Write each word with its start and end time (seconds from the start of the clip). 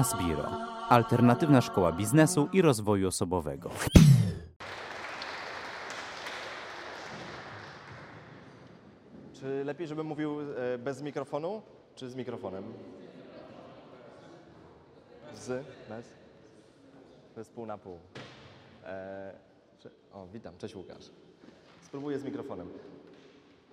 Asbiro, 0.00 0.44
alternatywna 0.88 1.60
szkoła 1.60 1.92
biznesu 1.92 2.48
i 2.52 2.62
rozwoju 2.62 3.08
osobowego. 3.08 3.70
Czy 9.32 9.64
lepiej, 9.64 9.86
żebym 9.86 10.06
mówił 10.06 10.40
e, 10.40 10.78
bez 10.78 11.02
mikrofonu, 11.02 11.62
czy 11.94 12.10
z 12.10 12.14
mikrofonem? 12.14 12.64
Z? 15.34 15.64
Bez? 15.88 16.06
To 17.34 17.40
jest 17.40 17.52
pół 17.52 17.66
na 17.66 17.78
pół. 17.78 17.98
E, 18.84 19.32
czy- 19.78 19.90
o, 20.12 20.26
witam, 20.32 20.54
cześć 20.58 20.74
Łukasz. 20.76 21.10
Spróbuję 21.86 22.18
z 22.18 22.24
mikrofonem. 22.24 22.68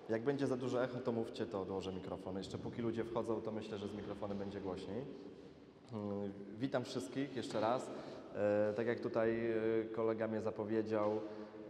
Jak 0.10 0.24
będzie 0.24 0.48
za 0.48 0.58
duże 0.58 0.84
echo, 0.84 1.00
to 1.00 1.12
mówcie, 1.12 1.46
to 1.46 1.62
odłożę 1.62 1.94
mikrofon. 1.94 2.38
Jeszcze 2.38 2.58
póki 2.58 2.82
ludzie 2.82 3.04
wchodzą, 3.04 3.42
to 3.42 3.52
myślę, 3.52 3.78
że 3.78 3.88
z 3.88 3.94
mikrofonem 3.94 4.38
będzie 4.38 4.62
głośniej. 4.62 5.06
Mm, 5.94 6.34
Witam 6.60 6.84
wszystkich 6.84 7.36
jeszcze 7.36 7.60
raz. 7.60 7.92
E, 8.36 8.74
Tak 8.76 8.88
jak 8.88 9.00
tutaj 9.00 9.52
e, 9.52 9.56
kolega 9.86 10.28
mnie 10.28 10.42
zapowiedział, 10.42 11.12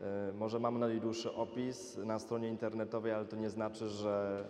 e, 0.01 0.33
może 0.33 0.59
mam 0.59 0.79
najdłuższy 0.79 1.33
opis 1.33 1.97
na 1.97 2.19
stronie 2.19 2.49
internetowej, 2.49 3.11
ale 3.11 3.25
to 3.25 3.35
nie 3.35 3.49
znaczy, 3.49 3.87
że 3.89 4.43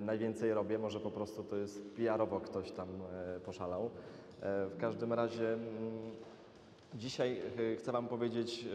najwięcej 0.00 0.54
robię. 0.54 0.78
Może 0.78 1.00
po 1.00 1.10
prostu 1.10 1.44
to 1.44 1.56
jest 1.56 1.94
PR-owo 1.96 2.40
ktoś 2.40 2.70
tam 2.70 2.88
poszalał. 3.44 3.90
W 4.42 4.76
każdym 4.80 5.12
razie 5.12 5.52
mm, 5.52 5.70
dzisiaj 6.94 7.40
chcę 7.78 7.92
Wam 7.92 8.08
powiedzieć 8.08 8.68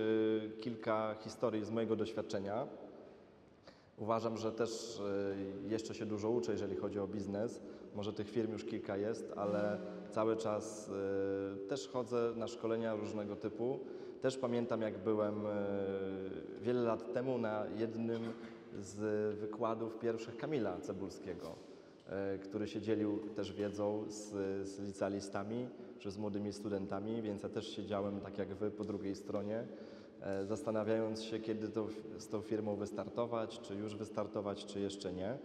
kilka 0.62 1.16
historii 1.20 1.66
z 1.66 1.72
mojego 1.72 1.96
doświadczenia. 1.96 2.68
Uważam, 3.98 4.38
że 4.38 4.52
też 4.52 5.02
jeszcze 5.68 5.96
się 5.96 6.06
dużo 6.06 6.30
uczę, 6.30 6.52
jeżeli 6.52 6.76
chodzi 6.76 7.00
o 7.00 7.08
biznes. 7.08 7.62
Może 7.96 8.14
tych 8.14 8.30
firm 8.30 8.52
już 8.52 8.66
kilka 8.66 8.98
jest, 8.98 9.34
ale 9.36 9.80
cały 10.12 10.38
czas 10.38 10.92
e, 11.64 11.68
też 11.68 11.88
chodzę 11.88 12.34
na 12.36 12.48
szkolenia 12.48 12.96
różnego 12.96 13.36
typu. 13.36 13.80
Też 14.22 14.38
pamiętam, 14.38 14.82
jak 14.82 14.98
byłem 14.98 15.46
e, 15.46 15.52
wiele 16.62 16.82
lat 16.82 17.14
temu 17.14 17.38
na 17.38 17.66
jednym 17.78 18.22
z 18.80 19.00
wykładów 19.40 20.00
pierwszych 20.00 20.38
Kamila 20.38 20.78
Cebulskiego, 20.78 21.56
e, 22.10 22.38
który 22.38 22.68
się 22.68 22.82
dzielił 22.82 23.20
też 23.36 23.54
wiedzą 23.54 24.06
z, 24.08 24.30
z 24.70 24.80
licealistami 24.80 25.68
czy 26.00 26.12
z 26.12 26.18
młodymi 26.18 26.54
studentami, 26.54 27.22
więc 27.22 27.44
ja 27.44 27.50
też 27.50 27.76
siedziałem 27.76 28.20
tak 28.20 28.38
jak 28.38 28.48
wy 28.48 28.72
po 28.72 28.84
drugiej 28.84 29.16
stronie 29.16 29.64
zastanawiając 30.46 31.24
się, 31.24 31.40
kiedy 31.40 31.70
to, 31.70 31.88
z 32.18 32.28
tą 32.28 32.42
firmą 32.42 32.76
wystartować, 32.76 33.60
czy 33.60 33.76
już 33.76 33.96
wystartować, 33.96 34.66
czy 34.66 34.80
jeszcze 34.80 35.14
nie. 35.14 35.38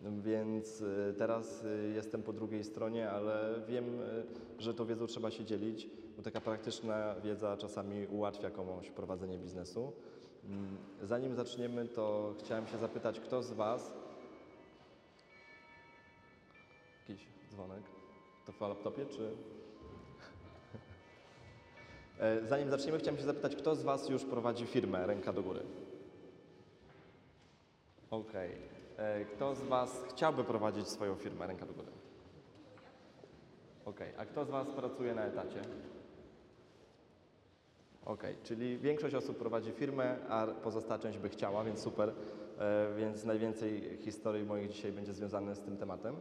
Więc 0.00 0.82
e, 0.82 1.12
teraz 1.12 1.64
e, 1.64 1.68
jestem 1.88 2.22
po 2.22 2.32
drugiej 2.32 2.64
stronie, 2.64 3.10
ale 3.10 3.62
wiem, 3.68 3.84
e, 4.00 4.62
że 4.62 4.74
tą 4.74 4.86
wiedzą 4.86 5.06
trzeba 5.06 5.30
się 5.30 5.44
dzielić, 5.44 5.88
bo 6.16 6.22
taka 6.22 6.40
praktyczna 6.40 7.14
wiedza 7.24 7.56
czasami 7.56 8.06
ułatwia 8.06 8.50
komuś 8.50 8.90
prowadzenie 8.90 9.38
biznesu. 9.38 9.92
Mm, 10.44 10.76
Zanim 11.02 11.34
zaczniemy, 11.34 11.88
to 11.88 12.34
chciałem 12.38 12.66
się 12.66 12.78
zapytać, 12.78 13.20
kto 13.20 13.42
z 13.42 13.52
Was. 13.52 13.92
Jakiś 17.08 17.26
dzwonek? 17.50 17.82
To 18.46 18.52
w 18.52 18.60
laptopie, 18.60 19.06
czy. 19.06 19.30
E, 22.20 22.46
Zanim 22.46 22.70
zaczniemy, 22.70 22.98
chciałem 22.98 23.18
się 23.18 23.24
zapytać, 23.26 23.56
kto 23.56 23.74
z 23.76 23.82
Was 23.82 24.08
już 24.08 24.24
prowadzi 24.24 24.66
firmę? 24.66 25.06
Ręka 25.06 25.32
do 25.32 25.42
góry. 25.42 25.60
Okej. 28.10 28.50
E, 28.96 29.24
Kto 29.24 29.54
z 29.54 29.60
Was 29.62 30.04
chciałby 30.08 30.44
prowadzić 30.44 30.88
swoją 30.88 31.14
firmę? 31.14 31.46
Ręka 31.46 31.66
do 31.66 31.72
góry. 31.72 31.86
Okej. 33.84 34.12
A 34.18 34.24
kto 34.24 34.44
z 34.44 34.50
Was 34.50 34.68
pracuje 34.68 35.14
na 35.14 35.24
etacie? 35.24 35.60
Okej, 38.04 38.34
czyli 38.42 38.78
większość 38.78 39.14
osób 39.14 39.38
prowadzi 39.38 39.72
firmę, 39.72 40.16
a 40.28 40.46
pozostała 40.46 40.98
część 40.98 41.18
by 41.18 41.28
chciała, 41.28 41.64
więc 41.64 41.80
super. 41.80 42.12
E, 42.58 42.94
Więc 42.96 43.24
najwięcej 43.24 43.96
historii 44.00 44.44
moich 44.44 44.68
dzisiaj 44.68 44.92
będzie 44.92 45.12
związane 45.12 45.54
z 45.54 45.60
tym 45.60 45.76
tematem. 45.76 46.16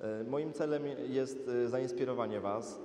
E, 0.00 0.24
Moim 0.24 0.52
celem 0.52 0.82
jest 1.08 1.50
zainspirowanie 1.66 2.40
Was 2.40 2.80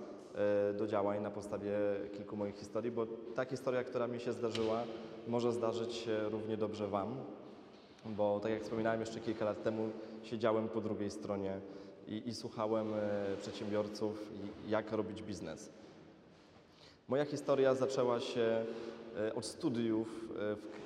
do 0.78 0.88
działań 0.88 1.22
na 1.22 1.32
podstawie 1.32 1.72
kilku 2.14 2.38
moich 2.38 2.56
historii, 2.56 2.92
bo 2.92 3.06
ta 3.36 3.46
historia, 3.46 3.84
która 3.84 4.08
mi 4.08 4.20
się 4.20 4.34
zdarzyła, 4.34 4.84
może 5.28 5.52
zdarzyć 5.52 5.94
się 5.94 6.30
równie 6.30 6.58
dobrze 6.58 6.88
Wam, 6.88 7.16
bo 8.16 8.40
tak 8.40 8.52
jak 8.52 8.64
wspominałem 8.64 9.00
jeszcze 9.00 9.20
kilka 9.20 9.46
lat 9.46 9.64
temu, 9.64 9.90
siedziałem 10.24 10.70
po 10.70 10.82
drugiej 10.82 11.12
stronie 11.12 11.60
i, 12.08 12.30
i 12.30 12.36
słuchałem 12.36 12.94
e, 12.94 13.38
przedsiębiorców, 13.42 14.32
jak 14.68 14.92
robić 14.92 15.24
biznes. 15.24 15.72
Moja 17.08 17.26
historia 17.26 17.76
zaczęła 17.76 18.20
się 18.20 18.66
e, 19.18 19.36
od 19.36 19.46
studiów 19.46 20.08
e, 20.08 20.56
w, 20.56 20.80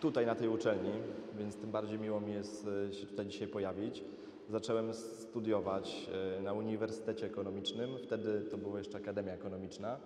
tutaj 0.00 0.26
na 0.26 0.34
tej 0.34 0.48
uczelni, 0.48 0.92
więc 1.38 1.56
tym 1.56 1.70
bardziej 1.70 1.98
miło 1.98 2.20
mi 2.20 2.32
jest 2.32 2.66
się 2.92 3.06
tutaj 3.06 3.26
dzisiaj 3.26 3.48
pojawić. 3.48 4.04
Zacząłem 4.48 4.94
studiować 4.94 6.10
na 6.42 6.52
Uniwersytecie 6.52 7.26
Ekonomicznym, 7.26 7.90
wtedy 8.02 8.40
to 8.50 8.58
była 8.58 8.78
jeszcze 8.78 8.98
Akademia 8.98 9.32
Ekonomiczna 9.32 9.96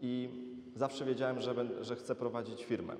i 0.00 0.28
zawsze 0.76 1.04
wiedziałem, 1.04 1.40
że, 1.40 1.54
że 1.80 1.96
chcę 1.96 2.14
prowadzić 2.14 2.64
firmę. 2.64 2.96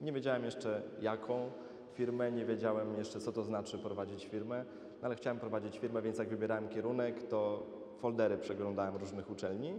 Nie 0.00 0.12
wiedziałem 0.12 0.44
jeszcze 0.44 0.82
jaką 1.02 1.50
firmę, 1.94 2.32
nie 2.32 2.44
wiedziałem 2.44 2.98
jeszcze 2.98 3.20
co 3.20 3.32
to 3.32 3.44
znaczy 3.44 3.78
prowadzić 3.78 4.26
firmę, 4.26 4.64
no 5.02 5.06
ale 5.06 5.16
chciałem 5.16 5.38
prowadzić 5.38 5.78
firmę, 5.78 6.02
więc 6.02 6.18
jak 6.18 6.28
wybierałem 6.28 6.68
kierunek, 6.68 7.22
to 7.22 7.66
foldery 7.98 8.38
przeglądałem 8.38 8.96
różnych 8.96 9.30
uczelni. 9.30 9.74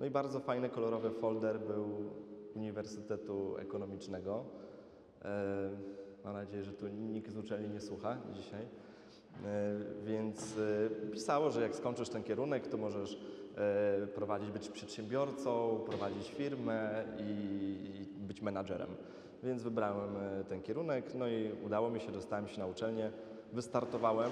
No 0.00 0.06
i 0.06 0.10
bardzo 0.10 0.40
fajny, 0.40 0.68
kolorowy 0.68 1.10
folder 1.10 1.60
był 1.60 2.10
Uniwersytetu 2.54 3.56
Ekonomicznego. 3.58 4.44
E, 5.24 5.70
mam 6.24 6.34
nadzieję, 6.34 6.64
że 6.64 6.72
tu 6.72 6.88
nikt 6.88 7.30
z 7.30 7.36
uczelni 7.36 7.68
nie 7.68 7.80
słucha 7.80 8.16
dzisiaj. 8.32 8.62
E, 8.62 8.68
więc 10.04 10.58
e, 10.58 11.10
pisało, 11.10 11.50
że 11.50 11.62
jak 11.62 11.74
skończysz 11.74 12.08
ten 12.08 12.22
kierunek, 12.22 12.68
to 12.68 12.76
możesz 12.76 13.18
prowadzić, 14.14 14.50
być 14.50 14.68
przedsiębiorcą, 14.68 15.80
prowadzić 15.86 16.30
firmę 16.30 17.04
i, 17.18 17.22
i 18.20 18.26
być 18.26 18.42
menadżerem. 18.42 18.88
Więc 19.42 19.62
wybrałem 19.62 20.16
e, 20.16 20.44
ten 20.44 20.62
kierunek, 20.62 21.14
no 21.14 21.28
i 21.28 21.50
udało 21.64 21.90
mi 21.90 22.00
się, 22.00 22.12
dostałem 22.12 22.48
się 22.48 22.60
na 22.60 22.66
uczelnię, 22.66 23.10
wystartowałem 23.52 24.30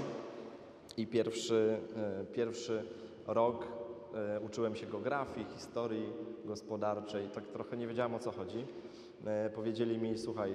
i 0.96 1.06
pierwszy, 1.06 1.78
e, 1.96 2.24
pierwszy 2.24 2.82
rok 3.26 3.66
e, 4.14 4.40
uczyłem 4.40 4.76
się 4.76 4.86
geografii, 4.86 5.46
historii 5.54 6.12
gospodarczej. 6.44 7.28
Tak 7.28 7.46
trochę 7.46 7.76
nie 7.76 7.86
wiedziałem 7.86 8.14
o 8.14 8.18
co 8.18 8.30
chodzi. 8.30 8.64
Powiedzieli 9.54 9.98
mi, 9.98 10.18
słuchaj, 10.18 10.54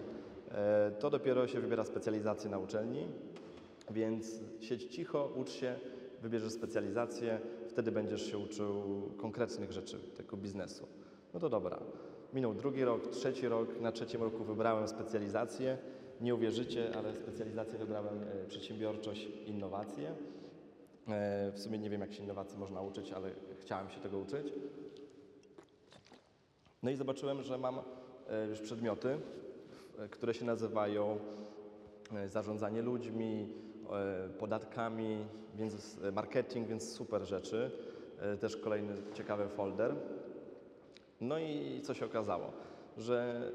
to 0.99 1.09
dopiero 1.09 1.47
się 1.47 1.59
wybiera 1.59 1.83
specjalizację 1.83 2.49
na 2.49 2.57
uczelni, 2.57 3.07
więc 3.91 4.41
siedź 4.59 4.83
cicho, 4.83 5.31
ucz 5.35 5.49
się, 5.49 5.75
wybierzesz 6.21 6.51
specjalizację, 6.51 7.39
wtedy 7.69 7.91
będziesz 7.91 8.31
się 8.31 8.37
uczył 8.37 9.01
konkretnych 9.17 9.71
rzeczy, 9.71 9.99
tego 10.17 10.37
biznesu. 10.37 10.87
No 11.33 11.39
to 11.39 11.49
dobra. 11.49 11.79
Minął 12.35 12.53
drugi 12.53 12.85
rok, 12.85 13.07
trzeci 13.07 13.47
rok. 13.47 13.79
Na 13.81 13.91
trzecim 13.91 14.23
roku 14.23 14.43
wybrałem 14.43 14.87
specjalizację. 14.87 15.77
Nie 16.21 16.35
uwierzycie, 16.35 16.95
ale 16.97 17.15
specjalizację 17.15 17.79
wybrałem 17.79 18.23
e, 18.23 18.47
przedsiębiorczość, 18.47 19.27
innowacje. 19.45 20.09
E, 21.07 21.51
W 21.51 21.59
sumie 21.59 21.77
nie 21.77 21.89
wiem, 21.89 22.01
jak 22.01 22.13
się 22.13 22.23
innowacji 22.23 22.59
można 22.59 22.81
uczyć, 22.81 23.11
ale 23.11 23.29
chciałem 23.59 23.89
się 23.89 23.99
tego 23.99 24.17
uczyć. 24.19 24.53
No 26.83 26.91
i 26.91 26.95
zobaczyłem, 26.95 27.41
że 27.43 27.57
mam 27.57 27.79
e, 28.29 28.47
już 28.47 28.59
przedmioty, 28.61 29.17
które 30.09 30.33
się 30.33 30.45
nazywają 30.45 31.19
zarządzanie 32.27 32.81
ludźmi, 32.81 33.53
podatkami, 34.39 35.17
więc 35.55 35.97
marketing, 36.13 36.67
więc 36.67 36.93
super 36.93 37.21
rzeczy. 37.25 37.71
Też 38.39 38.57
kolejny 38.57 38.93
ciekawy 39.13 39.47
folder. 39.47 39.95
No 41.21 41.39
i 41.39 41.81
co 41.83 41.93
się 41.93 42.05
okazało? 42.05 42.51
Że 42.97 43.51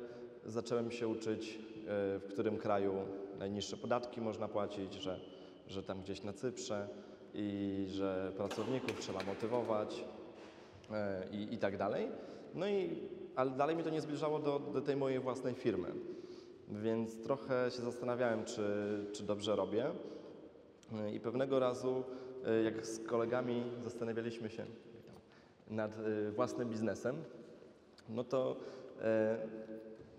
zacząłem 0.47 0.91
się 0.91 1.09
uczyć, 1.09 1.59
e, 1.59 2.19
w 2.19 2.27
którym 2.31 2.59
kraju 2.59 2.95
najniższe 3.39 3.77
podatki 3.77 4.21
można 4.21 4.49
płacić, 4.49 4.95
że, 4.95 5.21
że 5.67 5.83
tam 5.83 6.03
gdzieś 6.03 6.23
na 6.23 6.33
Cyprze 6.33 6.89
i 7.35 7.85
że 7.89 8.33
pracowników 8.37 9.01
trzeba 9.01 9.25
motywować 9.25 10.05
e, 10.91 11.25
i, 11.33 11.55
i 11.55 11.59
tak 11.59 11.77
dalej. 11.77 12.09
No 12.55 12.69
i, 12.69 12.99
ale 13.37 13.51
dalej 13.51 13.77
mi 13.77 13.83
to 13.83 13.91
nie 13.91 14.01
zbliżało 14.01 14.39
do, 14.39 14.59
do 14.59 14.81
tej 14.81 14.97
mojej 14.97 15.21
własnej 15.21 15.55
firmy. 15.55 15.89
Więc 16.69 17.23
trochę 17.23 17.71
się 17.71 17.83
zastanawiałem, 17.83 18.45
czy, 18.45 18.65
czy 19.13 19.23
dobrze 19.23 19.57
robię. 19.57 19.87
E, 20.93 21.15
I 21.15 21.21
pewnego 21.21 21.59
razu, 21.59 22.05
jak 22.65 22.87
z 22.87 23.07
kolegami 23.07 23.63
zastanawialiśmy 23.83 24.51
się 24.51 24.65
nad 25.71 25.93
własnym 26.35 26.69
biznesem, 26.69 27.17
no 28.15 28.25
to, 28.25 28.57
e, 29.03 29.39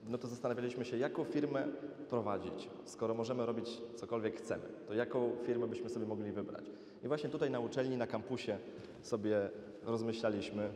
no 0.10 0.18
to 0.18 0.28
zastanawialiśmy 0.28 0.86
się, 0.86 0.98
jaką 0.98 1.24
firmę 1.24 1.68
prowadzić. 2.10 2.70
Skoro 2.86 3.14
możemy 3.14 3.46
robić 3.46 3.82
cokolwiek 3.96 4.38
chcemy, 4.38 4.64
to 4.88 4.94
jaką 4.94 5.32
firmę 5.44 5.68
byśmy 5.68 5.90
sobie 5.90 6.06
mogli 6.06 6.32
wybrać? 6.32 6.66
I 7.04 7.08
właśnie 7.08 7.30
tutaj 7.30 7.52
na 7.52 7.60
uczelni, 7.60 7.98
na 7.98 8.08
kampusie 8.08 8.58
sobie 9.02 9.50
rozmyślaliśmy 9.84 10.70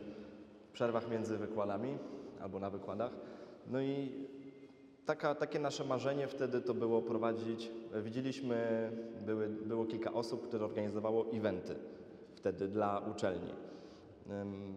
w 0.68 0.72
przerwach 0.72 1.10
między 1.10 1.36
wykładami 1.36 1.98
albo 2.40 2.60
na 2.60 2.70
wykładach. 2.70 3.12
No 3.66 3.80
i 3.80 4.12
taka, 5.06 5.34
takie 5.34 5.58
nasze 5.58 5.84
marzenie 5.84 6.28
wtedy 6.28 6.60
to 6.60 6.74
było 6.74 7.02
prowadzić, 7.02 7.70
widzieliśmy, 8.02 8.90
były, 9.26 9.48
było 9.48 9.84
kilka 9.84 10.12
osób, 10.12 10.48
które 10.48 10.64
organizowało 10.64 11.26
eventy 11.32 11.74
wtedy 12.34 12.68
dla 12.68 13.02
uczelni. 13.10 13.50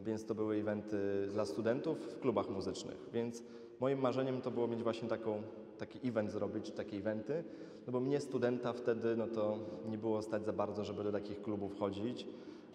Więc 0.04 0.25
to 0.25 0.36
były 0.36 0.56
eventy 0.56 1.28
dla 1.31 1.46
studentów 1.46 1.98
w 2.00 2.19
klubach 2.19 2.50
muzycznych. 2.50 3.10
Więc 3.13 3.44
moim 3.80 4.00
marzeniem 4.00 4.42
to 4.42 4.51
było 4.51 4.68
mieć 4.68 4.84
właśnie 4.84 5.10
taką, 5.10 5.42
taki 5.78 6.07
event 6.07 6.31
zrobić, 6.31 6.72
takie 6.72 6.98
eventy, 6.98 7.44
no 7.88 7.94
bo 7.94 8.00
mnie 8.00 8.19
studenta 8.19 8.74
wtedy 8.74 9.16
no 9.16 9.28
to 9.28 9.60
nie 9.90 9.98
było 9.98 10.22
stać 10.22 10.46
za 10.46 10.54
bardzo, 10.54 10.84
żeby 10.84 11.04
do 11.04 11.12
takich 11.12 11.42
klubów 11.42 11.80
chodzić, 11.80 12.28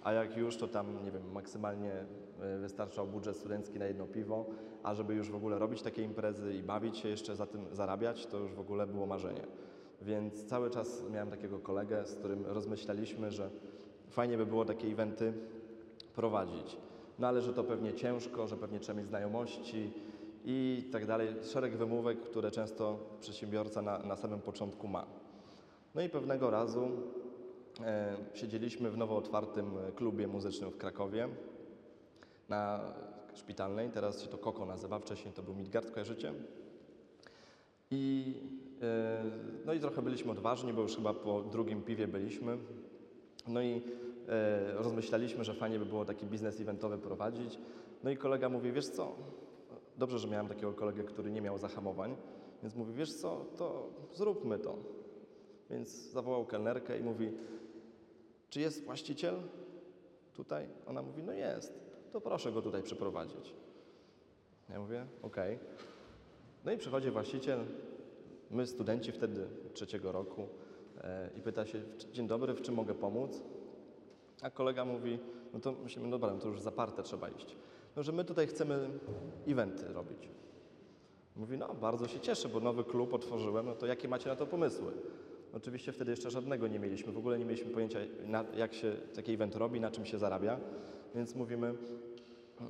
a 0.02 0.12
jak 0.12 0.36
już 0.36 0.56
to 0.56 0.68
tam, 0.68 1.04
nie 1.04 1.10
wiem, 1.10 1.32
maksymalnie 1.32 1.92
y, 2.56 2.58
wystarczał 2.58 3.06
budżet 3.06 3.36
studencki 3.36 3.78
na 3.78 3.86
jedno 3.86 4.06
piwo, 4.06 4.46
a 4.82 4.94
żeby 4.94 5.14
już 5.14 5.30
w 5.30 5.34
ogóle 5.34 5.58
robić 5.58 5.82
takie 5.82 6.02
imprezy 6.02 6.54
i 6.54 6.62
bawić 6.62 6.98
się 6.98 7.08
jeszcze 7.08 7.36
za 7.36 7.46
tym 7.46 7.66
zarabiać, 7.72 8.26
to 8.26 8.38
już 8.38 8.54
w 8.54 8.60
ogóle 8.60 8.86
było 8.86 9.06
marzenie. 9.06 9.46
Więc 10.02 10.44
cały 10.44 10.70
czas 10.70 11.04
miałem 11.12 11.30
takiego 11.30 11.58
kolegę, 11.58 12.06
z 12.06 12.14
którym 12.14 12.46
rozmyślaliśmy, 12.46 13.30
że 13.30 13.50
fajnie 14.08 14.36
by 14.38 14.46
było 14.46 14.64
takie 14.64 14.88
eventy 14.88 15.32
prowadzić. 16.14 16.76
No 17.18 17.26
ale 17.26 17.42
że 17.42 17.52
to 17.52 17.64
pewnie 17.64 17.94
ciężko, 17.94 18.46
że 18.46 18.56
pewnie 18.56 18.80
trzeba 18.80 18.98
mieć 18.98 19.08
znajomości 19.08 19.92
i 20.44 20.88
tak 20.92 21.06
dalej. 21.06 21.28
Szereg 21.42 21.76
wymówek, 21.76 22.20
które 22.20 22.50
często 22.50 22.98
przedsiębiorca 23.20 23.82
na, 23.82 23.98
na 23.98 24.16
samym 24.16 24.40
początku 24.40 24.88
ma. 24.88 25.06
No 25.94 26.02
i 26.02 26.08
pewnego 26.08 26.50
razu 26.50 26.88
e, 27.80 28.16
siedzieliśmy 28.34 28.90
w 28.90 28.96
nowo 28.96 29.16
otwartym 29.16 29.70
klubie 29.96 30.28
muzycznym 30.28 30.70
w 30.70 30.76
Krakowie 30.76 31.28
na 32.48 32.80
szpitalnej. 33.34 33.90
Teraz 33.90 34.22
się 34.22 34.28
to 34.28 34.38
Koko 34.38 34.66
nazywa, 34.66 34.98
wcześniej 34.98 35.34
to 35.34 35.42
był 35.42 35.54
Midgard, 35.54 35.90
kojarzycie? 35.90 36.32
I, 37.90 38.34
e, 38.82 39.24
no 39.66 39.72
i 39.72 39.80
trochę 39.80 40.02
byliśmy 40.02 40.32
odważni, 40.32 40.72
bo 40.72 40.82
już 40.82 40.96
chyba 40.96 41.14
po 41.14 41.42
drugim 41.42 41.82
piwie 41.82 42.08
byliśmy. 42.08 42.58
No 43.48 43.62
i 43.62 43.82
rozmyślaliśmy, 44.74 45.44
że 45.44 45.54
fajnie 45.54 45.78
by 45.78 45.86
było 45.86 46.04
taki 46.04 46.26
biznes 46.26 46.60
eventowy 46.60 46.98
prowadzić. 46.98 47.58
No 48.04 48.10
i 48.10 48.16
kolega 48.16 48.48
mówi, 48.48 48.72
wiesz 48.72 48.88
co, 48.88 49.16
dobrze, 49.98 50.18
że 50.18 50.28
miałem 50.28 50.48
takiego 50.48 50.72
kolegę, 50.72 51.04
który 51.04 51.30
nie 51.30 51.40
miał 51.40 51.58
zahamowań, 51.58 52.16
więc 52.62 52.74
mówi, 52.74 52.92
wiesz 52.92 53.14
co, 53.14 53.44
to 53.56 53.88
zróbmy 54.12 54.58
to. 54.58 54.76
Więc 55.70 55.88
zawołał 55.88 56.44
kelnerkę 56.46 56.98
i 56.98 57.02
mówi, 57.02 57.32
czy 58.50 58.60
jest 58.60 58.84
właściciel 58.84 59.34
tutaj? 60.34 60.66
Ona 60.86 61.02
mówi, 61.02 61.22
no 61.22 61.32
jest, 61.32 61.72
to 62.12 62.20
proszę 62.20 62.52
go 62.52 62.62
tutaj 62.62 62.82
przyprowadzić. 62.82 63.54
Ja 64.70 64.80
mówię, 64.80 65.06
okej. 65.22 65.58
No 66.64 66.72
i 66.72 66.78
przychodzi 66.78 67.10
właściciel, 67.10 67.58
my 68.50 68.66
studenci 68.66 69.12
wtedy 69.12 69.46
trzeciego 69.74 70.12
roku 70.12 70.48
e, 71.00 71.30
i 71.36 71.40
pyta 71.40 71.66
się, 71.66 71.78
"W- 71.80 72.12
dzień 72.12 72.26
dobry, 72.26 72.54
w 72.54 72.62
czym 72.62 72.74
mogę 72.74 72.94
pomóc? 72.94 73.42
A 74.44 74.50
kolega 74.50 74.84
mówi, 74.84 75.18
no 75.52 75.60
to 75.60 75.72
myślimy, 75.72 76.08
no 76.08 76.18
dobra, 76.18 76.34
no 76.34 76.40
to 76.40 76.48
już 76.48 76.60
zaparte 76.60 77.02
trzeba 77.02 77.28
iść. 77.28 77.56
No, 77.96 78.02
że 78.02 78.12
my 78.12 78.24
tutaj 78.24 78.46
chcemy 78.46 78.90
eventy 79.48 79.92
robić. 79.92 80.28
Mówi, 81.36 81.58
no 81.58 81.74
bardzo 81.74 82.08
się 82.08 82.20
cieszę, 82.20 82.48
bo 82.48 82.60
nowy 82.60 82.84
klub 82.84 83.14
otworzyłem, 83.14 83.66
no 83.66 83.74
to 83.74 83.86
jakie 83.86 84.08
macie 84.08 84.28
na 84.28 84.36
to 84.36 84.46
pomysły? 84.46 84.92
Oczywiście 85.54 85.92
wtedy 85.92 86.10
jeszcze 86.10 86.30
żadnego 86.30 86.68
nie 86.68 86.78
mieliśmy, 86.78 87.12
w 87.12 87.18
ogóle 87.18 87.38
nie 87.38 87.44
mieliśmy 87.44 87.70
pojęcia, 87.70 87.98
jak 88.56 88.74
się 88.74 88.96
taki 89.14 89.32
event 89.32 89.56
robi, 89.56 89.80
na 89.80 89.90
czym 89.90 90.06
się 90.06 90.18
zarabia, 90.18 90.60
więc 91.14 91.34
mówimy, 91.34 91.74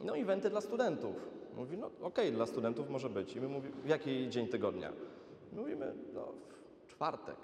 no 0.04 0.16
eventy 0.16 0.50
dla 0.50 0.60
studentów. 0.60 1.16
Mówi, 1.56 1.78
no 1.78 1.90
okej, 2.00 2.32
dla 2.32 2.46
studentów 2.46 2.90
może 2.90 3.10
być. 3.10 3.36
I 3.36 3.40
my 3.40 3.48
mówimy, 3.48 3.74
w 3.84 3.88
jaki 3.88 4.28
dzień 4.28 4.48
tygodnia? 4.48 4.92
Mówimy, 5.52 5.94
no 6.14 6.32
w 6.86 6.86
czwartek. 6.86 7.36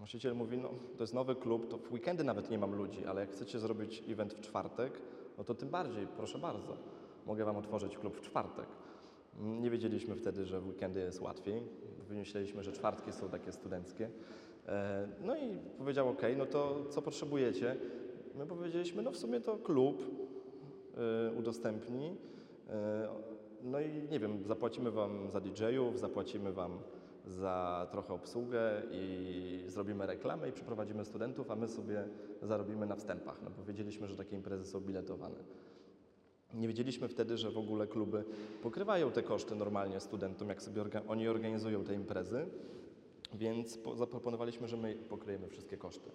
Właściciel 0.00 0.34
mówi, 0.34 0.58
no 0.58 0.70
to 0.96 1.02
jest 1.02 1.14
nowy 1.14 1.34
klub, 1.34 1.68
to 1.68 1.78
w 1.78 1.92
weekendy 1.92 2.24
nawet 2.24 2.50
nie 2.50 2.58
mam 2.58 2.74
ludzi, 2.74 3.06
ale 3.06 3.20
jak 3.20 3.30
chcecie 3.30 3.58
zrobić 3.58 4.02
event 4.08 4.34
w 4.34 4.40
czwartek, 4.40 5.00
no 5.38 5.44
to 5.44 5.54
tym 5.54 5.68
bardziej, 5.68 6.06
proszę 6.16 6.38
bardzo, 6.38 6.76
mogę 7.26 7.44
Wam 7.44 7.56
otworzyć 7.56 7.98
klub 7.98 8.16
w 8.16 8.20
czwartek. 8.20 8.66
Nie 9.38 9.70
wiedzieliśmy 9.70 10.16
wtedy, 10.16 10.46
że 10.46 10.60
w 10.60 10.68
weekendy 10.68 11.00
jest 11.00 11.20
łatwiej. 11.20 11.62
Myśleliśmy, 12.10 12.62
że 12.62 12.72
czwartki 12.72 13.12
są 13.12 13.28
takie 13.28 13.52
studenckie. 13.52 14.10
E, 14.68 15.08
No 15.24 15.36
i 15.36 15.58
powiedział, 15.78 16.08
ok, 16.08 16.22
no 16.36 16.46
to 16.46 16.84
co 16.90 17.02
potrzebujecie? 17.02 17.76
My 18.34 18.46
powiedzieliśmy, 18.46 19.02
no 19.02 19.10
w 19.10 19.16
sumie 19.16 19.40
to 19.40 19.56
klub 19.56 20.02
y, 20.02 21.38
udostępni. 21.38 22.06
Y, 22.06 22.70
No 23.62 23.80
i 23.80 24.08
nie 24.10 24.18
wiem, 24.20 24.44
zapłacimy 24.44 24.90
Wam 24.90 25.30
za 25.30 25.40
DJ-ów, 25.40 25.98
zapłacimy 25.98 26.52
Wam 26.52 26.78
za 27.26 27.86
trochę 27.90 28.14
obsługę 28.14 28.82
i 28.90 29.64
zrobimy 29.66 30.06
reklamę 30.06 30.48
i 30.48 30.52
przyprowadzimy 30.52 31.04
studentów, 31.04 31.50
a 31.50 31.56
my 31.56 31.68
sobie 31.68 32.04
zarobimy 32.42 32.86
na 32.86 32.96
wstępach, 32.96 33.40
no 33.44 33.50
bo 33.50 33.64
wiedzieliśmy, 33.64 34.06
że 34.08 34.16
takie 34.16 34.36
imprezy 34.36 34.64
są 34.66 34.80
biletowane. 34.80 35.36
Nie 36.54 36.68
wiedzieliśmy 36.68 37.08
wtedy, 37.08 37.36
że 37.36 37.50
w 37.50 37.58
ogóle 37.58 37.86
kluby 37.86 38.24
pokrywają 38.62 39.10
te 39.10 39.22
koszty 39.22 39.54
normalnie 39.54 40.00
studentom, 40.00 40.48
jak 40.48 40.62
sobie 40.62 40.82
orga- 40.82 41.02
oni 41.08 41.28
organizują 41.28 41.84
te 41.84 41.94
imprezy, 41.94 42.46
więc 43.34 43.78
po- 43.78 43.96
zaproponowaliśmy, 43.96 44.68
że 44.68 44.76
my 44.76 44.94
pokryjemy 45.08 45.48
wszystkie 45.48 45.76
koszty. 45.76 46.10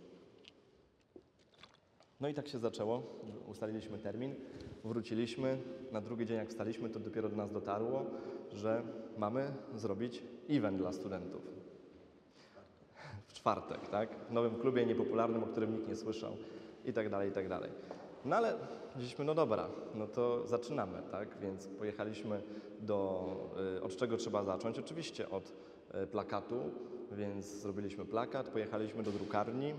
No 2.22 2.28
i 2.28 2.34
tak 2.34 2.48
się 2.48 2.60
zaczęło. 2.60 3.04
Ustaliliśmy 3.48 4.00
termin, 4.00 4.36
wróciliśmy. 4.84 5.58
Na 5.92 6.02
drugi 6.02 6.26
dzień, 6.26 6.38
jak 6.38 6.50
wstaliśmy, 6.50 6.90
to 6.90 7.00
dopiero 7.00 7.30
do 7.30 7.36
nas 7.36 7.52
dotarło, 7.52 8.06
że 8.54 8.84
mamy 9.18 9.54
zrobić 9.76 10.24
event 10.50 10.78
dla 10.78 10.92
studentów. 10.92 11.42
W 13.28 13.34
czwartek, 13.34 13.90
tak? 13.90 14.10
W 14.30 14.32
nowym 14.32 14.56
klubie 14.56 14.86
niepopularnym, 14.86 15.44
o 15.44 15.48
którym 15.48 15.74
nikt 15.74 15.88
nie 15.88 15.96
słyszał 15.96 16.32
i 16.86 16.94
tak 16.94 17.10
dalej, 17.10 17.30
i 17.30 17.34
tak 17.34 17.50
dalej. 17.50 17.72
No 18.26 18.36
ale 18.36 18.56
powiedzieliśmy, 18.88 19.26
no 19.26 19.36
dobra, 19.36 19.68
no 19.96 20.08
to 20.08 20.48
zaczynamy, 20.48 21.02
tak? 21.12 21.38
Więc 21.42 21.68
pojechaliśmy 21.68 22.42
do, 22.82 23.32
y, 23.78 23.84
od 23.84 23.96
czego 23.96 24.18
trzeba 24.18 24.44
zacząć? 24.44 24.80
Oczywiście 24.80 25.30
od 25.30 25.54
y, 26.04 26.08
plakatu, 26.08 26.56
więc 27.12 27.46
zrobiliśmy 27.46 28.06
plakat, 28.06 28.50
pojechaliśmy 28.50 29.04
do 29.04 29.12
drukarni, 29.12 29.74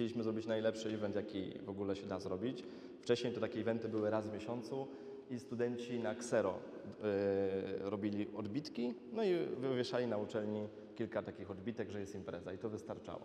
Chcieliśmy 0.00 0.22
zrobić 0.22 0.46
najlepszy 0.46 0.88
event, 0.88 1.16
jaki 1.16 1.52
w 1.64 1.70
ogóle 1.70 1.96
się 1.96 2.06
da 2.06 2.20
zrobić. 2.20 2.64
Wcześniej 3.02 3.32
to 3.32 3.40
takie 3.40 3.60
eventy 3.60 3.88
były 3.88 4.10
raz 4.10 4.28
w 4.28 4.32
miesiącu 4.32 4.86
i 5.30 5.38
studenci 5.38 5.98
na 5.98 6.14
ksero 6.14 6.54
y, 6.54 7.90
robili 7.90 8.28
odbitki, 8.36 8.94
no 9.12 9.24
i 9.24 9.46
wywieszali 9.60 10.06
na 10.06 10.16
uczelni 10.16 10.68
kilka 10.96 11.22
takich 11.22 11.50
odbitek, 11.50 11.90
że 11.90 12.00
jest 12.00 12.14
impreza 12.14 12.52
i 12.52 12.58
to 12.58 12.68
wystarczało. 12.68 13.20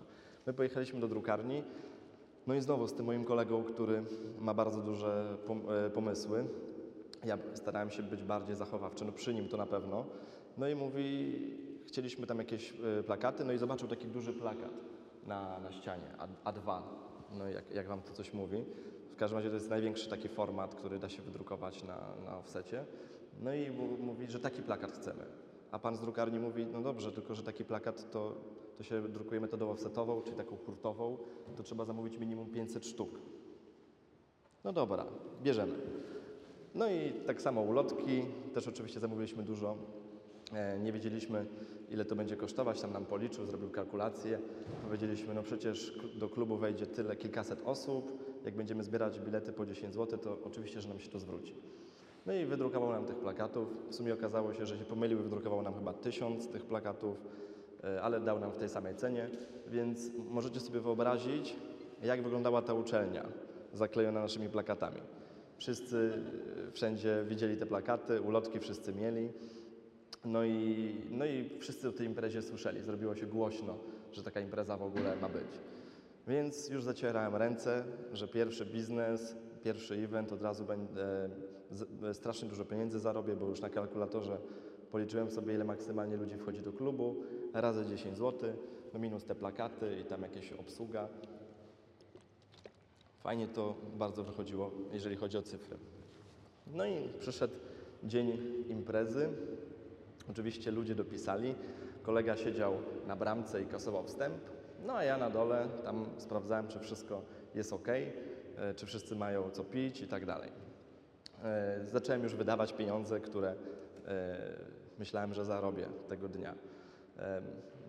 My 0.48 0.54
pojechaliśmy 0.54 1.00
do 1.00 1.08
drukarni, 1.08 1.64
no 2.48 2.56
i 2.56 2.62
znowu 2.62 2.88
z 2.88 2.94
tym 2.94 3.06
moim 3.06 3.26
kolegą, 3.26 3.64
który 3.64 4.04
ma 4.40 4.54
bardzo 4.54 4.82
duże 4.82 5.38
e, 5.70 5.90
pomysły. 5.90 6.46
Ja 7.26 7.38
starałem 7.54 7.90
się 7.90 8.04
być 8.04 8.24
bardziej 8.24 8.56
zachowawczy, 8.56 9.06
no 9.06 9.12
przy 9.12 9.34
nim 9.34 9.50
to 9.50 9.58
na 9.58 9.66
pewno. 9.66 10.06
No 10.58 10.68
i 10.68 10.76
mówi, 10.76 11.36
chcieliśmy 11.88 12.28
tam 12.28 12.38
jakieś 12.38 12.74
e, 13.00 13.04
plakaty, 13.04 13.46
no 13.46 13.54
i 13.54 13.58
zobaczył 13.58 13.88
taki 13.88 14.08
duży 14.08 14.34
plakat 14.34 14.72
na, 15.28 15.60
na 15.60 15.72
ścianie, 15.72 16.08
A, 16.44 16.52
A2, 16.52 16.82
no 17.38 17.50
jak, 17.50 17.72
jak 17.72 17.88
Wam 17.88 18.02
to 18.02 18.14
coś 18.14 18.34
mówi. 18.34 18.66
W 19.16 19.18
każdym 19.18 19.38
razie 19.38 19.50
to 19.50 19.56
jest 19.56 19.70
największy 19.70 20.10
taki 20.10 20.30
format, 20.30 20.76
który 20.76 21.00
da 21.00 21.10
się 21.10 21.22
wydrukować 21.22 21.84
na, 21.84 21.98
na 22.26 22.38
offsecie. 22.38 22.86
No 23.42 23.54
i 23.54 23.72
mówi, 24.00 24.28
że 24.28 24.40
taki 24.40 24.62
plakat 24.62 24.92
chcemy. 24.92 25.26
A 25.72 25.80
pan 25.80 25.96
z 25.96 26.00
drukarni 26.00 26.40
mówi, 26.40 26.66
no 26.66 26.82
dobrze, 26.82 27.12
tylko 27.12 27.36
że 27.36 27.44
taki 27.44 27.66
plakat 27.66 28.12
to, 28.12 28.36
to 28.78 28.84
się 28.84 29.02
drukuje 29.02 29.42
metodą 29.42 29.70
offsetową, 29.70 30.22
czyli 30.22 30.38
taką 30.38 30.58
hurtową, 30.58 31.18
to 31.58 31.64
trzeba 31.64 31.86
zamówić 31.86 32.18
minimum 32.18 32.50
500 32.50 32.86
sztuk. 32.86 33.10
No 34.64 34.74
dobra, 34.74 35.06
bierzemy. 35.44 35.74
No 36.74 36.90
i 36.90 37.12
tak 37.28 37.42
samo 37.42 37.62
ulotki, 37.62 38.26
też 38.54 38.68
oczywiście 38.68 39.00
zamówiliśmy 39.00 39.44
dużo. 39.44 39.78
E, 40.54 40.80
Nie 40.80 40.92
wiedzieliśmy, 40.92 41.46
ile 41.90 42.06
to 42.06 42.16
będzie 42.16 42.38
kosztować, 42.38 42.82
tam 42.82 42.94
nam 42.94 43.06
policzył, 43.06 43.46
zrobił 43.46 43.70
kalkulację. 43.70 44.40
Powiedzieliśmy, 44.84 45.34
no 45.34 45.44
przecież 45.44 46.00
do 46.16 46.30
klubu 46.30 46.58
wejdzie 46.58 46.88
tyle, 46.88 47.16
kilkaset 47.16 47.62
osób, 47.66 48.35
jak 48.46 48.56
będziemy 48.56 48.84
zbierać 48.84 49.20
bilety 49.20 49.54
po 49.54 49.66
10 49.66 49.94
zł, 49.94 50.20
to 50.20 50.38
oczywiście, 50.44 50.82
że 50.82 50.90
nam 50.90 51.00
się 51.00 51.10
to 51.10 51.20
zwróci. 51.20 51.56
No 52.26 52.34
i 52.34 52.46
wydrukował 52.46 52.92
nam 52.92 53.06
tych 53.06 53.16
plakatów. 53.16 53.68
W 53.90 53.96
sumie 53.96 54.14
okazało 54.14 54.54
się, 54.54 54.66
że 54.66 54.78
się 54.78 54.86
pomylił 54.86 55.20
i 55.20 55.24
wydrukował 55.24 55.62
nam 55.62 55.74
chyba 55.74 55.94
tysiąc 55.94 56.48
tych 56.48 56.66
plakatów, 56.66 57.18
e, 57.84 58.02
ale 58.02 58.20
dał 58.20 58.40
nam 58.40 58.52
w 58.52 58.58
tej 58.58 58.70
samej 58.70 58.96
cenie, 58.96 59.30
więc 59.68 60.12
możecie 60.30 60.60
sobie 60.60 60.80
wyobrazić, 60.80 61.56
jak 62.04 62.24
wyglądała 62.24 62.62
ta 62.62 62.74
uczelnia 62.74 63.26
zaklejona 63.74 64.22
naszymi 64.22 64.50
plakatami. 64.50 65.02
Wszyscy 65.58 66.24
e, 66.68 66.72
wszędzie 66.72 67.26
widzieli 67.28 67.58
te 67.58 67.66
plakaty, 67.66 68.22
ulotki 68.22 68.60
wszyscy 68.60 68.94
mieli. 68.94 69.30
No 70.26 70.44
i, 70.44 70.96
no 71.12 71.26
i 71.26 71.50
wszyscy 71.60 71.90
o 71.90 71.92
tej 71.92 72.08
imprezie 72.08 72.42
słyszeli. 72.42 72.82
Zrobiło 72.82 73.16
się 73.16 73.26
głośno, 73.26 73.78
że 74.12 74.24
taka 74.24 74.40
impreza 74.40 74.78
w 74.78 74.84
ogóle 74.84 75.16
ma 75.16 75.30
być. 75.30 75.75
Więc 76.28 76.70
już 76.70 76.84
zacierałem 76.84 77.36
ręce, 77.36 77.84
że 78.14 78.28
pierwszy 78.28 78.66
biznes, 78.66 79.36
pierwszy 79.64 79.96
event 79.96 80.32
od 80.34 80.42
razu 80.42 80.66
będę 80.66 81.30
z- 81.72 82.18
strasznie 82.18 82.50
dużo 82.50 82.66
pieniędzy 82.66 83.00
zarobię, 83.00 83.36
bo 83.36 83.46
już 83.50 83.62
na 83.62 83.70
kalkulatorze 83.70 84.38
policzyłem 84.92 85.32
sobie, 85.32 85.54
ile 85.54 85.64
maksymalnie 85.64 86.18
ludzi 86.18 86.38
wchodzi 86.38 86.62
do 86.62 86.74
klubu, 86.74 87.16
razy 87.54 87.86
10 87.86 88.18
zł, 88.18 88.50
no 88.94 89.00
minus 89.00 89.26
te 89.26 89.36
plakaty 89.36 90.00
i 90.00 90.04
tam 90.06 90.22
jakieś 90.22 90.52
obsługa. 90.54 91.08
Fajnie 93.20 93.48
to 93.48 93.76
bardzo 93.98 94.24
wychodziło, 94.24 94.72
jeżeli 94.94 95.16
chodzi 95.16 95.38
o 95.38 95.42
cyfry. 95.42 95.78
No 96.68 96.86
i 96.86 97.10
przyszedł 97.20 97.54
dzień 98.04 98.38
imprezy. 98.70 99.30
Oczywiście 100.32 100.72
ludzie 100.72 100.96
dopisali. 100.96 101.56
Kolega 102.04 102.38
siedział 102.38 102.74
na 103.08 103.16
bramce 103.16 103.62
i 103.62 103.66
kasował 103.66 104.04
wstęp. 104.04 104.36
No 104.86 104.94
a 104.94 105.04
ja 105.04 105.18
na 105.18 105.30
dole 105.30 105.68
tam 105.84 106.06
sprawdzałem, 106.18 106.68
czy 106.68 106.80
wszystko 106.80 107.22
jest 107.56 107.74
ok, 107.74 107.88
e, 107.88 108.74
czy 108.76 108.86
wszyscy 108.86 109.16
mają 109.16 109.50
co 109.50 109.64
pić 109.64 110.02
i 110.02 110.08
tak 110.08 110.26
dalej. 110.26 110.52
E, 111.44 111.80
Zacząłem 111.86 112.24
już 112.24 112.36
wydawać 112.36 112.74
pieniądze, 112.74 113.20
które 113.20 113.56
e, 114.08 114.38
myślałem, 115.00 115.34
że 115.34 115.46
zarobię 115.46 115.88
tego 116.10 116.28
dnia. 116.28 116.56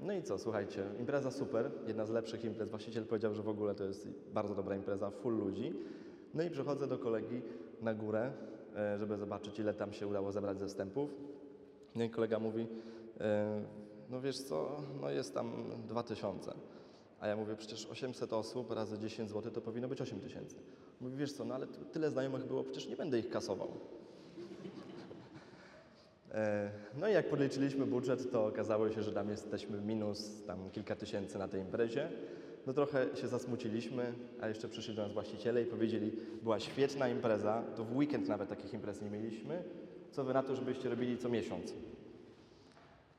No 0.02 0.12
i 0.12 0.22
co, 0.22 0.38
słuchajcie, 0.38 0.84
impreza 1.00 1.30
super, 1.30 1.70
jedna 1.86 2.06
z 2.06 2.10
lepszych 2.10 2.44
imprez. 2.44 2.68
Właściciel 2.68 3.04
powiedział, 3.04 3.34
że 3.34 3.42
w 3.42 3.48
ogóle 3.48 3.74
to 3.74 3.84
jest 3.84 4.08
bardzo 4.32 4.54
dobra 4.54 4.76
impreza, 4.76 5.10
full 5.10 5.38
ludzi. 5.38 5.74
No 6.34 6.42
i 6.42 6.50
przychodzę 6.50 6.86
do 6.86 6.98
kolegi 6.98 7.42
na 7.82 7.94
górę, 7.94 8.32
żeby 8.98 9.16
zobaczyć, 9.16 9.58
ile 9.58 9.74
tam 9.74 9.92
się 9.92 10.06
udało 10.06 10.32
zebrać 10.32 10.58
ze 10.58 10.66
wstępów. 10.66 11.10
No 11.94 12.04
i 12.04 12.10
kolega 12.10 12.38
mówi, 12.38 12.66
no 14.10 14.20
wiesz 14.20 14.38
co, 14.38 14.76
no 15.00 15.10
jest 15.10 15.34
tam 15.34 15.52
2000. 15.86 16.52
A 17.20 17.26
ja 17.26 17.36
mówię, 17.36 17.56
przecież 17.56 17.86
800 17.86 18.32
osób 18.32 18.70
razy 18.70 18.98
10 18.98 19.30
zł 19.30 19.52
to 19.52 19.60
powinno 19.60 19.88
być 19.88 20.00
8 20.00 20.20
tysięcy. 20.20 20.56
Mówi, 21.00 21.16
wiesz 21.16 21.32
co, 21.32 21.44
no 21.44 21.54
ale 21.54 21.66
tyle 21.66 22.10
znajomych 22.10 22.44
było, 22.46 22.64
przecież 22.64 22.88
nie 22.88 22.96
będę 22.96 23.18
ich 23.18 23.30
kasował. 23.30 23.68
E, 26.34 26.70
No 27.00 27.08
i 27.08 27.12
jak 27.12 27.28
podliczyliśmy 27.28 27.86
budżet, 27.86 28.32
to 28.32 28.46
okazało 28.46 28.90
się, 28.90 29.02
że 29.02 29.12
tam 29.12 29.30
jesteśmy 29.30 29.80
minus 29.80 30.42
tam 30.46 30.70
kilka 30.70 30.96
tysięcy 30.96 31.38
na 31.38 31.48
tej 31.48 31.60
imprezie. 31.60 32.08
No 32.66 32.72
trochę 32.72 33.06
się 33.16 33.28
zasmuciliśmy, 33.28 34.12
a 34.40 34.48
jeszcze 34.48 34.68
przyszli 34.68 34.94
do 34.94 35.02
nas 35.02 35.12
właściciele 35.12 35.62
i 35.62 35.66
powiedzieli, 35.66 36.12
była 36.42 36.60
świetna 36.60 37.08
impreza, 37.08 37.62
to 37.76 37.84
w 37.84 37.96
weekend 37.96 38.28
nawet 38.28 38.48
takich 38.48 38.74
imprez 38.74 39.02
nie 39.02 39.10
mieliśmy, 39.10 39.62
co 40.10 40.24
wy 40.24 40.34
na 40.34 40.42
to, 40.42 40.56
żebyście 40.56 40.88
robili 40.88 41.18
co 41.18 41.28
miesiąc. 41.28 41.72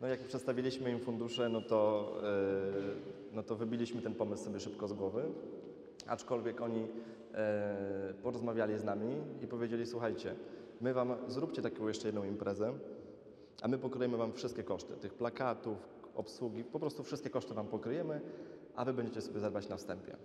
No 0.01 0.07
jak 0.07 0.19
przedstawiliśmy 0.19 0.91
im 0.91 0.99
fundusze, 0.99 1.49
no 1.49 1.61
to, 1.61 2.13
e, 2.23 3.35
no 3.35 3.43
to 3.43 3.55
wybiliśmy 3.55 4.01
ten 4.01 4.15
pomysł 4.15 4.43
sobie 4.43 4.59
szybko 4.59 4.87
z 4.87 4.93
głowy, 4.93 5.23
aczkolwiek 6.07 6.61
oni 6.61 6.87
e, 7.33 8.13
porozmawiali 8.23 8.77
z 8.77 8.83
nami 8.83 9.15
i 9.43 9.47
powiedzieli, 9.47 9.85
słuchajcie, 9.85 10.35
my 10.81 10.93
wam 10.93 11.15
zróbcie 11.27 11.61
taką 11.61 11.87
jeszcze 11.87 12.07
jedną 12.07 12.23
imprezę, 12.23 12.73
a 13.61 13.67
my 13.67 13.77
pokryjemy 13.77 14.17
wam 14.17 14.33
wszystkie 14.33 14.63
koszty, 14.63 14.93
tych 14.93 15.13
plakatów, 15.13 15.77
obsługi, 16.15 16.63
po 16.63 16.79
prostu 16.79 17.03
wszystkie 17.03 17.29
koszty 17.29 17.53
wam 17.53 17.67
pokryjemy, 17.67 18.21
a 18.75 18.85
wy 18.85 18.93
będziecie 18.93 19.21
sobie 19.21 19.39
zarabiać 19.39 19.69
na 19.69 19.77
wstępie. 19.77 20.15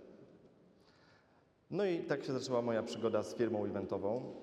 No 1.71 1.85
i 1.85 1.99
tak 1.99 2.23
się 2.23 2.33
zaczęła 2.33 2.61
moja 2.61 2.83
przygoda 2.83 3.23
z 3.23 3.35
firmą 3.35 3.65
eventową. 3.65 4.33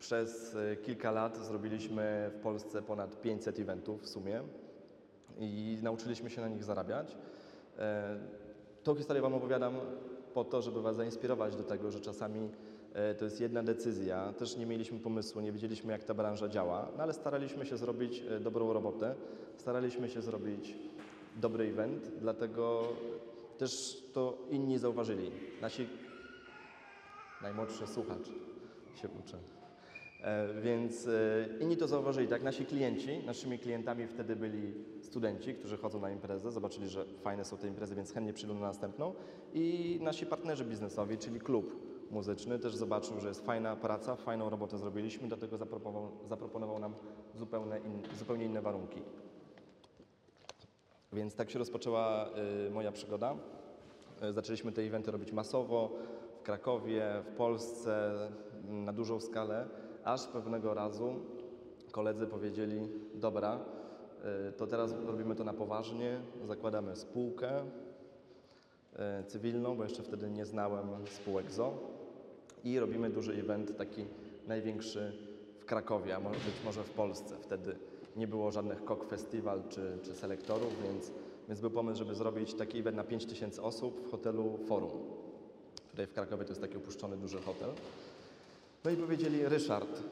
Przez 0.00 0.54
e, 0.54 0.76
kilka 0.76 1.10
lat 1.10 1.36
zrobiliśmy 1.36 2.30
w 2.34 2.40
Polsce 2.42 2.82
ponad 2.82 3.20
500 3.20 3.58
eventów 3.58 4.02
w 4.02 4.08
sumie 4.08 4.42
i 5.38 5.78
nauczyliśmy 5.82 6.30
się 6.30 6.40
na 6.40 6.48
nich 6.48 6.64
zarabiać. 6.64 7.16
E, 7.78 8.18
Tą 8.82 8.94
historię 8.94 9.22
Wam 9.22 9.34
opowiadam 9.34 9.74
po 10.34 10.44
to, 10.44 10.62
żeby 10.62 10.82
Was 10.82 10.96
zainspirować 10.96 11.56
do 11.56 11.62
tego, 11.62 11.90
że 11.90 12.00
czasami 12.00 12.50
e, 12.92 13.14
to 13.14 13.24
jest 13.24 13.40
jedna 13.40 13.62
decyzja. 13.62 14.32
Też 14.32 14.56
nie 14.56 14.66
mieliśmy 14.66 14.98
pomysłu, 14.98 15.40
nie 15.40 15.52
wiedzieliśmy, 15.52 15.92
jak 15.92 16.04
ta 16.04 16.14
branża 16.14 16.48
działa, 16.48 16.88
no 16.96 17.02
ale 17.02 17.12
staraliśmy 17.12 17.66
się 17.66 17.76
zrobić 17.76 18.22
dobrą 18.40 18.72
robotę, 18.72 19.14
staraliśmy 19.56 20.08
się 20.08 20.22
zrobić 20.22 20.74
dobry 21.36 21.64
event, 21.64 22.10
dlatego 22.20 22.82
też 23.58 24.02
to 24.12 24.38
inni 24.50 24.78
zauważyli. 24.78 25.30
Nasi 25.60 25.88
najmłodszy 27.42 27.86
słuchacz 27.86 28.26
się 28.94 29.08
uczy. 29.08 29.59
E, 30.24 30.60
Więc 30.62 31.06
e, 31.08 31.10
inni 31.60 31.76
to 31.76 31.88
zauważyli, 31.88 32.28
tak? 32.28 32.42
Nasi 32.42 32.66
klienci, 32.66 33.22
naszymi 33.26 33.58
klientami 33.58 34.06
wtedy 34.06 34.36
byli 34.36 34.74
studenci, 35.02 35.54
którzy 35.54 35.76
chodzą 35.76 36.00
na 36.00 36.10
imprezę, 36.10 36.52
zobaczyli, 36.52 36.88
że 36.88 37.04
fajne 37.04 37.44
są 37.44 37.56
te 37.56 37.68
imprezy, 37.68 37.94
więc 37.94 38.12
chętnie 38.12 38.32
przyjdą 38.32 38.54
na 38.54 38.60
następną. 38.60 39.14
I 39.54 39.98
nasi 40.02 40.26
partnerzy 40.26 40.64
biznesowi, 40.64 41.18
czyli 41.18 41.40
klub 41.40 41.76
muzyczny, 42.10 42.58
też 42.58 42.76
zobaczył, 42.76 43.20
że 43.20 43.28
jest 43.28 43.46
fajna 43.46 43.76
praca, 43.76 44.16
fajną 44.16 44.50
robotę 44.50 44.78
zrobiliśmy, 44.78 45.28
dlatego 45.28 45.56
zaproponował, 45.56 46.10
zaproponował 46.28 46.78
nam 46.78 46.94
zupełnie, 47.34 47.80
zupełnie 48.18 48.44
inne 48.44 48.62
warunki. 48.62 49.02
Więc 51.12 51.34
tak 51.34 51.50
się 51.50 51.58
rozpoczęła 51.58 52.28
y, 52.66 52.70
moja 52.70 52.92
przygoda. 52.92 53.36
Y, 54.28 54.32
Zaczęliśmy 54.32 54.72
te 54.72 54.82
eventy 54.82 55.10
robić 55.10 55.32
masowo 55.32 55.90
w 56.40 56.42
Krakowie, 56.42 57.04
w 57.24 57.36
Polsce, 57.36 58.12
na 58.68 58.92
dużą 58.92 59.20
skalę, 59.20 59.68
aż 60.04 60.26
pewnego 60.26 60.74
razu 60.74 61.14
koledzy 61.90 62.26
powiedzieli: 62.26 62.88
Dobra, 63.14 63.58
y, 64.48 64.52
to 64.52 64.66
teraz 64.66 64.94
robimy 65.06 65.34
to 65.34 65.44
na 65.44 65.52
poważnie, 65.52 66.20
zakładamy 66.44 66.96
spółkę 66.96 67.62
y, 67.62 69.24
cywilną, 69.26 69.76
bo 69.76 69.82
jeszcze 69.82 70.02
wtedy 70.02 70.30
nie 70.30 70.46
znałem 70.46 70.86
spółek 71.10 71.50
ZO 71.50 71.78
i 72.64 72.78
robimy 72.78 73.10
duży 73.10 73.32
event, 73.32 73.76
taki 73.76 74.04
największy 74.46 75.12
w 75.58 75.64
Krakowie, 75.64 76.16
a 76.16 76.20
może 76.20 76.38
być 76.38 76.64
może 76.64 76.82
w 76.82 76.90
Polsce. 76.90 77.36
Wtedy 77.40 77.76
nie 78.16 78.28
było 78.28 78.50
żadnych 78.50 78.84
KOK 78.84 79.04
Festival 79.04 79.62
czy, 79.68 79.98
czy 80.02 80.14
selektorów, 80.14 80.82
więc, 80.82 81.12
więc 81.48 81.60
był 81.60 81.70
pomysł, 81.70 81.98
żeby 81.98 82.14
zrobić 82.14 82.54
taki 82.54 82.78
event 82.78 82.96
na 82.96 83.04
5000 83.04 83.62
osób 83.62 84.06
w 84.06 84.10
hotelu 84.10 84.58
Forum. 84.68 84.90
Tutaj 85.90 86.06
w 86.06 86.12
Krakowie 86.12 86.44
to 86.44 86.50
jest 86.50 86.60
taki 86.60 86.76
opuszczony 86.76 87.16
duży 87.16 87.38
hotel. 87.38 87.70
No 88.84 88.90
i 88.90 88.96
powiedzieli, 88.96 89.48
Ryszard, 89.48 90.02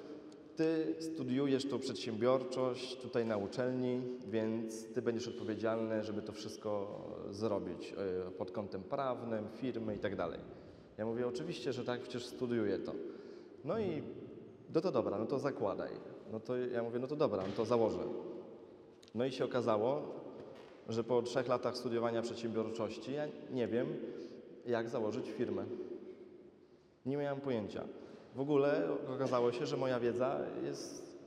ty 0.56 0.94
studiujesz 1.00 1.68
tą 1.68 1.78
przedsiębiorczość 1.78 2.96
tutaj 2.96 3.26
na 3.26 3.36
uczelni, 3.36 4.00
więc 4.26 4.92
ty 4.92 5.02
będziesz 5.02 5.28
odpowiedzialny, 5.28 6.04
żeby 6.04 6.22
to 6.22 6.32
wszystko 6.32 7.00
zrobić 7.30 7.94
e, 8.28 8.30
pod 8.30 8.50
kątem 8.50 8.82
prawnym, 8.82 9.48
firmy 9.54 9.96
i 9.96 9.98
tak 9.98 10.16
dalej. 10.16 10.40
Ja 10.98 11.06
mówię, 11.06 11.28
oczywiście, 11.28 11.72
że 11.72 11.84
tak, 11.84 12.00
przecież 12.00 12.26
studiuję 12.26 12.78
to. 12.78 12.94
No 13.64 13.78
i 13.78 14.02
no 14.74 14.80
to 14.80 14.92
dobra, 14.92 15.18
no 15.18 15.26
to 15.26 15.38
zakładaj. 15.38 15.90
No 16.32 16.40
to 16.40 16.56
ja 16.56 16.82
mówię, 16.82 16.98
no 16.98 17.06
to 17.06 17.16
dobra, 17.16 17.42
no 17.46 17.52
to 17.56 17.64
założę. 17.64 18.02
No 19.14 19.24
i 19.24 19.32
się 19.32 19.44
okazało, 19.44 20.02
że 20.88 21.04
po 21.04 21.22
trzech 21.22 21.48
latach 21.48 21.76
studiowania 21.76 22.22
przedsiębiorczości 22.22 23.12
ja 23.12 23.26
nie 23.50 23.68
wiem, 23.68 23.86
jak 24.66 24.88
założyć 24.88 25.30
firmę. 25.30 25.64
Nie 27.06 27.16
miałem 27.16 27.40
pojęcia. 27.40 27.84
W 28.38 28.40
ogóle 28.40 28.88
okazało 29.14 29.52
się, 29.52 29.66
że 29.66 29.76
moja 29.76 30.00
wiedza 30.00 30.40
jest 30.64 31.18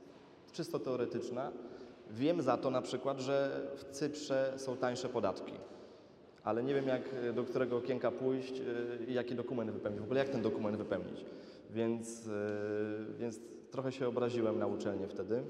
czysto 0.52 0.78
teoretyczna. 0.78 1.52
Wiem 2.10 2.42
za 2.42 2.56
to 2.56 2.70
na 2.70 2.82
przykład, 2.82 3.20
że 3.20 3.60
w 3.76 3.84
Cyprze 3.84 4.52
są 4.56 4.76
tańsze 4.76 5.08
podatki, 5.08 5.52
ale 6.44 6.62
nie 6.62 6.74
wiem 6.74 6.88
jak 6.88 7.02
do 7.34 7.44
którego 7.44 7.76
okienka 7.76 8.10
pójść 8.10 8.58
yy, 8.58 8.66
i 9.08 9.14
jaki 9.14 9.34
dokument 9.34 9.70
wypełnić. 9.70 10.00
W 10.00 10.04
ogóle 10.04 10.20
jak 10.20 10.28
ten 10.28 10.42
dokument 10.42 10.76
wypełnić. 10.76 11.24
Więc, 11.70 12.26
yy, 12.26 12.32
więc 13.18 13.40
trochę 13.70 13.92
się 13.92 14.08
obraziłem 14.08 14.58
na 14.58 14.66
uczelnię 14.66 15.08
wtedy. 15.08 15.42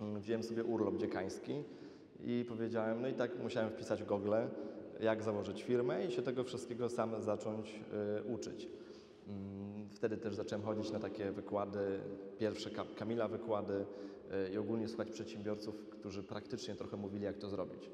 Mm, 0.00 0.20
Wziąłem 0.20 0.42
sobie 0.42 0.64
urlop 0.64 0.96
dziekański 0.96 1.62
i 2.24 2.44
powiedziałem, 2.48 3.02
no 3.02 3.08
i 3.08 3.14
tak 3.14 3.30
musiałem 3.42 3.70
wpisać 3.70 4.02
w 4.02 4.06
Google, 4.06 4.32
jak 5.00 5.22
założyć 5.22 5.62
firmę 5.62 6.06
i 6.06 6.10
się 6.10 6.22
tego 6.22 6.44
wszystkiego 6.44 6.88
sam 6.88 7.22
zacząć 7.22 7.80
uczyć. 8.34 8.68
Mm, 9.28 9.88
Wtedy 9.90 10.16
też 10.16 10.34
zacząłem 10.34 10.64
chodzić 10.64 10.90
na 10.92 10.98
takie 11.00 11.32
wykłady, 11.32 11.80
pierwsze 12.38 12.70
Ka- 12.70 12.84
Kamila 12.96 13.28
wykłady 13.28 13.84
y, 14.48 14.52
i 14.54 14.58
ogólnie 14.58 14.88
słuchać 14.88 15.10
przedsiębiorców, 15.10 15.86
którzy 15.90 16.22
praktycznie 16.22 16.74
trochę 16.74 16.96
mówili, 16.96 17.24
jak 17.24 17.38
to 17.38 17.48
zrobić. 17.48 17.90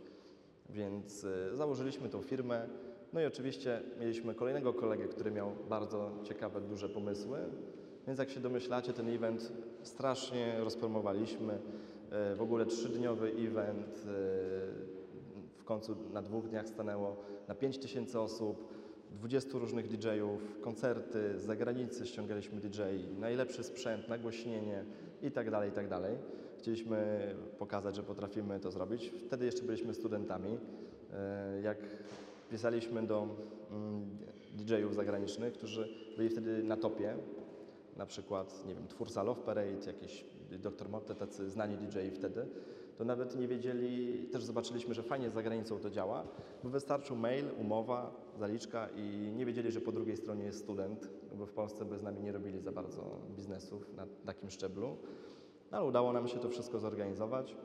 Więc 0.71 1.25
y, 1.25 1.57
założyliśmy 1.57 2.09
tą 2.09 2.23
firmę. 2.23 2.69
No 3.13 3.21
i 3.21 3.27
oczywiście 3.27 3.83
mieliśmy 4.01 4.35
kolejnego 4.35 4.75
kolegę, 4.75 5.05
który 5.09 5.31
miał 5.31 5.53
bardzo 5.69 6.11
ciekawe, 6.25 6.61
duże 6.61 6.89
pomysły. 6.89 7.39
Więc 8.07 8.19
jak 8.19 8.31
się 8.31 8.41
domyślacie, 8.41 8.93
ten 8.93 9.09
event 9.09 9.53
strasznie 9.83 10.61
rozpromowaliśmy. 10.61 11.55
Y, 12.33 12.37
W 12.37 12.43
ogóle 12.43 12.67
trzydniowy 12.67 13.29
event 13.33 14.03
w 15.57 15.65
końcu 15.65 15.97
na 16.13 16.23
dwóch 16.23 16.49
dniach 16.49 16.69
stanęło 16.69 17.17
na 17.49 17.55
5 17.55 17.79
tysięcy 17.79 18.21
osób, 18.21 18.69
20 19.13 19.59
różnych 19.59 19.89
DJ-ów, 19.89 20.61
koncerty 20.61 21.39
z 21.39 21.43
zagranicy 21.43 22.07
ściągaliśmy 22.07 22.61
DJ, 22.61 22.81
najlepszy 23.21 23.63
sprzęt, 23.65 24.09
nagłośnienie 24.09 24.85
i 25.23 25.31
tak 25.31 25.51
dalej, 25.51 25.71
i 25.71 25.73
tak. 25.73 25.87
Chcieliśmy 26.59 27.29
pokazać, 27.59 27.97
że 27.97 28.03
potrafimy 28.03 28.61
to 28.61 28.71
zrobić. 28.71 29.13
Wtedy 29.27 29.45
jeszcze 29.45 29.63
byliśmy 29.63 29.95
studentami. 29.95 30.59
E, 31.13 31.61
Jak 31.63 31.79
pisaliśmy 32.51 33.07
do 33.07 33.29
mm, 33.71 34.19
DJ-ów 34.55 34.95
zagranicznych, 34.95 35.53
którzy 35.53 35.89
byli 36.17 36.29
wtedy 36.29 36.63
na 36.63 36.77
topie, 36.77 37.17
na 37.97 38.07
przykład, 38.07 38.67
nie 38.67 38.75
wiem, 38.75 38.89
twórca 38.89 39.23
Love 39.23 39.43
Parade, 39.43 39.87
jakiś 39.87 40.25
Dr. 40.51 40.89
Morte, 40.89 41.15
tacy 41.15 41.51
znani 41.51 41.77
DJ 41.77 41.99
wtedy, 42.15 42.47
to 42.99 43.05
nawet 43.05 43.37
nie 43.37 43.49
wiedzieli, 43.49 44.23
też 44.33 44.45
zobaczyliśmy, 44.45 44.95
że 44.95 45.03
fajnie 45.03 45.31
za 45.31 45.43
granicą 45.43 45.79
to 45.79 45.91
działa, 45.91 46.25
bo 46.65 46.71
wystarczył 46.71 47.17
mail, 47.17 47.45
umowa, 47.59 48.11
zaliczka 48.39 48.89
i 48.97 49.33
nie 49.37 49.47
wiedzieli, 49.47 49.73
że 49.73 49.81
po 49.81 49.93
drugiej 49.93 50.17
stronie 50.17 50.45
jest 50.45 50.59
student, 50.59 51.09
bo 51.35 51.47
w 51.47 51.53
Polsce 51.53 51.85
by 51.85 51.99
z 51.99 52.03
nami 52.03 52.21
nie 52.21 52.33
robili 52.33 52.61
za 52.61 52.73
bardzo 52.73 53.03
biznesów 53.37 53.97
na 53.97 54.07
takim 54.27 54.51
szczeblu. 54.51 54.97
No, 55.71 55.79
ale 55.79 55.87
udało 55.87 56.13
nam 56.13 56.29
się 56.29 56.39
to 56.39 56.49
wszystko 56.49 56.79
zorganizować, 56.79 57.57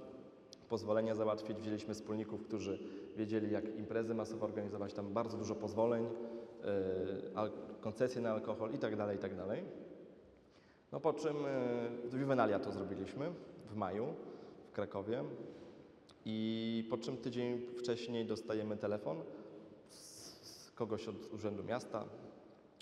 pozwolenia 0.70 1.16
załatwić, 1.16 1.58
wzięliśmy 1.58 1.94
wspólników, 1.94 2.44
którzy 2.44 2.80
wiedzieli, 3.18 3.52
jak 3.52 3.76
imprezy 3.78 4.16
masowo 4.16 4.46
organizować, 4.46 4.94
tam 4.94 5.14
bardzo 5.14 5.38
dużo 5.38 5.56
pozwoleń, 5.56 6.04
yy, 6.04 7.52
koncesje 7.82 8.22
na 8.22 8.32
alkohol 8.32 8.74
i 8.74 8.78
tak 8.78 8.96
dalej, 8.96 9.18
i 9.18 9.20
tak. 9.20 9.32
No 10.92 11.00
po 11.00 11.14
czym 11.14 11.36
yy, 12.04 12.10
w 12.10 12.20
Juvenalia 12.20 12.60
to 12.60 12.72
zrobiliśmy 12.72 13.32
w 13.66 13.76
maju 13.76 14.06
Krakowie. 14.78 15.24
I 16.26 16.88
po 16.90 16.98
czym 16.98 17.18
tydzień 17.18 17.62
wcześniej 17.78 18.26
dostajemy 18.26 18.78
telefon 18.78 19.18
z 19.90 20.72
kogoś 20.76 21.08
od 21.08 21.34
Urzędu 21.34 21.64
Miasta 21.64 22.06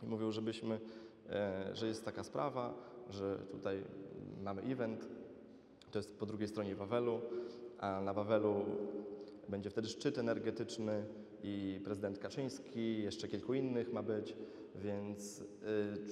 i 0.04 0.32
żebyśmy, 0.32 0.80
e, 1.30 1.70
że 1.75 1.88
jest 1.88 2.06
taka 2.06 2.24
sprawa, 2.24 2.74
że 3.10 3.38
tutaj 3.52 3.84
mamy 4.44 4.62
event, 4.62 5.08
to 5.92 6.00
jest 6.00 6.20
po 6.20 6.25
drugiej 6.25 6.48
stronie 6.48 6.75
Wawelu, 6.75 7.22
a 7.80 8.02
na 8.02 8.14
Wawelu 8.14 8.66
będzie 9.50 9.70
wtedy 9.70 9.88
szczyt 9.88 10.18
energetyczny 10.18 11.06
i 11.44 11.82
prezydent 11.84 12.20
Kaczyński, 12.20 13.04
jeszcze 13.04 13.28
kilku 13.28 13.54
innych 13.54 13.94
ma 13.94 14.04
być, 14.04 14.36
więc 14.75 15.42
y, 15.42 15.46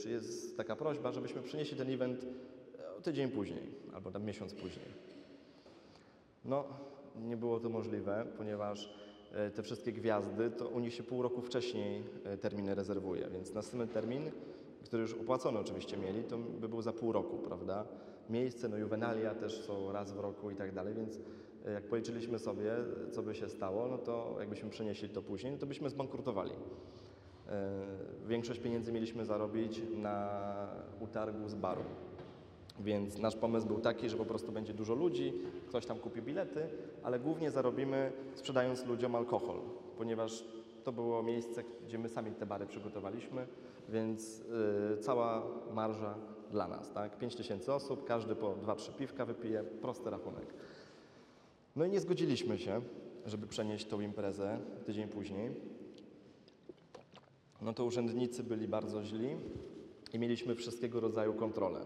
czy 0.01 0.09
jest 0.09 0.57
taka 0.57 0.75
prośba, 0.75 1.11
żebyśmy 1.11 1.41
przenieśli 1.41 1.77
ten 1.77 1.89
event 1.89 2.25
e, 2.97 3.01
tydzień 3.01 3.31
później 3.31 3.69
albo 3.93 4.11
tam 4.11 4.23
miesiąc 4.25 4.53
później. 4.53 5.12
No, 6.45 6.63
nie 7.21 7.37
było 7.37 7.59
to 7.59 7.69
możliwe, 7.69 8.25
ponieważ 8.37 8.93
e, 9.31 9.51
te 9.51 9.63
wszystkie 9.63 9.91
gwiazdy, 9.91 10.51
to 10.51 10.67
u 10.67 10.79
nich 10.79 10.93
się 10.93 11.03
pół 11.03 11.21
roku 11.21 11.41
wcześniej 11.41 12.03
e, 12.23 12.37
terminy 12.37 12.75
rezerwuje, 12.75 13.29
więc 13.29 13.53
następny 13.53 13.87
termin, 13.87 14.31
który 14.83 15.01
już 15.01 15.13
opłacony 15.13 15.59
oczywiście 15.59 15.97
mieli, 15.97 16.23
to 16.23 16.37
by 16.37 16.69
był 16.69 16.81
za 16.81 16.93
pół 16.93 17.11
roku, 17.11 17.37
prawda? 17.37 17.85
Miejsce, 18.29 18.69
no 18.69 18.77
juvenalia 18.77 19.35
też 19.35 19.61
są 19.61 19.91
raz 19.91 20.11
w 20.11 20.19
roku 20.19 20.51
i 20.51 20.55
tak 20.55 20.73
dalej, 20.73 20.93
więc 20.93 21.19
e, 21.65 21.71
jak 21.71 21.83
policzyliśmy 21.83 22.39
sobie, 22.39 22.71
co 23.11 23.23
by 23.23 23.35
się 23.35 23.49
stało, 23.49 23.87
no 23.87 23.97
to 23.97 24.35
jakbyśmy 24.39 24.69
przenieśli 24.69 25.09
to 25.09 25.21
później, 25.21 25.51
no 25.51 25.57
to 25.57 25.65
byśmy 25.65 25.89
zbankrutowali. 25.89 26.51
Większość 28.27 28.59
pieniędzy 28.59 28.91
mieliśmy 28.91 29.25
zarobić 29.25 29.81
na 29.95 30.41
utargu 30.99 31.49
z 31.49 31.55
baru. 31.55 31.83
Więc 32.79 33.17
nasz 33.17 33.35
pomysł 33.35 33.67
był 33.67 33.79
taki, 33.79 34.09
że 34.09 34.17
po 34.17 34.25
prostu 34.25 34.51
będzie 34.51 34.73
dużo 34.73 34.95
ludzi, 34.95 35.33
ktoś 35.67 35.85
tam 35.85 35.99
kupi 35.99 36.21
bilety, 36.21 36.67
ale 37.03 37.19
głównie 37.19 37.51
zarobimy 37.51 38.11
sprzedając 38.35 38.85
ludziom 38.85 39.15
alkohol, 39.15 39.59
ponieważ 39.97 40.43
to 40.83 40.91
było 40.91 41.23
miejsce, 41.23 41.63
gdzie 41.87 41.97
my 41.97 42.09
sami 42.09 42.31
te 42.31 42.45
bary 42.45 42.65
przygotowaliśmy, 42.65 43.47
więc 43.89 44.39
y, 44.39 44.97
cała 45.01 45.43
marża 45.73 46.15
dla 46.51 46.67
nas, 46.67 46.91
tak? 46.91 47.17
5 47.17 47.35
tysięcy 47.35 47.73
osób, 47.73 48.05
każdy 48.05 48.35
po 48.35 48.53
2-3 48.53 48.93
piwka 48.93 49.25
wypije, 49.25 49.63
prosty 49.63 50.09
rachunek. 50.09 50.53
No 51.75 51.85
i 51.85 51.89
nie 51.89 51.99
zgodziliśmy 51.99 52.57
się, 52.57 52.81
żeby 53.25 53.47
przenieść 53.47 53.85
tą 53.85 54.01
imprezę 54.01 54.59
tydzień 54.85 55.07
później. 55.07 55.51
No 57.61 57.73
to 57.73 57.85
urzędnicy 57.85 58.43
byli 58.43 58.67
bardzo 58.67 59.03
źli 59.03 59.29
i 60.13 60.19
mieliśmy 60.19 60.55
wszystkiego 60.55 60.99
rodzaju 60.99 61.33
kontrole 61.33 61.79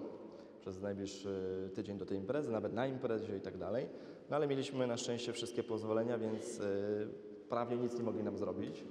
przez 0.68 0.82
najbliższy 0.82 1.70
tydzień 1.74 1.98
do 1.98 2.06
tej 2.06 2.18
imprezy, 2.18 2.52
nawet 2.52 2.74
na 2.74 2.88
imprezie 2.88 3.38
i 3.38 3.42
tak 3.42 3.58
dalej. 3.58 3.90
No 4.30 4.36
ale 4.36 4.48
mieliśmy 4.48 4.88
na 4.88 4.98
szczęście 4.98 5.34
wszystkie 5.34 5.64
pozwolenia, 5.64 6.18
więc 6.18 6.60
y, 6.60 7.08
prawie 7.50 7.78
nic 7.78 7.98
nie 7.98 8.04
mogli 8.04 8.24
nam 8.24 8.38
zrobić. 8.38 8.84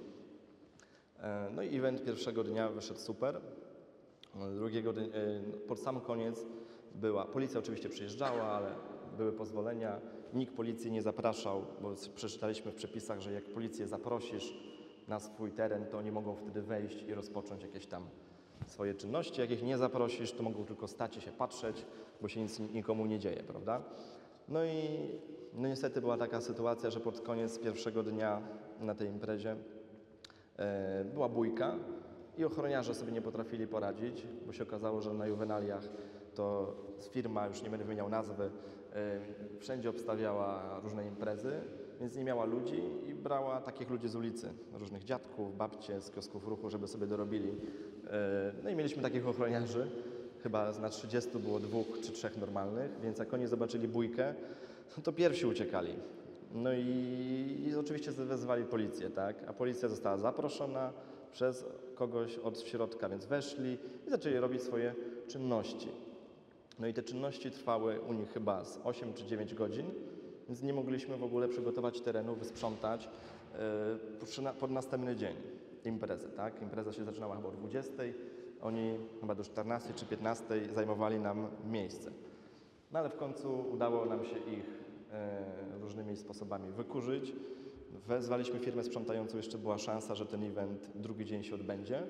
E, 1.19 1.51
No 1.55 1.63
i 1.63 1.77
event 1.77 2.05
pierwszego 2.05 2.45
dnia 2.45 2.69
wyszedł 2.69 3.01
super. 3.01 3.41
Drugiego 4.55 4.93
dnia, 4.93 5.05
y, 5.05 5.59
pod 5.69 5.81
sam 5.81 6.01
koniec 6.01 6.47
była, 6.95 7.25
policja 7.25 7.59
oczywiście 7.61 7.89
przyjeżdżała, 7.89 8.43
ale 8.43 8.71
były 9.17 9.33
pozwolenia. 9.33 10.01
Nikt 10.35 10.55
policji 10.55 10.91
nie 10.91 11.03
zapraszał, 11.03 11.65
bo 11.83 11.95
przeczytaliśmy 12.15 12.73
w 12.73 12.75
przepisach, 12.75 13.21
że 13.21 13.33
jak 13.33 13.45
policję 13.45 13.87
zaprosisz 13.87 14.55
na 15.09 15.21
swój 15.21 15.53
teren, 15.53 15.87
to 15.87 15.99
oni 15.99 16.13
mogą 16.13 16.35
wtedy 16.35 16.63
wejść 16.63 17.03
i 17.03 17.15
rozpocząć 17.15 17.63
jakieś 17.63 17.87
tam 17.87 18.07
swoje 18.67 18.95
czynności. 18.95 19.41
Jak 19.41 19.51
ich 19.51 19.63
nie 19.63 19.79
zaprosisz, 19.79 20.33
to 20.33 20.43
mogą 20.43 20.65
tylko 20.65 20.89
stać 20.89 21.17
i 21.17 21.21
się 21.21 21.33
patrzeć, 21.33 21.87
bo 22.21 22.29
się 22.29 22.41
nic 22.41 22.61
nikomu 22.61 23.07
nie 23.07 23.19
dzieje, 23.19 23.43
prawda? 23.43 23.83
No 24.49 24.65
i 24.65 25.11
no 25.55 25.69
niestety 25.69 26.01
była 26.01 26.17
taka 26.17 26.41
sytuacja, 26.41 26.91
że 26.91 27.01
pod 27.01 27.21
koniec 27.21 27.59
pierwszego 27.59 28.03
dnia 28.03 28.43
na 28.81 28.95
tej 28.95 29.09
imprezie 29.09 29.57
e, 30.57 31.05
była 31.05 31.29
bójka 31.29 31.75
i 32.39 32.45
ochroniarze 32.45 32.95
sobie 32.95 33.13
nie 33.13 33.23
potrafili 33.23 33.67
poradzić, 33.67 34.27
bo 34.47 34.53
się 34.53 34.63
okazało, 34.63 35.01
że 35.01 35.15
na 35.15 35.27
juwenaliach 35.27 35.83
to 36.35 36.75
firma, 37.11 37.47
już 37.47 37.63
nie 37.63 37.71
będę 37.71 37.85
wymieniał 37.85 38.09
nazwy, 38.09 38.51
e, 38.93 39.21
wszędzie 39.59 39.91
obstawiała 39.91 40.81
różne 40.83 41.07
imprezy, 41.07 41.61
więc 42.01 42.17
nie 42.17 42.25
miała 42.25 42.45
ludzi 42.45 42.83
i 43.07 43.15
brała 43.15 43.61
takich 43.61 43.91
ludzi 43.91 44.09
z 44.09 44.17
ulicy, 44.17 44.53
różnych 44.73 45.05
dziadków, 45.05 45.57
babcie 45.57 46.01
z 46.01 46.11
kiosków 46.11 46.49
ruchu, 46.49 46.71
żeby 46.71 46.89
sobie 46.89 47.07
dorobili. 47.07 47.49
E, 48.11 48.53
No 48.65 48.71
i 48.71 48.75
mieliśmy 48.75 49.03
takich 49.03 49.29
ochroniarzy, 49.29 49.91
chyba 50.43 50.73
na 50.73 50.89
30 50.89 51.39
było 51.39 51.61
dwóch 51.61 51.87
czy 52.03 52.13
trzech 52.13 52.37
normalnych, 52.37 52.91
więc 53.03 53.19
jak 53.19 53.35
oni 53.35 53.47
zobaczyli 53.47 53.89
bójkę, 53.89 54.35
no 54.97 55.03
to 55.03 55.13
pierwsi 55.13 55.47
uciekali. 55.47 55.95
No 56.55 56.73
i, 56.73 57.65
i 57.67 57.77
oczywiście 57.77 58.13
wezwali 58.13 58.65
policję, 58.65 59.11
tak? 59.11 59.37
A 59.49 59.53
policja 59.53 59.89
została 59.89 60.17
zaproszona 60.19 60.93
przez 61.33 61.65
kogoś 61.95 62.39
od 62.39 62.61
środka, 62.61 63.09
więc 63.09 63.25
weszli 63.27 63.79
i 64.07 64.11
zaczęli 64.11 64.37
robić 64.37 64.63
swoje 64.63 64.95
czynności. 65.29 65.89
No 66.79 66.87
i 66.87 66.95
te 66.95 67.03
czynności 67.03 67.51
trwały 67.51 68.01
u 68.01 68.13
nich 68.13 68.33
chyba 68.33 68.65
z 68.65 68.79
8 68.85 69.15
czy 69.15 69.25
9 69.27 69.55
godzin, 69.55 69.87
więc 70.49 70.63
nie 70.63 70.73
mogliśmy 70.73 71.17
w 71.17 71.25
ogóle 71.25 71.49
przygotować 71.49 72.01
terenu, 72.01 72.35
wysprzątać 72.35 73.09
na, 74.43 74.53
pod 74.53 74.71
następny 74.71 75.17
dzień 75.17 75.37
imprezy, 75.85 76.29
tak? 76.29 76.63
Impreza 76.63 76.93
się 76.93 77.05
zaczynała 77.05 77.37
chyba 77.37 77.49
o 77.49 77.53
20, 77.53 77.93
oni 78.63 78.99
chyba 79.21 79.35
do 79.35 79.45
14 79.45 79.95
czy 79.95 80.07
15 80.07 80.45
zajmowali 80.75 81.21
nam 81.21 81.49
miejsce. 81.71 82.11
No 82.93 82.99
ale 82.99 83.09
w 83.09 83.17
końcu 83.17 83.65
udało 83.73 84.05
nam 84.05 84.25
się 84.25 84.39
ich 84.39 84.85
e, 85.13 85.45
różnymi 85.81 86.17
sposobami 86.17 86.73
wykurzyć. 86.73 87.33
Wezwaliśmy 88.07 88.59
firmę 88.59 88.85
sprzątającą, 88.85 89.37
jeszcze 89.37 89.59
była 89.59 89.79
szansa, 89.79 90.15
że 90.15 90.27
ten 90.27 90.45
event 90.45 90.91
drugi 90.95 91.25
dzień 91.25 91.45
się 91.45 91.55
odbędzie. 91.55 92.03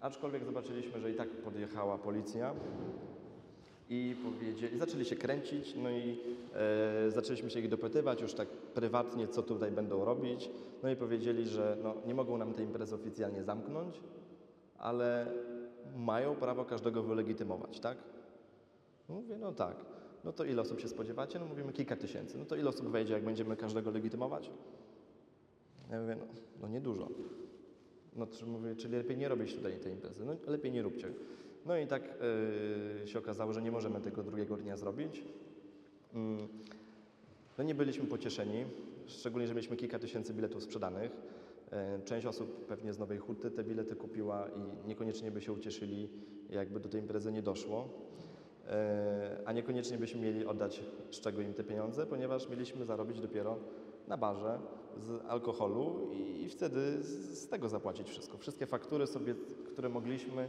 Aczkolwiek 0.00 0.44
zobaczyliśmy, 0.44 1.00
że 1.00 1.10
i 1.10 1.14
tak 1.14 1.28
podjechała 1.28 1.98
policja 1.98 2.54
i 3.90 4.16
powiedzieli, 4.24 4.78
zaczęli 4.78 5.04
się 5.04 5.16
kręcić, 5.16 5.74
no 5.82 5.90
i 5.90 6.18
e, 7.06 7.10
zaczęliśmy 7.10 7.50
się 7.50 7.60
ich 7.60 7.68
dopytywać 7.68 8.20
już 8.20 8.34
tak 8.34 8.48
prywatnie, 8.48 9.28
co 9.28 9.42
tutaj 9.42 9.70
będą 9.70 10.04
robić. 10.04 10.50
No 10.82 10.90
i 10.90 10.96
powiedzieli, 10.96 11.46
że 11.46 11.76
no, 11.82 11.94
nie 12.06 12.14
mogą 12.14 12.38
nam 12.38 12.54
tej 12.54 12.64
imprezy 12.64 12.94
oficjalnie 12.94 13.44
zamknąć, 13.44 14.00
ale 14.78 15.26
mają 15.96 16.34
prawo 16.34 16.64
każdego 16.64 17.02
wylegitymować, 17.02 17.80
tak? 17.80 17.98
No 19.08 19.14
Mówię, 19.14 19.36
no 19.38 19.52
tak. 19.52 19.76
No 20.24 20.32
to 20.32 20.44
ile 20.44 20.62
osób 20.62 20.80
się 20.80 20.88
spodziewacie? 20.88 21.38
No 21.38 21.46
mówimy 21.46 21.72
kilka 21.72 21.96
tysięcy. 21.96 22.38
No 22.38 22.44
to 22.44 22.56
ile 22.56 22.68
osób 22.68 22.88
wejdzie, 22.88 23.14
jak 23.14 23.24
będziemy 23.24 23.56
każdego 23.56 23.90
legitymować? 23.90 24.50
Ja 25.90 26.00
mówię, 26.00 26.16
no, 26.16 26.26
no 26.62 26.68
niedużo. 26.68 27.08
No 28.16 28.26
to 28.26 28.46
mówię, 28.46 28.76
czyli 28.76 28.96
lepiej 28.96 29.16
nie 29.16 29.28
robić 29.28 29.54
tutaj 29.54 29.78
tej 29.78 29.92
imprezy. 29.92 30.24
No 30.24 30.36
lepiej 30.46 30.72
nie 30.72 30.82
róbcie. 30.82 31.08
No 31.66 31.76
i 31.76 31.86
tak 31.86 32.02
yy, 33.00 33.06
się 33.08 33.18
okazało, 33.18 33.52
że 33.52 33.62
nie 33.62 33.72
możemy 33.72 34.00
tego 34.00 34.22
drugiego 34.22 34.56
dnia 34.56 34.76
zrobić. 34.76 35.24
Mm. 36.14 36.48
No 37.58 37.64
nie 37.64 37.74
byliśmy 37.74 38.06
pocieszeni, 38.06 38.64
szczególnie, 39.06 39.46
że 39.48 39.54
mieliśmy 39.54 39.76
kilka 39.76 39.98
tysięcy 39.98 40.34
biletów 40.34 40.62
sprzedanych. 40.62 41.10
E, 41.72 42.00
Część 42.04 42.26
osób 42.26 42.66
pewnie 42.66 42.92
z 42.92 42.98
Nowej 42.98 43.18
Huty 43.18 43.50
te 43.50 43.64
bilety 43.64 43.96
kupiła 43.96 44.48
i 44.48 44.88
niekoniecznie 44.88 45.30
by 45.30 45.40
się 45.40 45.52
ucieszyli, 45.52 46.08
jakby 46.50 46.80
do 46.80 46.88
tej 46.88 47.00
imprezy 47.00 47.32
nie 47.32 47.42
doszło. 47.42 47.88
E, 48.68 49.38
A 49.44 49.52
niekoniecznie 49.52 49.98
byśmy 49.98 50.20
mieli 50.20 50.46
oddać 50.46 50.82
z 51.10 51.20
czego 51.20 51.40
im 51.40 51.54
te 51.54 51.64
pieniądze, 51.64 52.06
ponieważ 52.06 52.48
mieliśmy 52.48 52.84
zarobić 52.84 53.20
dopiero 53.20 53.56
na 54.08 54.16
barze 54.16 54.58
z 54.96 55.24
alkoholu 55.28 56.08
i 56.12 56.48
wtedy 56.48 57.02
z 57.02 57.24
z 57.38 57.48
tego 57.48 57.68
zapłacić 57.68 58.08
wszystko. 58.10 58.38
Wszystkie 58.38 58.66
faktury 58.66 59.06
sobie, 59.06 59.34
które 59.66 59.88
mogliśmy, 59.88 60.42
e, 60.42 60.48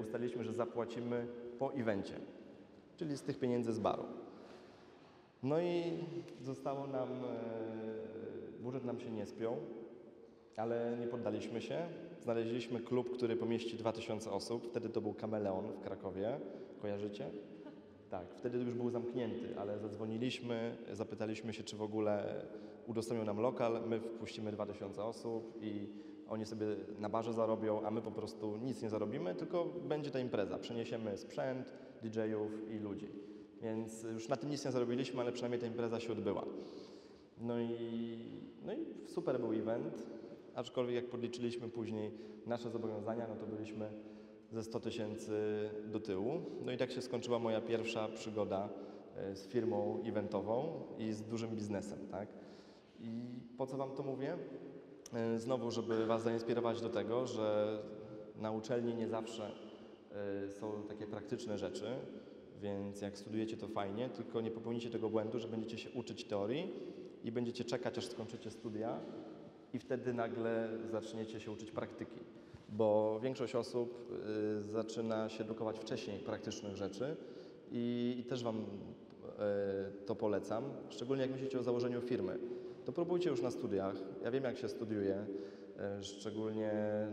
ustaliliśmy, 0.00 0.44
że 0.44 0.52
zapłacimy 0.52 1.26
po 1.58 1.72
evencie, 1.74 2.14
czyli 2.96 3.16
z 3.16 3.22
tych 3.22 3.38
pieniędzy 3.38 3.72
z 3.72 3.78
baru. 3.78 4.04
No 5.42 5.60
i 5.60 5.82
zostało 6.42 6.86
nam, 6.86 7.08
e, 7.08 8.62
budżet 8.62 8.84
nam 8.84 9.00
się 9.00 9.10
nie 9.10 9.26
spiął, 9.26 9.56
Ale 10.56 10.96
nie 11.00 11.06
poddaliśmy 11.06 11.60
się. 11.60 11.88
Znaleźliśmy 12.20 12.80
klub, 12.80 13.10
który 13.14 13.36
pomieści 13.36 13.76
2000 13.76 14.30
osób. 14.30 14.68
Wtedy 14.68 14.88
to 14.88 15.00
był 15.00 15.14
Kameleon 15.14 15.72
w 15.72 15.80
Krakowie. 15.80 16.40
Kojarzycie? 16.82 17.30
Tak, 18.10 18.34
wtedy 18.34 18.58
już 18.58 18.74
był 18.74 18.90
zamknięty, 18.90 19.58
ale 19.58 19.78
zadzwoniliśmy, 19.78 20.76
zapytaliśmy 20.92 21.52
się, 21.52 21.62
czy 21.62 21.76
w 21.76 21.82
ogóle 21.82 22.44
udostępnią 22.86 23.24
nam 23.24 23.40
lokal. 23.40 23.88
My 23.88 24.00
wpuścimy 24.00 24.52
2000 24.52 25.04
osób 25.04 25.58
i 25.62 25.88
oni 26.32 26.46
sobie 26.46 26.66
na 26.98 27.08
barze 27.08 27.32
zarobią, 27.32 27.82
a 27.82 27.90
my 27.90 28.02
po 28.02 28.10
prostu 28.10 28.56
nic 28.56 28.82
nie 28.82 28.90
zarobimy, 28.90 29.34
tylko 29.34 29.64
będzie 29.64 30.10
ta 30.10 30.18
impreza. 30.18 30.58
Przeniesiemy 30.58 31.16
sprzęt, 31.16 31.72
DJ-ów 32.02 32.70
i 32.70 32.78
ludzi. 32.78 33.08
Więc 33.62 34.02
już 34.02 34.28
na 34.28 34.36
tym 34.36 34.50
nic 34.50 34.64
nie 34.64 34.70
zarobiliśmy, 34.70 35.20
ale 35.20 35.32
przynajmniej 35.32 35.60
ta 35.60 35.66
impreza 35.66 36.00
się 36.00 36.12
odbyła. 36.12 36.44
No 37.40 37.60
i, 37.60 38.18
no 38.64 38.72
i 38.72 39.08
super 39.08 39.40
był 39.40 39.52
event, 39.52 40.06
aczkolwiek 40.54 40.94
jak 40.94 41.10
podliczyliśmy 41.10 41.68
później 41.68 42.12
nasze 42.46 42.70
zobowiązania, 42.70 43.26
no 43.28 43.36
to 43.36 43.46
byliśmy 43.46 43.90
ze 44.52 44.62
100 44.62 44.80
tysięcy 44.80 45.70
do 45.86 46.00
tyłu. 46.00 46.40
No 46.64 46.72
i 46.72 46.76
tak 46.76 46.90
się 46.90 47.02
skończyła 47.02 47.38
moja 47.38 47.60
pierwsza 47.60 48.08
przygoda 48.08 48.68
e, 49.16 49.36
z 49.36 49.46
firmą 49.46 50.02
eventową 50.04 50.82
i 50.98 51.12
z 51.12 51.22
dużym 51.22 51.50
biznesem, 51.50 51.98
tak? 52.10 52.28
I 53.00 53.40
po 53.58 53.66
co 53.66 53.76
Wam 53.76 53.90
to 53.90 54.02
mówię? 54.02 54.38
E, 55.12 55.38
Znowu, 55.38 55.70
żeby 55.70 56.06
Was 56.06 56.22
zainspirować 56.22 56.80
do 56.80 56.88
tego, 56.88 57.26
że 57.26 57.78
na 58.36 58.50
uczelni 58.50 58.94
nie 58.94 59.08
zawsze 59.08 59.50
e, 60.46 60.50
są 60.50 60.82
takie 60.88 61.06
praktyczne 61.06 61.58
rzeczy, 61.58 61.86
więc 62.62 63.00
jak 63.00 63.18
studujecie 63.18 63.56
to 63.56 63.68
fajnie, 63.68 64.08
tylko 64.08 64.40
nie 64.40 64.50
popełnicie 64.50 64.90
tego 64.90 65.10
błędu, 65.10 65.38
że 65.38 65.48
będziecie 65.48 65.78
się 65.78 65.90
uczyć 65.90 66.24
teorii 66.24 66.72
i 67.24 67.32
będziecie 67.32 67.64
czekać, 67.64 67.98
aż 67.98 68.06
skończycie 68.06 68.50
studia 68.50 69.00
i 69.72 69.78
wtedy 69.78 70.14
nagle 70.14 70.68
zaczniecie 70.90 71.40
się 71.40 71.50
uczyć 71.50 71.70
praktyki. 71.70 72.20
Bo 72.68 73.20
większość 73.22 73.54
osób 73.54 74.12
y, 74.58 74.60
zaczyna 74.60 75.28
się 75.28 75.44
edukować 75.44 75.78
wcześniej 75.78 76.18
praktycznych 76.18 76.76
rzeczy 76.76 77.16
i, 77.70 78.16
i 78.18 78.24
też 78.24 78.42
Wam 78.42 78.64
to 80.06 80.14
polecam, 80.14 80.64
szczególnie 80.88 81.22
jak 81.22 81.32
myślicie 81.32 81.58
o 81.60 81.62
założeniu 81.62 82.00
firmy. 82.00 82.38
To 82.84 82.92
próbujcie 82.92 83.30
już 83.30 83.42
na 83.42 83.50
studiach. 83.50 83.94
Ja 84.24 84.30
wiem, 84.30 84.44
jak 84.44 84.56
się 84.56 84.68
studiuje, 84.68 85.26
y, 86.00 86.02
szczególnie 86.02 86.72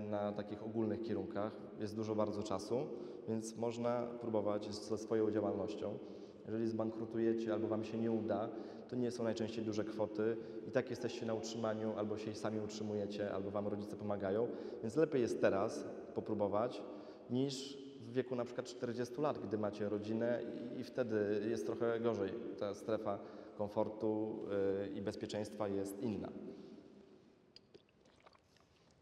na 0.09 0.31
takich 0.31 0.63
ogólnych 0.63 1.01
kierunkach. 1.01 1.51
Jest 1.79 1.95
dużo 1.95 2.15
bardzo 2.15 2.43
czasu, 2.43 2.87
więc 3.27 3.57
można 3.57 4.07
próbować 4.21 4.73
ze 4.73 4.97
swoją 4.97 5.31
działalnością. 5.31 5.97
Jeżeli 6.45 6.67
zbankrutujecie 6.67 7.53
albo 7.53 7.67
Wam 7.67 7.83
się 7.83 7.97
nie 7.97 8.11
uda, 8.11 8.49
to 8.87 8.95
nie 8.95 9.11
są 9.11 9.23
najczęściej 9.23 9.65
duże 9.65 9.83
kwoty. 9.83 10.37
I 10.67 10.71
tak 10.71 10.89
jesteście 10.89 11.25
na 11.25 11.33
utrzymaniu, 11.33 11.93
albo 11.97 12.17
się 12.17 12.35
sami 12.35 12.59
utrzymujecie, 12.59 13.31
albo 13.31 13.51
Wam 13.51 13.67
rodzice 13.67 13.95
pomagają. 13.95 14.47
Więc 14.81 14.95
lepiej 14.95 15.21
jest 15.21 15.41
teraz 15.41 15.85
popróbować, 16.15 16.83
niż 17.29 17.77
w 17.99 18.13
wieku 18.13 18.35
na 18.35 18.45
przykład 18.45 18.67
40 18.67 19.21
lat, 19.21 19.39
gdy 19.39 19.57
macie 19.57 19.89
rodzinę 19.89 20.41
i 20.77 20.83
wtedy 20.83 21.41
jest 21.49 21.65
trochę 21.65 21.99
gorzej. 21.99 22.29
Ta 22.59 22.73
strefa 22.73 23.19
komfortu 23.59 24.39
yy, 24.81 24.89
i 24.89 25.01
bezpieczeństwa 25.01 25.67
jest 25.67 25.99
inna. 26.01 26.29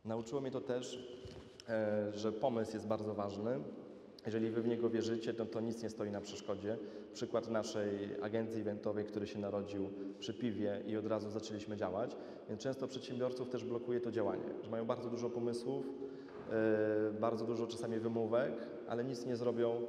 Nauczyło 0.06 0.42
mnie 0.42 0.52
to 0.52 0.62
też, 0.62 1.08
e, 1.70 2.12
że 2.14 2.32
pomysł 2.32 2.74
jest 2.74 2.88
bardzo 2.88 3.14
ważny. 3.14 3.60
Jeżeli 4.26 4.50
wy 4.50 4.62
w 4.62 4.68
niego 4.68 4.90
wierzycie, 4.90 5.34
to, 5.34 5.46
to 5.46 5.62
nic 5.62 5.84
nie 5.84 5.90
stoi 5.90 6.12
na 6.12 6.22
przeszkodzie. 6.22 6.78
Przykład 7.14 7.50
naszej 7.50 8.22
agencji 8.22 8.62
eventowej, 8.62 9.06
który 9.06 9.28
się 9.28 9.40
narodził 9.40 9.90
przy 10.20 10.34
piwie 10.34 10.82
i 10.88 10.98
od 10.98 11.06
razu 11.06 11.30
zaczęliśmy 11.30 11.78
działać. 11.78 12.16
Więc 12.50 12.62
często 12.62 12.88
przedsiębiorców 12.88 13.50
też 13.50 13.64
blokuje 13.64 14.02
to 14.02 14.12
działanie, 14.12 14.50
że 14.64 14.70
mają 14.72 14.86
bardzo 14.86 15.10
dużo 15.10 15.30
pomysłów, 15.30 15.86
e, 16.50 17.20
bardzo 17.20 17.46
dużo 17.46 17.68
czasami 17.68 18.00
wymówek, 18.00 18.54
ale 18.88 19.04
nic 19.04 19.26
nie 19.26 19.36
zrobią 19.36 19.82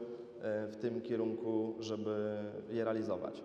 w 0.42 0.76
tym 0.81 1.00
kierunku, 1.00 1.76
żeby 1.81 2.38
je 2.70 2.85
realizować. 2.85 3.42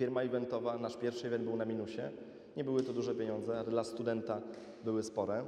Firma 0.00 0.22
eventowa, 0.22 0.78
nasz 0.78 0.96
pierwszy 0.96 1.26
event 1.26 1.44
był 1.44 1.56
na 1.56 1.64
minusie. 1.64 2.10
Nie 2.56 2.64
były 2.64 2.82
to 2.82 2.92
duże 2.92 3.14
pieniądze, 3.14 3.64
dla 3.64 3.84
studenta 3.84 4.40
były 4.84 5.02
spore, 5.02 5.44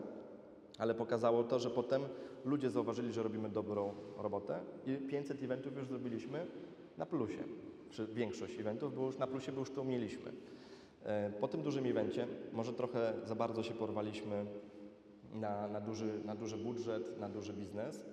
ale 0.78 0.94
pokazało 0.94 1.44
to, 1.44 1.58
że 1.58 1.70
potem 1.70 2.02
ludzie 2.44 2.70
zauważyli, 2.70 3.12
że 3.12 3.22
robimy 3.22 3.48
dobrą 3.48 3.94
robotę 4.18 4.60
i 4.86 4.96
500 4.96 5.42
eventów 5.42 5.76
już 5.76 5.86
zrobiliśmy 5.86 6.46
na 6.98 7.06
plusie. 7.06 7.44
Czy 7.90 8.06
większość 8.06 8.58
eventów, 8.58 8.94
bo 8.96 9.06
już 9.06 9.18
na 9.18 9.26
plusie, 9.26 9.52
bo 9.52 9.60
już 9.60 9.70
to 9.70 9.84
mieliśmy. 9.84 10.32
E, 11.04 11.30
Po 11.40 11.48
tym 11.48 11.62
dużym 11.62 11.86
evencie 11.86 12.26
może 12.52 12.72
trochę 12.72 13.14
za 13.24 13.34
bardzo 13.34 13.62
się 13.62 13.74
porwaliśmy 13.74 14.46
na, 15.34 15.68
na, 15.68 15.80
duży, 15.80 16.20
na 16.24 16.34
duży 16.34 16.56
budżet, 16.56 17.20
na 17.20 17.28
duży 17.28 17.52
biznes 17.52 18.04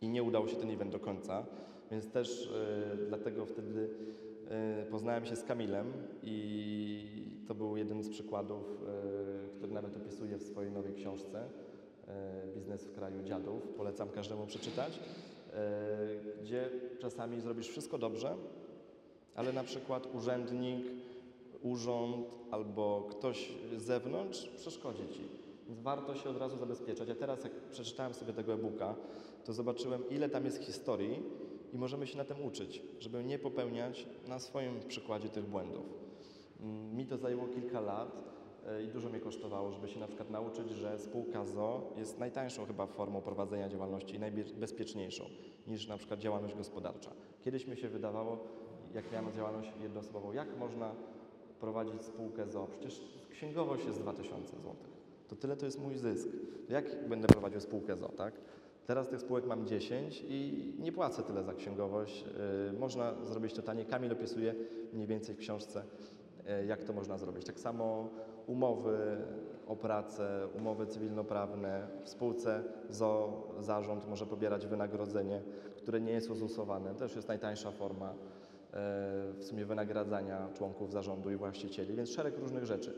i 0.00 0.08
nie 0.08 0.22
udał 0.22 0.48
się 0.48 0.56
ten 0.56 0.70
event 0.70 0.92
do 0.92 0.98
końca, 0.98 1.46
więc 1.90 2.10
też 2.10 2.50
e, 2.92 2.96
dlatego 3.08 3.46
wtedy 3.46 3.90
poznałem 4.90 5.26
się 5.26 5.36
z 5.36 5.44
Kamilem 5.44 5.92
i 6.22 7.44
to 7.48 7.54
był 7.54 7.76
jeden 7.76 8.02
z 8.02 8.08
przykładów, 8.08 8.64
e, 8.64 9.56
który 9.56 9.72
nawet 9.72 9.96
opisuję 9.96 10.36
w 10.36 10.42
swojej 10.42 10.72
nowej 10.72 10.94
książce 10.94 11.48
e, 12.08 12.46
Biznes 12.54 12.84
w 12.84 12.94
kraju 12.94 13.22
dziadów. 13.22 13.68
Polecam 13.76 14.08
każdemu 14.08 14.46
przeczytać, 14.46 15.00
e, 15.52 16.40
gdzie 16.42 16.70
czasami 16.98 17.40
zrobisz 17.40 17.68
wszystko 17.68 17.98
dobrze, 17.98 18.36
ale 19.34 19.52
na 19.52 19.64
przykład 19.64 20.14
urzędnik, 20.14 20.84
urząd 21.62 22.26
albo 22.50 23.08
ktoś 23.10 23.52
z 23.76 23.82
zewnątrz 23.82 24.48
przeszkodzi 24.56 25.08
ci. 25.08 25.22
Więc 25.68 25.80
warto 25.80 26.14
się 26.14 26.30
od 26.30 26.36
razu 26.36 26.56
zabezpieczać. 26.56 27.08
Ja 27.08 27.14
teraz, 27.14 27.44
jak 27.44 27.52
przeczytałem 27.52 28.14
sobie 28.14 28.32
tego 28.32 28.54
e-booka, 28.54 28.94
to 29.44 29.52
zobaczyłem, 29.52 30.02
ile 30.10 30.28
tam 30.28 30.44
jest 30.44 30.58
historii 30.58 31.22
i 31.72 31.78
możemy 31.78 32.06
się 32.06 32.18
na 32.18 32.24
tym 32.24 32.44
uczyć, 32.44 32.82
żeby 32.98 33.24
nie 33.24 33.38
popełniać 33.38 34.06
na 34.28 34.38
swoim 34.38 34.80
przykładzie 34.88 35.28
tych 35.28 35.44
błędów. 35.44 35.86
Mm, 36.60 36.96
Mi 36.96 37.06
to 37.06 37.16
zajęło 37.16 37.46
kilka 37.46 37.80
lat 37.80 38.22
e, 38.66 38.82
i 38.82 38.88
dużo 38.88 39.08
mnie 39.08 39.20
kosztowało, 39.20 39.72
żeby 39.72 39.88
się 39.88 40.00
na 40.00 40.06
przykład 40.06 40.30
nauczyć, 40.30 40.70
że 40.70 40.98
spółka 40.98 41.44
ZO 41.44 41.92
jest 41.96 42.18
najtańszą 42.18 42.66
chyba 42.66 42.86
formą 42.86 43.20
prowadzenia 43.20 43.68
działalności 43.68 44.16
i 44.16 44.18
najbezpieczniejszą 44.18 45.24
niż 45.66 45.88
na 45.88 45.96
przykład 45.96 46.20
działalność 46.20 46.54
gospodarcza. 46.54 47.10
Kiedyś 47.44 47.66
mi 47.66 47.76
się 47.76 47.88
wydawało, 47.88 48.38
jak 48.94 49.12
miałem 49.12 49.32
działalność 49.32 49.72
jednoosobową, 49.82 50.32
jak 50.32 50.58
można 50.58 50.94
prowadzić 51.60 52.02
spółkę 52.02 52.46
ZO? 52.46 52.66
Przecież 52.70 53.00
księgowość 53.30 53.84
jest 53.84 53.98
2000 53.98 54.56
zł. 54.56 54.74
To 55.28 55.36
tyle 55.36 55.56
to 55.56 55.66
jest 55.66 55.80
mój 55.80 55.96
zysk. 55.96 56.28
To 56.66 56.72
jak 56.72 57.08
będę 57.08 57.28
prowadził 57.28 57.60
spółkę 57.60 57.96
ZO, 57.96 58.08
tak? 58.08 58.34
Teraz 58.86 59.08
tych 59.08 59.20
spółek 59.20 59.46
mam 59.46 59.66
10 59.66 60.24
i 60.28 60.72
nie 60.78 60.92
płacę 60.92 61.22
tyle 61.22 61.44
za 61.44 61.54
księgowość. 61.54 62.24
Yy, 62.72 62.78
można 62.78 63.24
zrobić 63.24 63.54
to 63.54 63.62
taniej. 63.62 63.86
Kamil 63.86 64.12
opisuje 64.12 64.54
mniej 64.92 65.06
więcej 65.06 65.34
w 65.34 65.38
książce, 65.38 65.82
yy, 66.46 66.66
jak 66.66 66.84
to 66.84 66.92
można 66.92 67.18
zrobić. 67.18 67.44
Tak 67.44 67.60
samo 67.60 68.10
umowy 68.46 69.16
o 69.66 69.76
pracę, 69.76 70.48
umowy 70.58 70.86
cywilnoprawne. 70.86 71.86
W 72.04 72.08
spółce 72.08 72.62
ZO 72.90 73.48
zarząd 73.60 74.08
może 74.08 74.26
pobierać 74.26 74.66
wynagrodzenie, 74.66 75.42
które 75.76 76.00
nie 76.00 76.12
jest 76.12 76.30
uzusowane. 76.30 76.94
To 76.94 77.04
już 77.04 77.16
jest 77.16 77.28
najtańsza 77.28 77.70
forma 77.70 78.08
yy, 78.08 78.16
w 79.32 79.44
sumie 79.44 79.64
wynagradzania 79.64 80.48
członków 80.54 80.92
zarządu 80.92 81.30
i 81.30 81.36
właścicieli, 81.36 81.94
więc 81.94 82.10
szereg 82.10 82.38
różnych 82.38 82.64
rzeczy. 82.64 82.94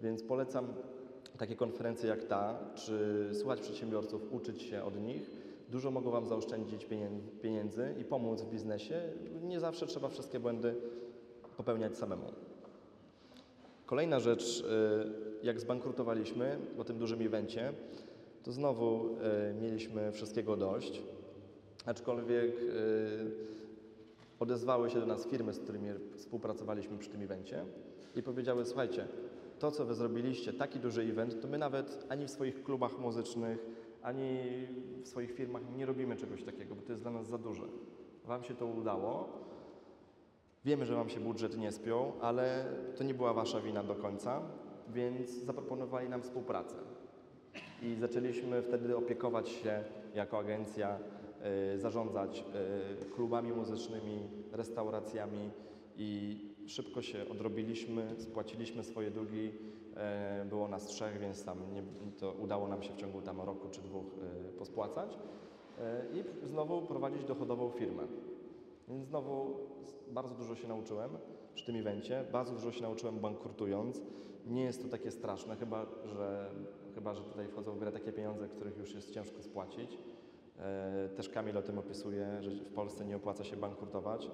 Więc 0.00 0.22
polecam 0.22 0.66
takie 1.38 1.56
konferencje 1.56 2.08
jak 2.08 2.24
ta, 2.24 2.58
czy 2.74 3.28
słuchać 3.32 3.60
przedsiębiorców, 3.60 4.32
uczyć 4.32 4.62
się 4.62 4.84
od 4.84 5.00
nich. 5.00 5.30
Dużo 5.70 5.90
mogą 5.90 6.10
Wam 6.10 6.26
zaoszczędzić 6.26 6.86
pieniędzy 7.42 7.94
i 8.00 8.04
pomóc 8.04 8.42
w 8.42 8.50
biznesie. 8.50 9.02
Nie 9.42 9.60
zawsze 9.60 9.86
trzeba 9.86 10.08
wszystkie 10.08 10.40
błędy 10.40 10.74
popełniać 11.56 11.96
samemu. 11.96 12.32
Kolejna 13.86 14.20
rzecz, 14.20 14.60
y, 14.60 15.46
jak 15.46 15.60
zbankrutowaliśmy 15.60 16.58
po 16.76 16.84
tym 16.84 16.98
dużym 16.98 17.22
evencie, 17.22 17.72
to 18.42 18.52
znowu 18.52 19.06
y, 19.06 19.54
mieliśmy 19.54 20.12
wszystkiego 20.12 20.56
dość, 20.56 21.02
aczkolwiek 21.86 22.60
y, 22.60 23.52
odezwały 24.40 24.90
się 24.90 25.00
do 25.00 25.06
nas 25.06 25.26
firmy, 25.26 25.52
z 25.52 25.58
którymi 25.58 25.88
współpracowaliśmy 26.16 26.98
przy 26.98 27.10
tym 27.10 27.22
evencie 27.22 27.64
i 28.16 28.22
powiedziały, 28.22 28.64
słuchajcie, 28.66 29.08
to 29.62 29.70
co 29.70 29.84
wy 29.84 29.94
zrobiliście, 29.94 30.52
taki 30.52 30.80
duży 30.80 31.02
event, 31.02 31.40
to 31.42 31.48
my 31.48 31.58
nawet 31.58 32.06
ani 32.08 32.26
w 32.26 32.30
swoich 32.30 32.62
klubach 32.62 32.98
muzycznych, 32.98 33.66
ani 34.02 34.38
w 35.02 35.08
swoich 35.08 35.32
firmach 35.32 35.62
nie 35.76 35.86
robimy 35.86 36.16
czegoś 36.16 36.42
takiego, 36.42 36.74
bo 36.74 36.82
to 36.82 36.92
jest 36.92 37.02
dla 37.02 37.10
nas 37.10 37.26
za 37.26 37.38
duże. 37.38 37.62
Wam 38.24 38.42
się 38.42 38.54
to 38.54 38.66
udało, 38.66 39.42
Wiemy, 40.64 40.86
że 40.86 40.94
Wam 40.94 41.08
się 41.08 41.20
budżet 41.20 41.58
nie 41.58 41.72
spiął, 41.72 42.12
ale 42.20 42.64
to 42.96 43.04
nie 43.04 43.14
była 43.14 43.32
Wasza 43.32 43.60
wina 43.60 43.82
do 43.82 43.94
końca, 43.94 44.42
więc 44.88 45.30
zaproponowali 45.30 46.08
nam 46.08 46.22
współpracę. 46.22 46.76
I 47.82 47.96
zaczęliśmy 48.00 48.62
wtedy 48.62 48.96
opiekować 48.96 49.48
się 49.48 49.84
jako 50.14 50.38
agencja, 50.38 50.98
y, 51.74 51.78
zarządzać 51.78 52.44
y, 53.02 53.10
klubami 53.10 53.52
muzycznymi, 53.52 54.28
restauracjami 54.52 55.50
i 55.96 56.38
szybko 56.66 57.02
się 57.02 57.28
odrobiliśmy, 57.28 58.14
spłaciliśmy 58.18 58.84
swoje 58.84 59.10
długi 59.10 59.52
E, 59.96 60.44
Było 60.48 60.68
nas 60.68 60.86
trzech, 60.86 61.18
więc 61.18 61.44
tam 61.44 61.58
nie, 61.74 61.82
to 62.18 62.32
udało 62.32 62.68
nam 62.68 62.82
się 62.82 62.92
w 62.92 62.96
ciągu 62.96 63.22
tam 63.22 63.40
roku 63.40 63.68
czy 63.70 63.80
dwóch 63.80 64.04
e, 64.04 64.52
pospłacać. 64.52 65.18
E, 65.78 66.04
I 66.12 66.46
znowu 66.46 66.82
prowadzić 66.82 67.24
dochodową 67.24 67.70
firmę. 67.70 68.02
Więc 68.88 69.06
znowu 69.06 69.54
bardzo 70.10 70.34
dużo 70.34 70.54
się 70.54 70.68
nauczyłem 70.68 71.10
przy 71.54 71.66
tym 71.66 71.76
evencie, 71.76 72.24
bardzo 72.32 72.52
dużo 72.52 72.72
się 72.72 72.82
nauczyłem 72.82 73.18
bankrutując. 73.18 74.02
Nie 74.46 74.64
jest 74.64 74.82
to 74.82 74.88
takie 74.88 75.10
straszne, 75.10 75.56
chyba 75.56 75.86
że, 76.04 76.50
chyba, 76.94 77.14
że 77.14 77.22
tutaj 77.22 77.48
wchodzą 77.48 77.72
w 77.72 77.78
grę 77.78 77.92
takie 77.92 78.12
pieniądze, 78.12 78.48
których 78.48 78.78
już 78.78 78.94
jest 78.94 79.10
ciężko 79.10 79.42
spłacić. 79.42 79.98
Też 81.16 81.28
Kamil 81.28 81.58
o 81.58 81.62
tym 81.62 81.78
opisuje, 81.78 82.26
że 82.40 82.50
w 82.50 82.72
Polsce 82.72 83.04
nie 83.04 83.16
opłaca 83.16 83.44
się 83.44 83.56
bankrutować, 83.56 84.30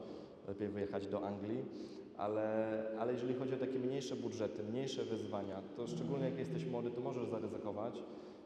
lepiej 0.48 0.68
wyjechać 0.68 1.06
do 1.06 1.26
Anglii, 1.26 1.64
ale, 2.18 2.82
ale 2.98 3.12
jeżeli 3.12 3.34
chodzi 3.34 3.54
o 3.54 3.58
takie 3.58 3.78
mniejsze 3.78 4.16
budżety, 4.16 4.62
mniejsze 4.62 5.04
wyzwania, 5.04 5.62
to 5.76 5.86
szczególnie 5.86 6.24
jak 6.24 6.38
jesteś 6.38 6.66
młody, 6.66 6.90
to 6.90 7.00
możesz 7.00 7.28
zaryzykować 7.28 8.02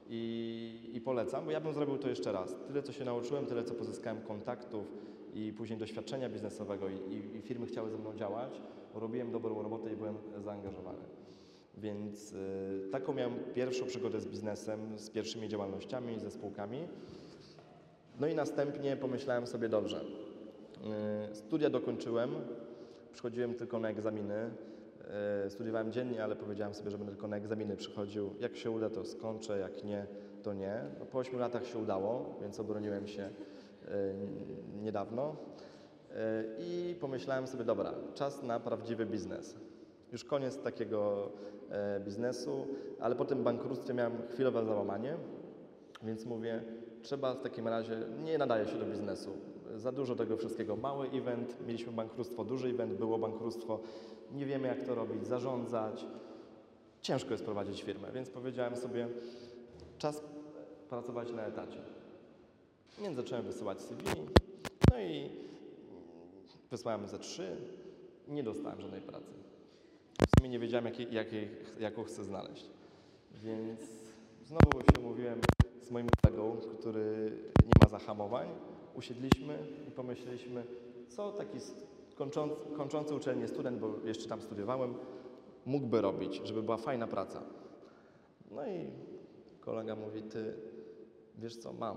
i, 0.09 0.91
i 0.93 1.01
polecam, 1.01 1.45
bo 1.45 1.51
ja 1.51 1.61
bym 1.61 1.75
zrobił 1.75 1.99
to 1.99 2.09
jeszcze 2.09 2.33
raz. 2.33 2.55
Tyle, 2.69 2.83
co 2.83 2.93
się 2.93 3.05
nauczyłem, 3.05 3.47
tyle, 3.47 3.65
co 3.65 3.75
pozyskałem 3.75 4.21
kontaktów 4.21 4.87
i 5.35 5.53
później 5.53 5.79
doświadczenia 5.79 6.29
biznesowego 6.29 6.89
i, 6.89 6.95
i, 6.95 7.37
i 7.37 7.43
firmy 7.43 7.67
chciały 7.67 7.91
ze 7.91 7.99
mną 7.99 8.15
działać, 8.15 8.61
robiłem 8.95 9.33
dobrą 9.33 9.63
robotę 9.63 9.93
i 9.93 9.97
byłem 9.97 10.15
zaangażowany. 10.45 11.05
Więc 11.77 12.33
y, 12.33 12.89
taką 12.91 13.15
miałem 13.15 13.35
pierwszą 13.55 13.87
przygodę 13.87 14.21
z 14.21 14.27
biznesem, 14.27 14.99
z 14.99 15.11
pierwszymi 15.11 15.49
działalnościami, 15.49 16.21
ze 16.21 16.31
spółkami. 16.31 16.79
No 18.21 18.27
i 18.27 18.35
następnie 18.35 18.97
pomyślałem 18.97 19.47
sobie, 19.47 19.69
dobrze, 19.69 20.05
y, 21.33 21.35
studia 21.35 21.71
dokończyłem, 21.71 22.31
przychodziłem 23.13 23.55
tylko 23.55 23.79
na 23.79 23.89
egzaminy. 23.89 24.51
y, 25.47 25.51
Studiowałem 25.51 25.93
dziennie, 25.93 26.25
ale 26.25 26.37
powiedziałem 26.37 26.75
sobie, 26.75 26.91
że 26.91 26.99
będę 26.99 27.13
tylko 27.13 27.29
na 27.29 27.37
egzaminy 27.37 27.77
przychodził. 27.77 28.35
Jak 28.41 28.57
się 28.57 28.71
uda, 28.71 28.91
to 28.91 29.05
skończę, 29.05 29.59
jak 29.59 29.85
nie, 29.85 30.07
to 30.43 30.55
nie. 30.55 30.83
No, 31.01 31.07
po 31.07 31.19
8 31.19 31.39
latach 31.41 31.67
się 31.67 31.79
udało, 31.79 32.35
więc 32.41 32.61
obroniłem 32.61 33.07
się 33.07 33.23
y, 33.23 33.31
niedawno. 34.83 35.37
Y, 36.11 36.15
I 36.59 36.95
pomyślałem 37.01 37.47
sobie, 37.47 37.65
dobra, 37.65 37.95
czas 38.15 38.43
na 38.43 38.61
prawdziwy 38.61 39.07
biznes. 39.07 39.55
Już 40.13 40.25
koniec 40.25 40.59
takiego 40.59 41.31
e, 41.71 42.01
biznesu, 42.01 42.67
ale 43.01 43.15
po 43.15 43.25
tym 43.25 43.45
bankructwie 43.45 43.95
miałem 43.95 44.13
chwilowe 44.33 44.65
załamanie, 44.65 45.17
więc 46.03 46.27
mówię, 46.27 46.63
trzeba 47.03 47.35
w 47.35 47.41
takim 47.41 47.69
razie, 47.69 47.99
nie 48.25 48.39
nadaje 48.39 48.67
się 48.67 48.79
do 48.79 48.87
biznesu. 48.87 49.31
Za 49.77 49.93
dużo 49.93 50.17
tego 50.17 50.37
wszystkiego. 50.37 50.77
Mały 50.77 51.11
event, 51.11 51.57
mieliśmy 51.67 51.93
bankructwo, 51.93 52.45
duży 52.45 52.69
event, 52.69 52.95
było 52.95 53.19
bankructwo, 53.19 53.81
nie 54.33 54.47
wiemy 54.47 54.69
jak 54.69 54.83
to 54.83 54.95
robić, 54.95 55.27
zarządzać. 55.27 56.07
Ciężko 57.03 57.31
jest 57.31 57.45
prowadzić 57.45 57.83
firmę, 57.83 58.13
więc 58.13 58.31
powiedziałem 58.31 58.77
sobie, 58.77 59.09
czas 59.99 60.23
pracować 60.89 61.33
na 61.33 61.47
etacie. 61.47 61.79
Więc 63.03 63.17
zacząłem 63.17 63.45
wysyłać 63.45 63.81
CV, 63.81 64.05
no 64.91 65.01
i 65.01 65.31
wysłałem 66.71 67.07
ze 67.07 67.19
trzy, 67.19 67.57
nie 68.29 68.43
dostałem 68.43 68.81
żadnej 68.81 69.01
pracy. 69.01 69.33
W 70.27 70.39
sumie 70.39 70.51
nie 70.51 70.59
wiedziałem, 70.59 70.85
jakiej, 70.85 71.15
jakiej, 71.15 71.49
jaką 71.81 72.05
chcę 72.05 72.25
znaleźć. 72.25 72.71
Więc 73.43 73.81
znowu 74.45 74.81
się 74.81 75.01
umówiłem 75.01 75.41
z 75.83 75.91
moim 75.91 76.07
kolegą, 76.23 76.57
który 76.79 77.33
nie 77.63 77.73
ma 77.83 77.89
zahamowań. 77.89 78.49
Usiedliśmy 78.95 79.59
i 79.89 79.91
pomyśleliśmy, 79.91 80.65
co 81.09 81.33
taki 81.33 81.59
kończący, 82.15 82.57
kończący 82.77 83.15
uczelnię 83.15 83.49
student, 83.49 83.79
bo 83.79 83.95
jeszcze 84.05 84.29
tam 84.29 84.43
studiowałem, 84.43 84.95
mógłby 85.67 86.01
robić, 86.01 86.41
żeby 86.45 86.63
była 86.63 86.77
fajna 86.77 87.07
praca. 87.07 87.43
No 88.51 88.67
i 88.67 88.91
kolega 89.61 89.97
mówi, 89.97 90.23
ty, 90.23 90.55
wiesz 91.39 91.57
co, 91.57 91.73
mam. 91.73 91.97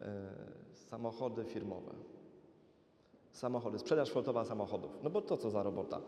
E, 0.00 0.30
samochody 0.74 1.44
firmowe 1.44 1.94
samochody, 3.34 3.78
sprzedaż 3.78 4.10
flotowa 4.10 4.44
samochodów. 4.44 4.90
No 5.02 5.10
bo 5.10 5.22
to 5.22 5.36
co 5.36 5.50
za 5.50 5.62
robota? 5.62 6.00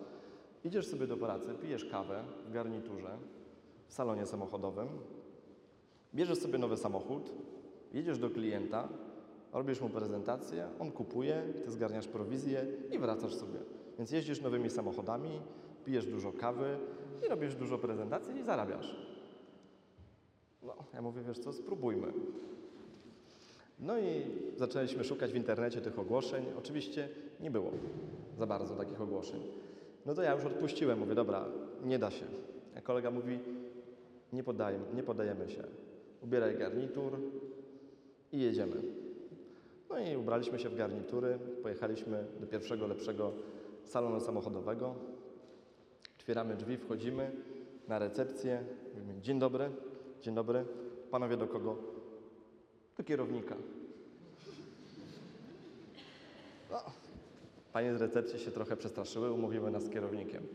Idziesz 0.64 0.86
sobie 0.86 1.06
do 1.06 1.16
pracy, 1.16 1.54
pijesz 1.62 1.84
kawę 1.84 2.24
w 2.48 2.52
garniturze, 2.52 3.18
w 3.88 3.92
salonie 3.92 4.26
samochodowym, 4.26 4.88
bierzesz 6.14 6.38
sobie 6.38 6.58
nowy 6.58 6.76
samochód, 6.76 7.32
jedziesz 7.92 8.18
do 8.18 8.30
klienta, 8.30 8.88
robisz 9.52 9.80
mu 9.80 9.88
prezentację, 9.88 10.68
on 10.78 10.92
kupuje, 10.92 11.42
ty 11.64 11.70
zgarniasz 11.70 12.08
prowizję 12.08 12.66
i 12.92 12.98
wracasz 12.98 13.34
sobie. 13.34 13.58
Więc 13.98 14.10
jeździsz 14.10 14.40
nowymi 14.40 14.70
samochodami, 14.70 15.40
pijesz 15.84 16.06
dużo 16.06 16.32
kawy 16.32 16.78
i 17.26 17.28
robisz 17.28 17.54
dużo 17.54 17.78
prezentacji 17.78 18.36
i 18.36 18.42
zarabiasz. 18.42 18.96
No, 20.62 20.74
ja 20.94 21.02
mówię, 21.02 21.22
wiesz 21.22 21.38
co, 21.38 21.52
spróbujmy. 21.52 22.12
No 23.78 23.98
i 23.98 24.22
zaczęliśmy 24.56 25.04
szukać 25.04 25.32
w 25.32 25.36
internecie 25.36 25.80
tych 25.80 25.98
ogłoszeń. 25.98 26.44
Oczywiście 26.58 27.08
nie 27.40 27.50
było 27.50 27.70
za 28.38 28.46
bardzo 28.46 28.74
takich 28.74 29.00
ogłoszeń. 29.00 29.40
No 30.06 30.14
to 30.14 30.22
ja 30.22 30.34
już 30.34 30.44
odpuściłem, 30.44 30.98
mówię, 30.98 31.14
dobra, 31.14 31.44
nie 31.84 31.98
da 31.98 32.10
się. 32.10 32.24
A 32.76 32.80
kolega 32.80 33.10
mówi, 33.10 33.38
nie, 34.32 34.44
poddajemy, 34.44 34.84
nie 34.94 35.02
poddajemy 35.02 35.48
się. 35.48 35.62
Ubieraj 36.22 36.58
garnitur 36.58 37.18
i 38.32 38.40
jedziemy. 38.40 38.82
No 39.90 39.98
i 39.98 40.16
ubraliśmy 40.16 40.58
się 40.58 40.68
w 40.68 40.76
garnitury, 40.76 41.38
pojechaliśmy 41.62 42.24
do 42.40 42.46
pierwszego, 42.46 42.86
lepszego 42.86 43.32
salonu 43.84 44.20
samochodowego. 44.20 44.94
Otwieramy 46.18 46.56
drzwi, 46.56 46.76
wchodzimy 46.76 47.30
na 47.88 47.98
recepcję. 47.98 48.64
Mówimy, 48.94 49.20
dzień 49.20 49.38
dobry, 49.38 49.70
dzień 50.22 50.34
dobry. 50.34 50.64
Panowie 51.10 51.36
do 51.36 51.46
kogo? 51.46 51.76
Do 52.96 53.04
kierownika. 53.04 53.56
No, 56.70 56.78
panie 57.72 57.94
z 57.94 58.00
recepcji 58.00 58.38
się 58.38 58.50
trochę 58.50 58.76
przestraszyły, 58.76 59.32
umówiły 59.32 59.70
nas 59.70 59.82
z 59.82 59.90
kierownikiem. 59.90 60.46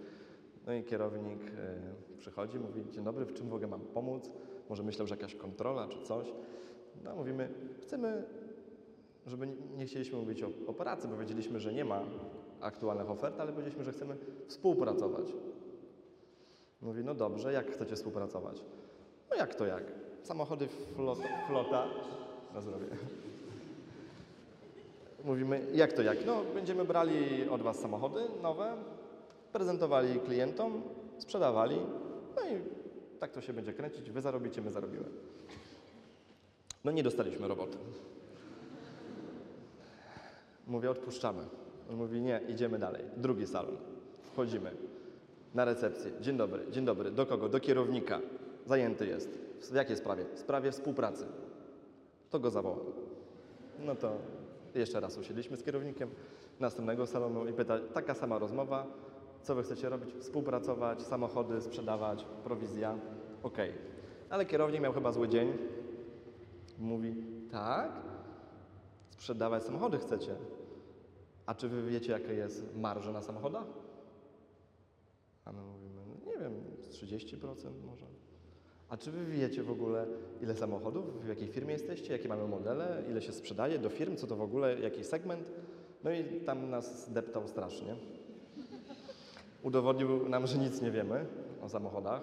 No 0.67 0.73
i 0.73 0.83
kierownik 0.83 1.39
e, 1.57 2.17
przychodzi, 2.19 2.59
mówi, 2.59 2.83
dzień 2.91 3.03
dobry, 3.03 3.25
w 3.25 3.33
czym 3.33 3.47
mogę 3.47 3.67
Wam 3.67 3.81
pomóc? 3.81 4.29
Może 4.69 4.83
myślał, 4.83 5.07
że 5.07 5.15
jakaś 5.15 5.35
kontrola 5.35 5.87
czy 5.87 6.01
coś. 6.01 6.27
No 7.03 7.15
mówimy, 7.15 7.49
chcemy, 7.81 8.23
żeby 9.27 9.47
nie, 9.77 9.85
chcieliśmy 9.85 10.19
mówić 10.19 10.43
o, 10.43 10.49
o 10.67 10.73
pracy, 10.73 11.07
bo 11.07 11.17
wiedzieliśmy, 11.17 11.59
że 11.59 11.73
nie 11.73 11.85
ma 11.85 12.01
aktualnych 12.61 13.09
ofert, 13.09 13.39
ale 13.39 13.51
powiedzieliśmy, 13.51 13.83
że 13.83 13.91
chcemy 13.91 14.15
współpracować. 14.47 15.25
Mówi, 16.81 17.03
no 17.03 17.13
dobrze, 17.13 17.53
jak 17.53 17.71
chcecie 17.71 17.95
współpracować? 17.95 18.63
No 19.29 19.35
jak 19.35 19.55
to 19.55 19.65
jak? 19.65 19.83
Samochody 20.23 20.67
flota, 21.47 21.87
na 22.53 22.61
zdrowie. 22.61 22.85
Mówimy, 25.25 25.67
jak 25.73 25.93
to 25.93 26.01
jak? 26.01 26.25
No, 26.25 26.41
będziemy 26.53 26.85
brali 26.85 27.49
od 27.49 27.61
Was 27.61 27.79
samochody 27.79 28.21
nowe, 28.41 28.73
prezentowali 29.51 30.19
klientom, 30.19 30.81
sprzedawali, 31.17 31.77
no 32.35 32.41
i 32.41 32.61
tak 33.19 33.31
to 33.31 33.41
się 33.41 33.53
będzie 33.53 33.73
kręcić. 33.73 34.11
Wy 34.11 34.21
zarobicie, 34.21 34.61
my 34.61 34.71
zarobimy. 34.71 35.05
No 36.83 36.91
nie 36.91 37.03
dostaliśmy 37.03 37.47
roboty. 37.47 37.77
Mówię, 40.67 40.91
odpuszczamy. 40.91 41.43
On 41.89 41.95
mówi, 41.95 42.21
nie, 42.21 42.41
idziemy 42.49 42.79
dalej. 42.79 43.03
Drugi 43.17 43.47
salon. 43.47 43.77
Wchodzimy 44.21 44.71
na 45.53 45.65
recepcję. 45.65 46.11
Dzień 46.21 46.37
dobry, 46.37 46.65
dzień 46.71 46.85
dobry. 46.85 47.11
Do 47.11 47.25
kogo? 47.25 47.49
Do 47.49 47.59
kierownika. 47.59 48.19
Zajęty 48.65 49.07
jest. 49.07 49.39
W 49.71 49.75
jakiej 49.75 49.95
sprawie? 49.97 50.25
W 50.35 50.39
sprawie 50.39 50.71
współpracy. 50.71 51.25
To 52.29 52.39
go 52.39 52.49
zawołam. 52.49 52.79
No 53.79 53.95
to 53.95 54.11
jeszcze 54.75 54.99
raz 54.99 55.17
usiedliśmy 55.17 55.57
z 55.57 55.63
kierownikiem 55.63 56.09
następnego 56.59 57.07
salonu 57.07 57.47
i 57.47 57.53
pyta, 57.53 57.79
taka 57.93 58.13
sama 58.13 58.39
rozmowa, 58.39 58.87
co 59.43 59.55
wy 59.55 59.63
chcecie 59.63 59.89
robić? 59.89 60.15
Współpracować, 60.15 61.01
samochody 61.01 61.61
sprzedawać, 61.61 62.25
prowizja. 62.43 62.95
Okej. 63.43 63.71
Ale 64.29 64.45
kierownik 64.45 64.81
miał 64.81 64.93
chyba 64.93 65.11
zły 65.11 65.27
dzień. 65.29 65.57
Mówi, 66.81 67.15
tak? 67.51 67.91
Sprzedawać 69.09 69.63
samochody 69.63 69.97
chcecie. 69.97 70.35
A 71.45 71.55
czy 71.55 71.69
wy 71.69 71.89
wiecie, 71.89 72.11
jaka 72.11 72.31
jest 72.31 72.75
marża 72.77 73.11
na 73.11 73.21
samochodach? 73.21 73.65
A 75.45 75.51
my 75.51 75.61
mówimy, 75.61 76.01
no 76.07 76.31
nie 76.31 76.37
wiem, 76.37 76.53
z 76.79 76.89
30% 76.89 77.37
może. 77.85 78.05
A 78.89 78.97
czy 78.97 79.11
wy 79.11 79.25
wiecie 79.25 79.63
w 79.63 79.71
ogóle, 79.71 80.07
ile 80.41 80.55
samochodów, 80.55 81.23
w 81.23 81.27
jakiej 81.27 81.47
firmie 81.47 81.73
jesteście, 81.73 82.13
jakie 82.13 82.29
mamy 82.29 82.47
modele, 82.47 83.03
ile 83.09 83.21
się 83.21 83.33
sprzedaje 83.33 83.79
do 83.79 83.89
firm, 83.89 84.15
co 84.15 84.27
to 84.27 84.35
w 84.35 84.41
ogóle, 84.41 84.79
jaki 84.79 85.03
segment? 85.03 85.51
No 86.03 86.11
i 86.11 86.41
tam 86.45 86.69
nas 86.69 87.13
deptał 87.13 87.47
strasznie. 87.47 87.95
Udowodnił 89.63 90.29
nam, 90.29 90.47
że 90.47 90.57
nic 90.57 90.81
nie 90.81 90.91
wiemy 90.91 91.25
o 91.61 91.69
samochodach. 91.69 92.21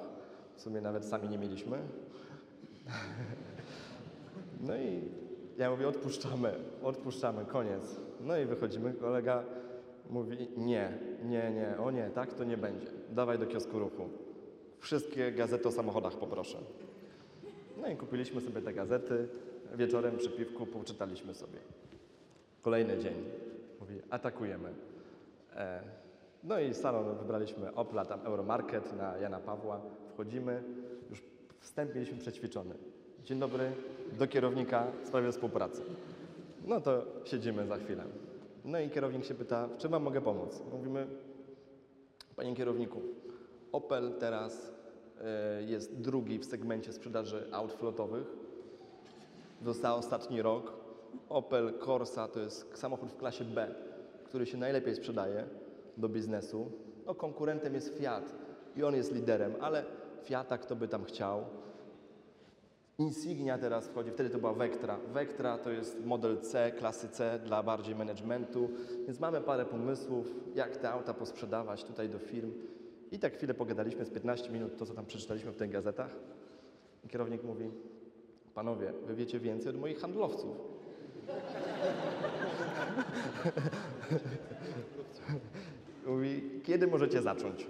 W 0.57 0.61
sumie 0.61 0.81
nawet 0.81 1.05
sami 1.05 1.29
nie 1.29 1.39
mieliśmy. 1.39 1.79
No 4.61 4.77
i 4.77 5.01
ja 5.59 5.71
mówię, 5.71 5.89
odpuszczamy, 5.89 6.55
odpuszczamy, 6.83 7.45
koniec. 7.45 8.01
No 8.21 8.37
i 8.39 8.45
wychodzimy, 8.45 8.93
kolega 8.93 9.45
mówi, 10.11 10.49
nie, 10.57 10.99
nie, 11.25 11.51
nie, 11.51 11.79
o 11.79 11.91
nie, 11.91 12.11
tak 12.11 12.35
to 12.35 12.45
nie 12.45 12.57
będzie. 12.57 12.87
Dawaj 13.11 13.39
do 13.39 13.47
kiosku 13.47 13.79
ruchu. 13.79 14.09
Wszystkie 14.81 15.33
gazety 15.33 15.69
o 15.69 15.73
samochodach 15.73 16.17
poproszę. 16.17 16.59
No 17.81 17.89
i 17.89 17.97
kupiliśmy 17.97 18.41
sobie 18.41 18.61
te 18.61 18.73
gazety. 18.73 19.29
Wieczorem 19.75 20.17
przy 20.17 20.31
piwku 20.31 20.67
poczytaliśmy 20.67 21.35
sobie. 21.35 21.59
Kolejny 22.63 22.99
dzień. 22.99 23.15
Mówi, 23.81 24.01
atakujemy. 24.11 24.69
E, 25.57 25.83
no 26.45 26.61
i 26.61 26.75
salon 26.75 27.19
wybraliśmy 27.19 27.75
Opla, 27.75 28.05
tam 28.05 28.21
Euromarket 28.21 28.97
na 28.97 29.17
Jana 29.17 29.41
Pawła. 29.41 29.81
Wchodzimy, 30.13 30.63
już 31.11 31.23
wstęp 31.61 31.95
mieliśmy 31.95 32.19
przećwiczony. 32.19 32.75
Dzień 33.25 33.39
dobry, 33.39 33.73
do 34.19 34.27
kierownika 34.27 34.87
w 35.05 35.07
sprawie 35.07 35.33
współpracy. 35.33 35.83
No 36.65 36.81
to 36.81 37.03
siedzimy 37.25 37.67
za 37.67 37.77
chwilę. 37.77 38.05
No 38.65 38.81
i 38.81 38.91
kierownik 38.91 39.25
się 39.25 39.35
pyta, 39.35 39.67
w 39.67 39.79
czym 39.79 39.91
wam 39.91 40.03
mogę 40.03 40.21
pomóc? 40.21 40.63
Mówimy, 40.73 41.07
panie 42.37 42.55
kierowniku, 42.55 43.03
Opel 43.73 44.13
teraz 44.21 44.73
e, 45.21 45.63
jest 45.63 46.01
drugi 46.01 46.39
w 46.39 46.45
segmencie 46.45 46.93
sprzedaży 46.93 47.49
aut 47.53 47.73
flotowych. 47.73 48.27
Za 49.67 49.95
ostatni 49.95 50.43
rok 50.43 50.73
Opel 51.29 51.79
Corsa 51.79 52.29
to 52.29 52.41
jest 52.41 52.79
samochód 52.79 53.11
w 53.11 53.17
klasie 53.17 53.45
B, 53.45 53.75
który 54.25 54.47
się 54.47 54.59
najlepiej 54.59 54.95
sprzedaje 54.95 55.45
do 55.97 56.09
biznesu. 56.09 56.71
No, 57.07 57.15
konkurentem 57.15 57.75
jest 57.75 57.99
Fiat 57.99 58.35
i 58.77 58.85
on 58.85 58.95
jest 58.95 59.15
liderem, 59.15 59.55
ale 59.61 59.85
Fiata 60.25 60.59
kto 60.59 60.77
by 60.77 60.89
tam 60.89 61.05
chciał. 61.05 61.45
Insignia 62.99 63.59
teraz 63.59 63.89
wchodzi, 63.89 64.11
wtedy 64.11 64.31
to 64.31 64.39
była 64.39 64.53
Vectra. 64.53 64.99
Vectra 65.13 65.59
to 65.59 65.71
jest 65.71 66.05
model 66.05 66.41
C, 66.41 66.73
klasy 66.79 67.09
C 67.09 67.41
dla 67.45 67.63
bardziej 67.63 67.95
managementu, 67.95 68.71
więc 69.07 69.21
mamy 69.21 69.41
parę 69.41 69.65
pomysłów, 69.65 70.35
jak 70.55 70.77
te 70.77 70.91
auta 70.91 71.15
posprzedawać 71.15 71.85
tutaj 71.85 72.09
do 72.09 72.19
firm. 72.19 72.53
I 73.13 73.19
tak 73.19 73.37
chwilę 73.37 73.55
pogadaliśmy, 73.55 74.05
z 74.05 74.11
15 74.11 74.51
minut, 74.51 74.77
to 74.77 74.87
co 74.87 74.95
tam 74.95 75.07
przeczytaliśmy 75.07 75.53
w 75.53 75.57
tych 75.57 75.71
gazetach. 75.71 76.11
I 77.05 77.09
kierownik 77.09 77.45
mówi, 77.45 77.71
panowie, 78.55 78.93
wy 79.07 79.15
wiecie 79.15 79.41
więcej 79.41 79.71
od 79.71 79.81
moich 79.81 80.01
handlowców. 80.01 80.57
Mówi, 86.07 86.61
kiedy 86.65 86.87
możecie 86.87 87.23
zacząć? 87.23 87.67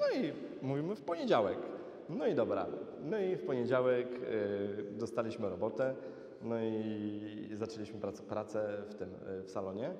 No 0.00 0.08
i 0.08 0.32
mówimy 0.62 0.96
w 0.96 1.00
poniedziałek. 1.00 1.79
No 2.10 2.26
i 2.26 2.34
dobra. 2.34 2.66
No 3.04 3.18
i 3.18 3.36
w 3.36 3.42
poniedziałek 3.42 4.08
y, 4.08 4.98
dostaliśmy 4.98 5.50
robotę. 5.50 5.94
No 6.42 6.54
i 6.62 7.48
zaczęliśmy 7.52 8.00
prac, 8.00 8.20
pracę 8.20 8.82
w 8.88 8.94
tym, 8.94 9.08
y, 9.40 9.42
w 9.42 9.50
salonie. 9.50 9.90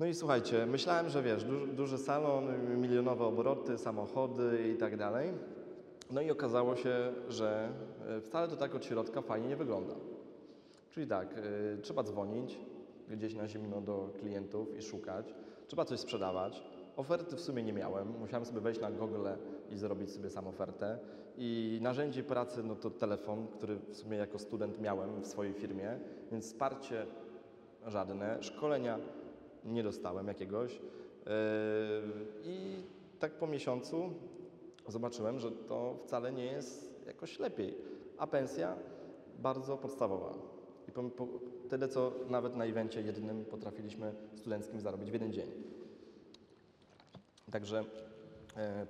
No 0.00 0.06
i 0.06 0.14
słuchajcie, 0.14 0.66
myślałem, 0.66 1.08
że 1.08 1.22
wiesz, 1.22 1.44
duży, 1.72 1.98
salon, 1.98 2.44
milionowe 2.80 3.24
obroty, 3.24 3.78
samochody 3.78 4.68
i 4.74 4.76
tak 4.76 4.96
dalej. 4.96 5.30
No 6.10 6.20
i 6.20 6.30
okazało 6.30 6.76
się, 6.76 7.12
że 7.28 7.68
y, 8.18 8.20
wcale 8.20 8.48
to 8.48 8.56
tak 8.56 8.74
od 8.74 8.84
środka 8.84 9.22
fajnie 9.22 9.48
nie 9.48 9.56
wygląda. 9.56 9.94
Czyli 10.90 11.06
tak, 11.06 11.34
trzeba 11.82 12.02
dzwonić 12.02 12.58
gdzieś 13.10 13.34
na 13.34 13.48
zimno 13.48 13.80
do 13.80 14.10
klientów 14.18 14.78
i 14.78 14.82
szukać. 14.82 15.34
Trzeba 15.66 15.84
coś 15.84 16.00
sprzedawać. 16.00 16.62
Oferty 16.96 17.36
w 17.36 17.40
sumie 17.40 17.62
nie 17.62 17.72
miałem. 17.72 18.08
Musiałem 18.20 18.44
sobie 18.44 18.60
wejść 18.60 18.80
na 18.80 18.90
Google 18.90 19.26
i 19.70 19.76
zrobić 19.76 20.10
sobie 20.10 20.30
sam 20.30 20.46
ofertę. 20.46 20.98
I 21.36 21.78
narzędzie 21.82 22.22
pracy, 22.22 22.62
no 22.62 22.76
to 22.76 22.90
telefon, 22.90 23.46
który 23.46 23.76
w 23.76 23.96
sumie 23.96 24.18
jako 24.18 24.38
student 24.38 24.80
miałem 24.80 25.22
w 25.22 25.26
swojej 25.26 25.54
firmie, 25.54 25.98
więc 26.32 26.44
wsparcie 26.44 27.06
żadne, 27.86 28.42
szkolenia 28.42 28.98
nie 29.64 29.82
dostałem 29.82 30.28
jakiegoś. 30.28 30.72
Yy, 30.72 30.80
I 32.44 32.82
tak 33.18 33.32
po 33.32 33.46
miesiącu 33.46 34.10
zobaczyłem, 34.88 35.40
że 35.40 35.50
to 35.50 35.96
wcale 36.04 36.32
nie 36.32 36.44
jest 36.44 37.04
jakoś 37.06 37.38
lepiej, 37.38 37.74
a 38.18 38.26
pensja 38.26 38.76
bardzo 39.38 39.76
podstawowa. 39.76 40.34
I 40.88 40.92
po, 40.92 41.02
po, 41.02 41.28
tyle, 41.68 41.88
co 41.88 42.12
nawet 42.30 42.56
na 42.56 42.64
evencie 42.64 43.02
jednym 43.02 43.44
potrafiliśmy 43.44 44.14
studenckim 44.34 44.80
zarobić 44.80 45.10
w 45.10 45.14
jeden 45.14 45.32
dzień. 45.32 45.50
Także 47.50 47.84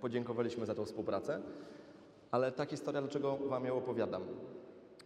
podziękowaliśmy 0.00 0.66
za 0.66 0.74
tą 0.74 0.84
współpracę. 0.84 1.42
Ale 2.30 2.52
ta 2.52 2.66
historia, 2.66 3.00
dlaczego 3.00 3.36
Wam 3.36 3.64
ją 3.64 3.76
opowiadam? 3.76 4.22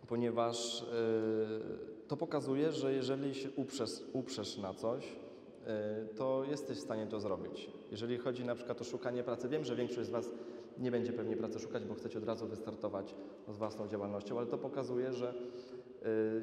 Ponieważ 0.09 0.83
e, 0.83 0.87
to 2.09 2.17
pokazuje, 2.17 2.73
że 2.73 2.93
jeżeli 2.93 3.35
się 3.35 3.49
uprzesz, 3.57 3.91
uprzesz 4.13 4.59
na 4.59 4.75
coś, 4.75 5.17
e, 5.67 6.07
to 6.17 6.45
jesteś 6.51 6.79
w 6.79 6.81
stanie 6.81 7.07
to 7.07 7.21
zrobić. 7.21 7.71
Jeżeli 7.91 8.19
chodzi 8.19 8.45
na 8.45 8.55
przykład 8.55 8.81
o 8.81 8.85
szukanie 8.85 9.23
pracy, 9.23 9.49
wiem, 9.49 9.65
że 9.65 9.77
większość 9.77 10.09
z 10.09 10.11
Was 10.11 10.31
nie 10.79 10.91
będzie 10.91 11.13
pewnie 11.13 11.37
pracy 11.37 11.59
szukać, 11.59 11.85
bo 11.85 11.95
chcecie 11.95 12.19
od 12.19 12.25
razu 12.25 12.47
wystartować 12.47 13.15
z 13.49 13.57
własną 13.57 13.89
działalnością, 13.89 14.39
ale 14.39 14.47
to 14.47 14.59
pokazuje, 14.59 15.13
że 15.13 15.35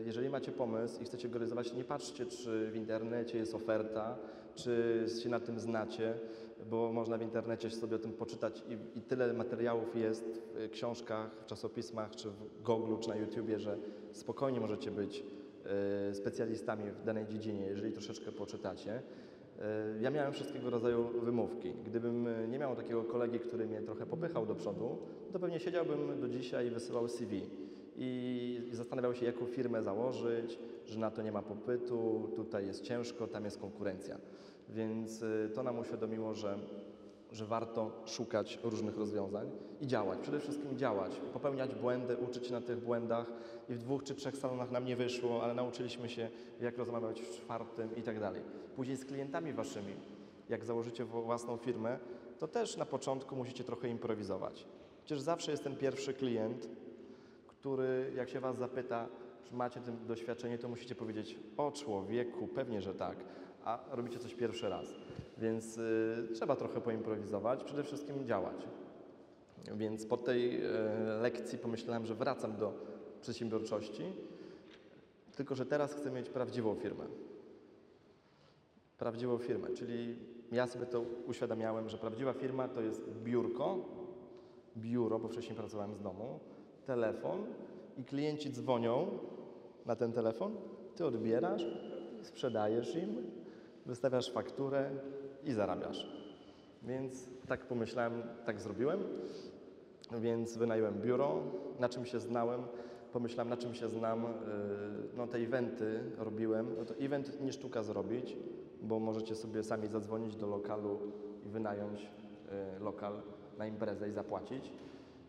jeżeli 0.05 0.29
macie 0.29 0.51
pomysł 0.51 1.01
i 1.01 1.05
chcecie 1.05 1.29
go 1.29 1.39
realizować, 1.39 1.73
nie 1.73 1.83
patrzcie, 1.83 2.25
czy 2.25 2.71
w 2.71 2.75
internecie 2.75 3.37
jest 3.37 3.55
oferta, 3.55 4.17
czy 4.55 5.05
się 5.23 5.29
na 5.29 5.39
tym 5.39 5.59
znacie, 5.59 6.13
bo 6.69 6.91
można 6.91 7.17
w 7.17 7.21
internecie 7.21 7.69
sobie 7.69 7.95
o 7.95 7.99
tym 7.99 8.13
poczytać 8.13 8.63
i, 8.69 8.99
i 8.99 9.01
tyle 9.01 9.33
materiałów 9.33 9.95
jest 9.95 10.41
w 10.55 10.69
książkach, 10.71 11.31
w 11.41 11.45
czasopismach, 11.45 12.15
czy 12.15 12.29
w 12.29 12.61
Google, 12.63 12.95
czy 12.99 13.09
na 13.09 13.15
YouTubie, 13.15 13.59
że 13.59 13.77
spokojnie 14.11 14.59
możecie 14.59 14.91
być 14.91 15.23
y, 16.11 16.15
specjalistami 16.15 16.91
w 16.91 17.03
danej 17.03 17.27
dziedzinie, 17.27 17.65
jeżeli 17.65 17.91
troszeczkę 17.91 18.31
poczytacie. 18.31 18.97
Y, 18.97 20.01
Ja 20.01 20.09
miałem 20.11 20.33
wszystkiego 20.33 20.69
rodzaju 20.69 21.07
wymówki. 21.07 21.73
Gdybym 21.85 22.27
y, 22.27 22.47
nie 22.47 22.59
miał 22.59 22.75
takiego 22.75 23.03
kolegi, 23.03 23.39
który 23.39 23.65
mnie 23.67 23.81
trochę 23.81 24.05
popychał 24.05 24.45
do 24.45 24.55
przodu, 24.55 24.97
to 25.31 25.39
pewnie 25.39 25.59
siedziałbym 25.59 26.21
do 26.21 26.29
dzisiaj 26.29 26.67
i 26.67 26.69
wysyłał 26.69 27.09
CV 27.09 27.41
i 27.97 28.69
zastanawiał 28.71 29.13
się, 29.13 29.25
jaką 29.25 29.45
firmę 29.45 29.83
założyć, 29.83 30.59
że 30.85 30.99
na 30.99 31.11
to 31.11 31.21
nie 31.21 31.31
ma 31.31 31.41
popytu, 31.41 32.29
tutaj 32.35 32.67
jest 32.67 32.81
ciężko, 32.81 33.27
tam 33.27 33.45
jest 33.45 33.59
konkurencja. 33.59 34.17
Więc 34.69 35.21
y, 35.21 35.51
to 35.55 35.63
nam 35.63 35.79
uświadomiło, 35.79 36.33
że, 36.33 36.57
że 37.31 37.45
warto 37.45 37.91
szukać 38.05 38.59
różnych 38.63 38.97
rozwiązań 38.97 39.51
i 39.81 39.87
działać. 39.87 40.19
Przede 40.19 40.39
wszystkim 40.39 40.77
działać, 40.77 41.11
popełniać 41.33 41.75
błędy, 41.75 42.17
uczyć 42.17 42.47
się 42.47 42.53
na 42.53 42.61
tych 42.61 42.79
błędach. 42.79 43.31
I 43.69 43.73
w 43.73 43.77
dwóch 43.77 44.03
czy 44.03 44.15
trzech 44.15 44.37
salonach 44.37 44.71
nam 44.71 44.85
nie 44.85 44.95
wyszło, 44.95 45.43
ale 45.43 45.53
nauczyliśmy 45.53 46.09
się, 46.09 46.29
jak 46.61 46.77
rozmawiać 46.77 47.21
w 47.21 47.29
czwartym 47.29 47.95
i 47.95 48.01
tak 48.01 48.19
dalej. 48.19 48.41
Później 48.75 48.97
z 48.97 49.05
klientami 49.05 49.53
waszymi, 49.53 49.93
jak 50.49 50.65
założycie 50.65 51.05
własną 51.05 51.57
firmę, 51.57 51.99
to 52.39 52.47
też 52.47 52.77
na 52.77 52.85
początku 52.85 53.35
musicie 53.35 53.63
trochę 53.63 53.89
improwizować. 53.89 54.65
Przecież 55.05 55.21
zawsze 55.21 55.51
jest 55.51 55.63
ten 55.63 55.75
pierwszy 55.75 56.13
klient, 56.13 56.69
który 57.47 58.11
jak 58.15 58.29
się 58.29 58.39
Was 58.39 58.57
zapyta, 58.57 59.07
czy 59.43 59.55
macie 59.55 59.79
tym 59.79 59.97
doświadczenie, 60.07 60.57
to 60.57 60.69
musicie 60.69 60.95
powiedzieć 60.95 61.39
o 61.57 61.71
człowieku, 61.71 62.47
pewnie, 62.47 62.81
że 62.81 62.93
tak, 62.93 63.17
a 63.65 63.79
robicie 63.91 64.19
coś 64.19 64.35
pierwszy 64.35 64.69
raz. 64.69 64.95
Więc 65.37 65.77
y, 65.77 66.27
trzeba 66.33 66.55
trochę 66.55 66.81
poimprowizować, 66.81 67.63
przede 67.63 67.83
wszystkim 67.83 68.25
działać. 68.25 68.67
Więc 69.75 70.05
po 70.05 70.17
tej 70.17 70.65
y, 70.65 70.69
lekcji 71.21 71.57
pomyślałem, 71.57 72.05
że 72.05 72.15
wracam 72.15 72.57
do 72.57 72.73
przedsiębiorczości, 73.21 74.03
tylko 75.35 75.55
że 75.55 75.65
teraz 75.65 75.93
chcę 75.93 76.11
mieć 76.11 76.29
prawdziwą 76.29 76.75
firmę. 76.75 77.05
Prawdziwą 78.97 79.37
firmę, 79.37 79.67
czyli 79.69 80.15
ja 80.51 80.67
sobie 80.67 80.85
to 80.85 81.01
uświadamiałem, 81.27 81.89
że 81.89 81.97
prawdziwa 81.97 82.33
firma 82.33 82.67
to 82.67 82.81
jest 82.81 83.09
biurko, 83.23 83.77
biuro, 84.77 85.19
bo 85.19 85.27
wcześniej 85.27 85.55
pracowałem 85.55 85.95
z 85.95 86.01
domu, 86.01 86.39
telefon 86.85 87.45
i 87.97 88.03
klienci 88.03 88.51
dzwonią 88.51 89.07
na 89.85 89.95
ten 89.95 90.11
telefon, 90.11 90.55
ty 90.95 91.05
odbierasz, 91.05 91.65
sprzedajesz 92.21 92.95
im, 92.95 93.15
wystawiasz 93.85 94.31
fakturę 94.31 94.91
i 95.43 95.53
zarabiasz. 95.53 96.09
Więc 96.83 97.29
tak 97.47 97.65
pomyślałem, 97.65 98.23
tak 98.45 98.61
zrobiłem, 98.61 98.99
więc 100.19 100.57
wynająłem 100.57 101.01
biuro, 101.01 101.41
na 101.79 101.89
czym 101.89 102.05
się 102.05 102.19
znałem, 102.19 102.61
pomyślałem, 103.13 103.49
na 103.49 103.57
czym 103.57 103.73
się 103.73 103.89
znam, 103.89 104.23
yy, 104.23 104.29
no 105.17 105.27
te 105.27 105.37
eventy 105.37 105.99
robiłem, 106.17 106.75
no 106.77 106.85
to 106.85 106.95
event 106.95 107.41
nie 107.41 107.53
sztuka 107.53 107.83
zrobić, 107.83 108.37
bo 108.81 108.99
możecie 108.99 109.35
sobie 109.35 109.63
sami 109.63 109.87
zadzwonić 109.87 110.35
do 110.35 110.47
lokalu 110.47 110.99
i 111.45 111.49
wynająć 111.49 112.01
yy, 112.01 112.79
lokal 112.79 113.21
na 113.57 113.67
imprezę 113.67 114.09
i 114.09 114.11
zapłacić. 114.11 114.71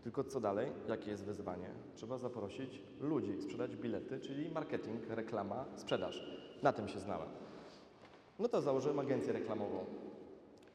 Tylko 0.03 0.25
co 0.25 0.41
dalej? 0.41 0.73
Jakie 0.89 1.11
jest 1.11 1.25
wyzwanie? 1.25 1.71
Trzeba 1.95 2.19
zaprosić 2.19 2.83
ludzi, 3.01 3.43
sprzedać 3.43 3.77
bilety, 3.77 4.21
czyli 4.21 4.51
marketing, 4.51 5.09
reklama, 5.09 5.65
sprzedaż. 5.77 6.41
Na 6.63 6.73
tym 6.73 6.89
się 6.89 6.99
znałem. 6.99 7.29
No 8.39 8.49
to 8.49 8.61
założyłem 8.61 8.99
agencję 8.99 9.33
reklamową. 9.33 9.85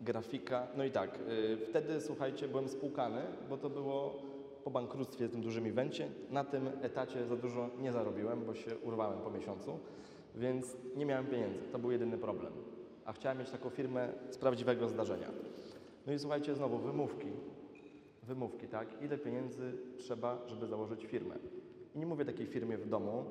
Grafika, 0.01 0.67
no 0.77 0.83
i 0.83 0.91
tak, 0.91 1.19
yy, 1.27 1.57
wtedy 1.57 2.01
słuchajcie, 2.01 2.47
byłem 2.47 2.67
spłukany, 2.67 3.21
bo 3.49 3.57
to 3.57 3.69
było 3.69 4.21
po 4.63 4.71
bankructwie, 4.71 5.29
tym 5.29 5.41
dużym 5.41 5.65
evencie. 5.65 6.07
Na 6.29 6.43
tym 6.43 6.69
etacie 6.81 7.25
za 7.25 7.35
dużo 7.35 7.69
nie 7.79 7.91
zarobiłem, 7.91 8.45
bo 8.45 8.53
się 8.53 8.77
urwałem 8.77 9.19
po 9.19 9.31
miesiącu, 9.31 9.79
więc 10.35 10.77
nie 10.95 11.05
miałem 11.05 11.27
pieniędzy. 11.27 11.59
To 11.71 11.79
był 11.79 11.91
jedyny 11.91 12.17
problem. 12.17 12.53
A 13.05 13.13
chciałem 13.13 13.37
mieć 13.39 13.49
taką 13.49 13.69
firmę 13.69 14.13
z 14.29 14.37
prawdziwego 14.37 14.89
zdarzenia. 14.89 15.27
No 16.07 16.13
i 16.13 16.19
słuchajcie, 16.19 16.55
znowu 16.55 16.77
wymówki. 16.77 17.27
wymówki, 18.23 18.67
tak? 18.67 18.87
Ile 19.01 19.17
pieniędzy 19.17 19.73
trzeba, 19.97 20.37
żeby 20.47 20.67
założyć 20.67 21.05
firmę? 21.05 21.35
I 21.95 21.99
nie 21.99 22.05
mówię 22.05 22.25
takiej 22.25 22.47
firmie 22.47 22.77
w 22.77 22.89
domu, 22.89 23.25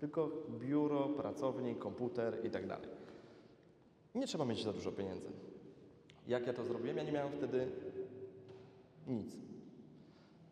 tylko 0.00 0.30
biuro, 0.60 1.08
pracownik, 1.08 1.78
komputer 1.78 2.44
i 2.44 2.50
tak 2.50 2.66
dalej. 2.66 2.97
Nie 4.18 4.26
trzeba 4.26 4.44
mieć 4.44 4.64
za 4.64 4.72
dużo 4.72 4.92
pieniędzy. 4.92 5.28
Jak 6.28 6.46
ja 6.46 6.52
to 6.52 6.64
zrobiłem? 6.64 6.96
Ja 6.96 7.02
nie 7.02 7.12
miałem 7.12 7.32
wtedy 7.32 7.66
nic. 9.06 9.36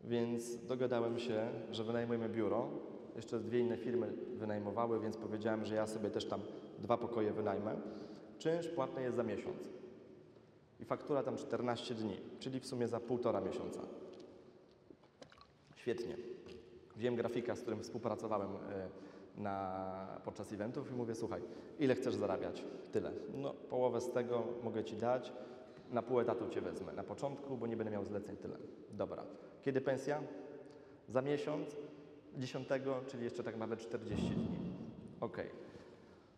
Więc 0.04 0.66
dogadałem 0.66 1.18
się, 1.18 1.48
że 1.70 1.84
wynajmujemy 1.84 2.28
biuro. 2.28 2.68
Jeszcze 3.16 3.40
dwie 3.40 3.60
inne 3.60 3.76
firmy 3.76 4.12
wynajmowały, 4.36 5.00
więc 5.00 5.16
powiedziałem, 5.16 5.64
że 5.64 5.74
ja 5.74 5.86
sobie 5.86 6.10
też 6.10 6.24
tam 6.24 6.40
dwa 6.78 6.96
pokoje 6.96 7.32
wynajmę. 7.32 7.76
Czynsz 8.38 8.68
płatny 8.68 9.02
jest 9.02 9.16
za 9.16 9.22
miesiąc. 9.22 9.68
I 10.80 10.84
faktura 10.84 11.22
tam 11.22 11.36
14 11.36 11.94
dni, 11.94 12.16
czyli 12.38 12.60
w 12.60 12.66
sumie 12.66 12.88
za 12.88 13.00
półtora 13.00 13.40
miesiąca. 13.40 13.80
Świetnie. 15.76 16.16
Wziąłem 16.96 17.16
grafika, 17.16 17.56
z 17.56 17.60
którym 17.60 17.82
współpracowałem 17.82 18.50
e, 18.50 18.88
na, 19.37 20.20
podczas 20.24 20.53
eventów 20.53 20.91
i 20.91 20.95
mówię, 20.95 21.14
słuchaj, 21.14 21.43
ile 21.78 21.95
chcesz 21.95 22.14
zarabiać? 22.14 22.64
Tyle. 22.93 23.12
No, 23.34 23.55
połowę 23.70 24.01
z 24.01 24.11
tego 24.11 24.45
mogę 24.64 24.84
Ci 24.84 24.97
dać, 24.97 25.32
na 25.91 26.03
pół 26.03 26.20
etatu 26.20 26.49
Cię 26.49 26.61
wezmę. 26.61 26.93
Na 26.93 27.03
początku, 27.03 27.57
bo 27.57 27.66
nie 27.66 27.76
będę 27.76 27.93
miał 27.93 28.05
zleceń 28.05 28.37
tyle. 28.37 28.57
Dobra. 28.91 29.22
Kiedy 29.62 29.80
pensja? 29.80 30.22
Za 31.09 31.22
miesiąc, 31.22 31.76
10, 32.37 32.68
czyli 33.07 33.24
jeszcze 33.24 33.43
tak 33.43 33.57
nawet 33.57 33.80
40 33.80 34.30
dni. 34.30 34.47
Ok. 35.20 35.37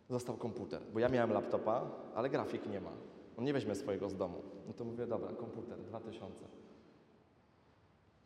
Został 0.09 0.37
komputer, 0.37 0.81
bo 0.93 0.99
ja 0.99 1.09
miałem 1.09 1.33
laptopa, 1.33 1.91
ale 2.15 2.29
grafik 2.29 2.65
nie 2.65 2.81
ma. 2.81 2.91
On 3.37 3.43
nie 3.43 3.53
weźmie 3.53 3.75
swojego 3.75 4.09
z 4.09 4.15
domu. 4.15 4.41
No 4.67 4.73
to 4.73 4.85
mówię, 4.85 5.07
dobra, 5.07 5.29
komputer, 5.33 5.79
2000. 5.79 6.58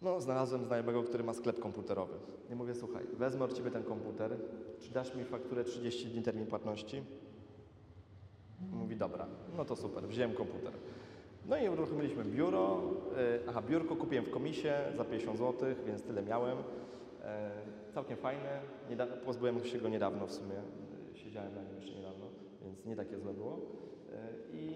No, 0.03 0.21
znalazłem 0.21 0.65
znajomego, 0.65 1.03
który 1.03 1.23
ma 1.23 1.33
sklep 1.33 1.59
komputerowy. 1.59 2.13
I 2.51 2.55
mówię, 2.55 2.75
słuchaj, 2.75 3.03
wezmę 3.17 3.45
od 3.45 3.53
Ciebie 3.53 3.71
ten 3.71 3.83
komputer, 3.83 4.37
czy 4.79 4.91
dasz 4.91 5.15
mi 5.15 5.23
fakturę 5.23 5.63
30 5.63 6.05
dni 6.07 6.21
termin 6.23 6.45
płatności? 6.45 7.03
Mówi, 8.71 8.95
dobra, 8.95 9.27
no 9.57 9.65
to 9.65 9.75
super, 9.75 10.03
wziąłem 10.07 10.33
komputer. 10.33 10.73
No 11.45 11.57
i 11.57 11.69
uruchomiliśmy 11.69 12.23
biuro. 12.25 12.81
e, 13.17 13.39
Aha, 13.49 13.61
biurko 13.69 13.95
kupiłem 13.95 14.25
w 14.25 14.29
komisie 14.29 14.73
za 14.97 15.03
50 15.05 15.37
zł, 15.37 15.69
więc 15.85 16.01
tyle 16.01 16.23
miałem. 16.23 16.57
E, 17.23 17.51
Całkiem 17.93 18.17
fajne. 18.17 18.59
Pozbyłem 19.25 19.65
się 19.65 19.77
go 19.79 19.89
niedawno 19.89 20.27
w 20.27 20.31
sumie. 20.31 20.55
E, 21.13 21.15
Siedziałem 21.17 21.55
na 21.55 21.63
nim 21.63 21.75
jeszcze 21.75 21.95
niedawno, 21.95 22.25
więc 22.63 22.85
nie 22.85 22.95
takie 22.95 23.17
złe 23.19 23.33
było. 23.33 23.59
I, 24.53 24.75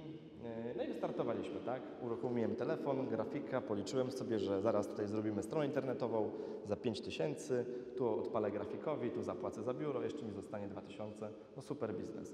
no 0.78 0.84
i 0.84 0.88
wystartowaliśmy, 0.88 1.60
tak? 1.60 1.82
Uruchomiłem 2.02 2.56
telefon, 2.56 3.08
grafika, 3.08 3.62
policzyłem 3.62 4.12
sobie, 4.12 4.40
że 4.40 4.62
zaraz 4.62 4.88
tutaj 4.88 5.08
zrobimy 5.08 5.44
stronę 5.44 5.66
internetową 5.66 6.32
za 6.66 6.76
5 6.76 7.02
tysięcy, 7.02 7.66
tu 7.98 8.20
odpalę 8.20 8.52
grafikowi, 8.52 9.12
tu 9.12 9.24
zapłacę 9.24 9.64
za 9.64 9.74
biuro, 9.74 10.04
jeszcze 10.04 10.26
mi 10.26 10.32
zostanie 10.32 10.68
2000. 10.68 11.30
No 11.56 11.62
super 11.62 11.94
biznes. 11.96 12.34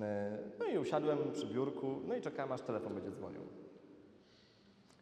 E, 0.00 0.38
No 0.58 0.66
i 0.66 0.78
usiadłem 0.78 1.18
przy 1.32 1.46
biurku, 1.46 1.86
no 2.08 2.16
i 2.16 2.20
czekałem, 2.20 2.52
aż 2.52 2.60
telefon 2.60 2.94
będzie 2.94 3.10
dzwonił. 3.10 3.40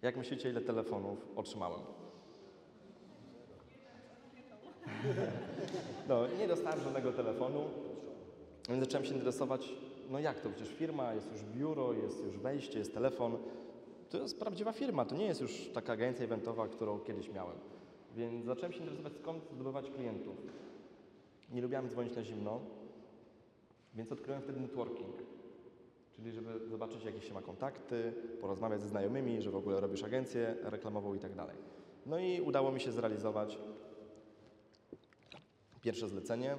Jak 0.02 0.16
myślicie, 0.16 0.50
ile 0.50 0.60
telefonów 0.60 1.18
otrzymałem? 1.36 1.80
No, 6.08 6.26
nie 6.38 6.48
dostałem 6.48 6.80
żadnego 6.80 7.12
telefonu, 7.12 7.60
więc 8.68 8.80
zacząłem 8.84 9.06
się 9.06 9.14
interesować, 9.14 9.74
no 10.10 10.18
jak 10.18 10.40
to, 10.40 10.50
przecież 10.50 10.74
firma, 10.74 11.14
jest 11.14 11.32
już 11.32 11.42
biuro, 11.44 11.92
jest 11.92 12.24
już 12.24 12.38
wejście, 12.38 12.78
jest 12.78 12.94
telefon. 12.94 13.38
To 14.10 14.18
jest 14.18 14.38
prawdziwa 14.38 14.72
firma, 14.72 15.04
to 15.04 15.16
nie 15.16 15.26
jest 15.26 15.40
już 15.40 15.70
taka 15.74 15.92
agencja 15.92 16.24
eventowa, 16.24 16.68
którą 16.68 17.00
kiedyś 17.00 17.32
miałem. 17.32 17.56
Więc 18.16 18.44
zacząłem 18.44 18.72
się 18.72 18.78
interesować, 18.78 19.12
skąd 19.12 19.44
zdobywać 19.52 19.90
klientów. 19.90 20.36
Nie 21.52 21.62
lubiłem 21.62 21.88
dzwonić 21.88 22.16
na 22.16 22.24
zimno, 22.24 22.60
więc 23.94 24.12
odkryłem 24.12 24.42
wtedy 24.42 24.60
networking. 24.60 25.16
Czyli 26.16 26.32
żeby 26.32 26.68
zobaczyć, 26.68 27.04
jakie 27.04 27.20
się 27.20 27.34
ma 27.34 27.42
kontakty, 27.42 28.12
porozmawiać 28.40 28.80
ze 28.80 28.88
znajomymi, 28.88 29.42
że 29.42 29.50
w 29.50 29.56
ogóle 29.56 29.80
robisz 29.80 30.02
agencję 30.02 30.56
reklamową 30.62 31.14
i 31.14 31.18
tak 31.18 31.34
dalej. 31.34 31.56
No 32.06 32.18
i 32.18 32.40
udało 32.40 32.72
mi 32.72 32.80
się 32.80 32.92
zrealizować 32.92 33.58
pierwsze 35.82 36.08
zlecenie 36.08 36.56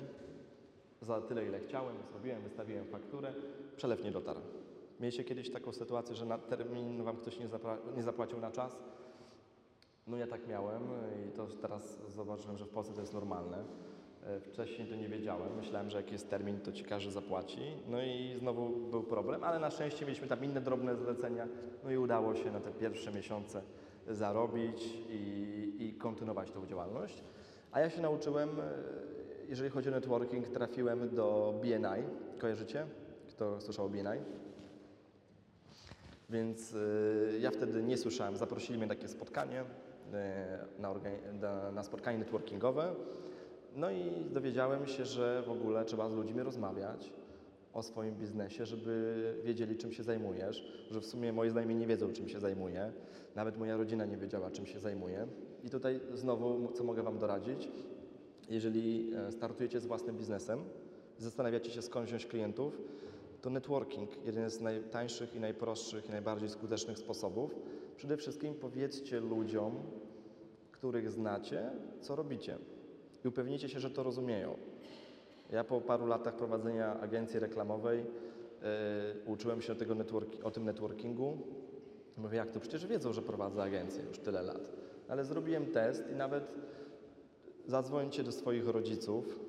za 1.06 1.22
tyle, 1.22 1.46
ile 1.46 1.60
chciałem, 1.60 1.96
zrobiłem, 2.12 2.42
wystawiłem 2.42 2.86
fakturę, 2.86 3.34
przelew 3.76 4.04
nie 4.04 4.12
dotarł. 4.12 4.40
Mieliście 5.00 5.24
kiedyś 5.24 5.52
taką 5.52 5.72
sytuację, 5.72 6.16
że 6.16 6.26
na 6.26 6.38
termin 6.38 7.04
Wam 7.04 7.18
ktoś 7.18 7.40
nie, 7.40 7.48
nie 7.96 8.04
zapłacił 8.04 8.40
na 8.40 8.52
czas? 8.52 8.78
No 10.08 10.18
ja 10.18 10.28
tak 10.28 10.48
miałem 10.48 10.84
i 11.28 11.32
to 11.32 11.48
teraz 11.62 12.02
zobaczyłem, 12.08 12.58
że 12.58 12.66
w 12.66 12.70
Polsce 12.70 12.94
to 12.94 13.02
jest 13.02 13.14
normalne. 13.14 13.64
E, 14.24 14.40
Wcześniej 14.40 14.88
to 14.88 14.96
nie 14.96 15.10
wiedziałem. 15.10 15.56
Myślałem, 15.58 15.90
że 15.90 15.98
jak 15.98 16.12
jest 16.12 16.30
termin, 16.30 16.60
to 16.60 16.72
ci 16.72 16.84
każdy 16.84 17.12
zapłaci. 17.12 17.60
No 17.88 18.02
i 18.02 18.36
znowu 18.40 18.70
był 18.70 19.04
problem, 19.04 19.44
ale 19.44 19.60
na 19.60 19.72
szczęście 19.72 20.06
mieliśmy 20.06 20.28
tam 20.28 20.46
inne 20.46 20.62
drobne 20.62 20.96
zlecenia. 20.96 21.48
No 21.84 21.92
i 21.92 21.98
udało 21.98 22.36
się 22.36 22.52
na 22.52 22.60
te 22.60 22.72
pierwsze 22.72 23.12
miesiące 23.12 23.62
zarobić 24.08 24.84
i, 25.10 25.74
i 25.80 25.94
kontynuować 25.94 26.52
tą 26.52 26.66
działalność. 26.66 27.24
A 27.72 27.80
ja 27.80 27.90
się 27.90 28.02
nauczyłem, 28.02 28.50
e, 28.50 28.64
jeżeli 29.50 29.70
chodzi 29.70 29.90
o 29.90 29.92
networking, 29.92 30.48
trafiłem 30.48 31.16
do 31.16 31.54
BNI. 31.62 32.04
Kojarzycie? 32.40 32.86
Kto 33.30 33.62
słyszał 33.62 33.86
o 33.86 33.90
BNI? 33.90 34.20
Więc 36.30 36.74
y, 36.74 37.38
ja 37.40 37.52
wtedy 37.52 37.84
nie 37.84 37.98
słyszałem. 37.98 38.38
Zaprosili 38.38 38.78
mnie 38.78 38.88
na 38.88 38.96
takie 38.96 39.08
spotkanie, 39.08 39.62
y, 39.62 40.82
na, 40.82 40.94
na, 41.42 41.72
na 41.72 41.84
spotkanie 41.84 42.18
networkingowe. 42.18 42.96
No 43.76 43.92
i 43.92 44.26
dowiedziałem 44.34 44.88
się, 44.88 45.06
że 45.06 45.44
w 45.48 45.52
ogóle 45.52 45.86
trzeba 45.86 46.10
z 46.10 46.14
ludźmi 46.14 46.44
rozmawiać 46.44 47.14
o 47.74 47.84
swoim 47.84 48.16
biznesie, 48.16 48.66
żeby 48.66 49.34
wiedzieli, 49.44 49.78
czym 49.78 49.92
się 49.92 50.04
zajmujesz. 50.04 50.86
Że 50.92 51.02
w 51.02 51.06
sumie 51.06 51.34
moi 51.34 51.50
znajomi 51.50 51.76
nie 51.76 51.88
wiedzą, 51.88 52.14
czym 52.14 52.30
się 52.30 52.40
zajmuję. 52.40 52.92
Nawet 53.36 53.58
moja 53.58 53.78
rodzina 53.78 54.06
nie 54.06 54.18
wiedziała, 54.18 54.52
czym 54.52 54.66
się 54.66 54.80
zajmuję. 54.80 55.28
I 55.64 55.70
tutaj 55.70 56.00
znowu, 56.14 56.72
co 56.74 56.84
mogę 56.84 57.04
Wam 57.04 57.20
doradzić? 57.20 57.70
Jeżeli 58.50 59.12
e, 59.16 59.32
startujecie 59.32 59.80
z 59.80 59.86
własnym 59.86 60.18
biznesem, 60.18 60.60
zastanawiacie 61.18 61.72
się, 61.72 61.82
skąd 61.82 62.08
wziąć 62.08 62.26
klientów, 62.26 62.82
to 63.42 63.50
networking, 63.50 64.10
jeden 64.26 64.50
z 64.50 64.62
najtańszych 64.62 65.36
i 65.36 65.40
najprostszych 65.40 66.06
i 66.06 66.12
najbardziej 66.12 66.50
skutecznych 66.50 67.00
sposobów. 67.00 67.56
Przede 67.96 68.18
wszystkim 68.18 68.54
powiedzcie 68.54 69.20
ludziom, 69.20 69.76
których 70.72 71.12
znacie, 71.12 71.72
co 72.02 72.16
robicie 72.16 72.58
i 73.26 73.28
upewnijcie 73.28 73.70
się, 73.70 73.80
że 73.80 73.90
to 73.90 74.04
rozumieją. 74.04 74.58
Ja 75.52 75.64
po 75.64 75.82
paru 75.82 76.06
latach 76.06 76.36
prowadzenia 76.36 77.00
agencji 77.00 77.40
reklamowej 77.40 78.00
e, 78.00 78.06
uczyłem 79.26 79.62
się 79.62 79.76
tego 79.76 79.96
o 80.44 80.52
tym 80.52 80.66
networkingu. 80.66 81.38
Mówię, 82.18 82.38
jak 82.38 82.52
to? 82.52 82.60
Przecież 82.60 82.88
wiedzą, 82.88 83.14
że 83.14 83.22
prowadzę 83.22 83.64
agencję 83.64 84.04
już 84.04 84.20
tyle 84.20 84.42
lat. 84.42 84.70
Ale 85.08 85.26
zrobiłem 85.26 85.66
test 85.66 86.04
i 86.12 86.16
nawet 86.16 86.56
zadzwońcie 87.68 88.24
do 88.24 88.32
swoich 88.32 88.68
rodziców, 88.68 89.40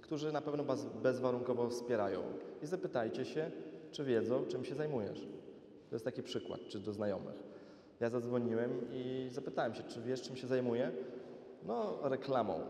którzy 0.00 0.32
na 0.32 0.40
pewno 0.40 0.64
Was 0.64 0.86
bezwarunkowo 1.02 1.68
wspierają 1.68 2.22
i 2.62 2.66
zapytajcie 2.66 3.24
się, 3.24 3.50
czy 3.90 4.04
wiedzą, 4.04 4.46
czym 4.46 4.64
się 4.64 4.74
zajmujesz. 4.74 5.20
To 5.90 5.94
jest 5.94 6.04
taki 6.04 6.22
przykład, 6.22 6.60
czy 6.68 6.80
do 6.80 6.92
znajomych. 6.92 7.34
Ja 8.00 8.10
zadzwoniłem 8.10 8.70
i 8.92 9.28
zapytałem 9.30 9.74
się, 9.74 9.82
czy 9.82 10.00
wiesz, 10.02 10.22
czym 10.22 10.36
się 10.36 10.46
zajmuję? 10.46 10.92
No, 11.66 11.98
reklamą. 12.02 12.60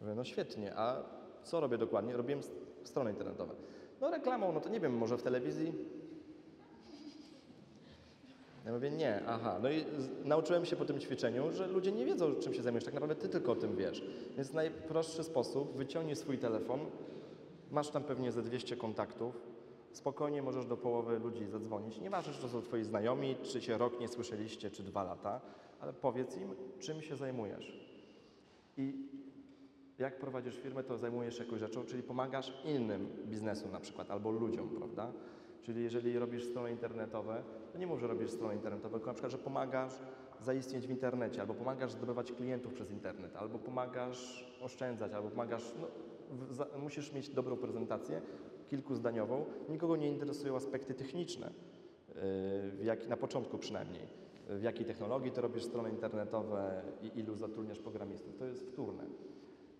Mówię, 0.00 0.14
no 0.14 0.24
świetnie, 0.24 0.72
a 0.76 1.02
co 1.42 1.60
robię 1.60 1.78
dokładnie? 1.78 2.16
Robiłem 2.16 2.40
strony 2.84 3.10
internetowe. 3.10 3.54
No 4.00 4.10
reklamą, 4.10 4.52
no 4.52 4.60
to 4.60 4.68
nie 4.68 4.80
wiem, 4.80 4.96
może 4.96 5.18
w 5.18 5.22
telewizji? 5.22 5.72
Ja 8.66 8.72
mówię, 8.72 8.90
nie, 8.90 9.22
aha. 9.26 9.58
No 9.62 9.70
i 9.70 9.84
nauczyłem 10.24 10.64
się 10.64 10.76
po 10.76 10.84
tym 10.84 11.00
ćwiczeniu, 11.00 11.52
że 11.52 11.66
ludzie 11.66 11.92
nie 11.92 12.06
wiedzą, 12.06 12.34
czym 12.34 12.54
się 12.54 12.62
zajmujesz. 12.62 12.84
Tak 12.84 12.94
naprawdę 12.94 13.14
ty 13.14 13.28
tylko 13.28 13.52
o 13.52 13.56
tym 13.56 13.76
wiesz. 13.76 14.04
Więc 14.36 14.52
najprostszy 14.52 15.24
sposób, 15.24 15.76
wyciągnij 15.76 16.16
swój 16.16 16.38
telefon, 16.38 16.80
masz 17.70 17.90
tam 17.90 18.04
pewnie 18.04 18.32
ze 18.32 18.42
200 18.42 18.76
kontaktów, 18.76 19.40
spokojnie 19.92 20.42
możesz 20.42 20.66
do 20.66 20.76
połowy 20.76 21.18
ludzi 21.18 21.46
zadzwonić. 21.46 22.00
Nieważne, 22.00 22.32
czy 22.32 22.40
to 22.40 22.48
są 22.48 22.62
twoi 22.62 22.84
znajomi, 22.84 23.36
czy 23.42 23.60
się 23.60 23.78
rok 23.78 24.00
nie 24.00 24.08
słyszeliście, 24.08 24.70
czy 24.70 24.82
dwa 24.82 25.02
lata, 25.02 25.40
ale 25.80 25.92
powiedz 25.92 26.36
im, 26.36 26.54
czym 26.78 27.02
się 27.02 27.16
zajmujesz. 27.16 27.88
I 28.76 28.94
jak 29.98 30.18
prowadzisz 30.18 30.56
firmę, 30.56 30.84
to 30.84 30.98
zajmujesz 30.98 31.38
się 31.38 31.44
jakąś 31.44 31.60
rzeczą, 31.60 31.84
czyli 31.84 32.02
pomagasz 32.02 32.52
innym 32.64 33.08
biznesom 33.26 33.72
na 33.72 33.80
przykład, 33.80 34.10
albo 34.10 34.30
ludziom, 34.30 34.68
prawda? 34.68 35.12
Czyli 35.66 35.82
jeżeli 35.82 36.18
robisz 36.18 36.44
strony 36.44 36.70
internetowe, 36.70 37.42
to 37.72 37.78
nie 37.78 37.86
mów, 37.86 38.00
że 38.00 38.06
robisz 38.06 38.30
strony 38.30 38.54
internetowe, 38.54 38.94
tylko 38.94 39.06
na 39.06 39.14
przykład, 39.14 39.32
że 39.32 39.38
pomagasz 39.38 39.92
zaistnieć 40.40 40.86
w 40.86 40.90
internecie, 40.90 41.40
albo 41.40 41.54
pomagasz 41.54 41.92
zdobywać 41.92 42.32
klientów 42.32 42.74
przez 42.74 42.90
internet, 42.90 43.36
albo 43.36 43.58
pomagasz 43.58 44.52
oszczędzać, 44.62 45.12
albo 45.12 45.30
pomagasz, 45.30 45.74
no, 45.80 45.86
w, 46.30 46.54
za, 46.54 46.66
musisz 46.82 47.12
mieć 47.12 47.28
dobrą 47.28 47.56
prezentację, 47.56 48.22
kilkuzdaniową. 48.68 49.44
Nikogo 49.68 49.96
nie 49.96 50.08
interesują 50.08 50.56
aspekty 50.56 50.94
techniczne, 50.94 51.50
yy, 52.78 52.84
jak 52.84 53.08
na 53.08 53.16
początku 53.16 53.58
przynajmniej. 53.58 54.06
w 54.48 54.62
jakiej 54.62 54.86
technologii 54.86 55.32
ty 55.32 55.40
robisz 55.40 55.64
strony 55.64 55.90
internetowe 55.90 56.82
i 57.02 57.18
ilu 57.18 57.36
zatrudniasz 57.36 57.78
programistów. 57.78 58.36
To 58.36 58.44
jest 58.44 58.66
wtórne. 58.66 59.04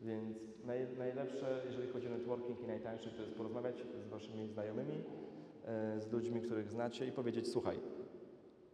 Więc 0.02 0.38
naj, 0.64 0.86
najlepsze, 0.98 1.62
jeżeli 1.66 1.88
chodzi 1.88 2.06
o 2.06 2.10
networking 2.10 2.60
i 2.60 2.66
najtańsze, 2.66 3.10
to 3.10 3.22
jest 3.22 3.34
porozmawiać 3.34 3.76
z 4.04 4.08
waszymi 4.08 4.48
znajomymi, 4.48 5.02
z 5.98 6.12
ludźmi, 6.12 6.40
których 6.40 6.70
znacie 6.70 7.06
i 7.06 7.12
powiedzieć, 7.12 7.48
słuchaj, 7.48 7.78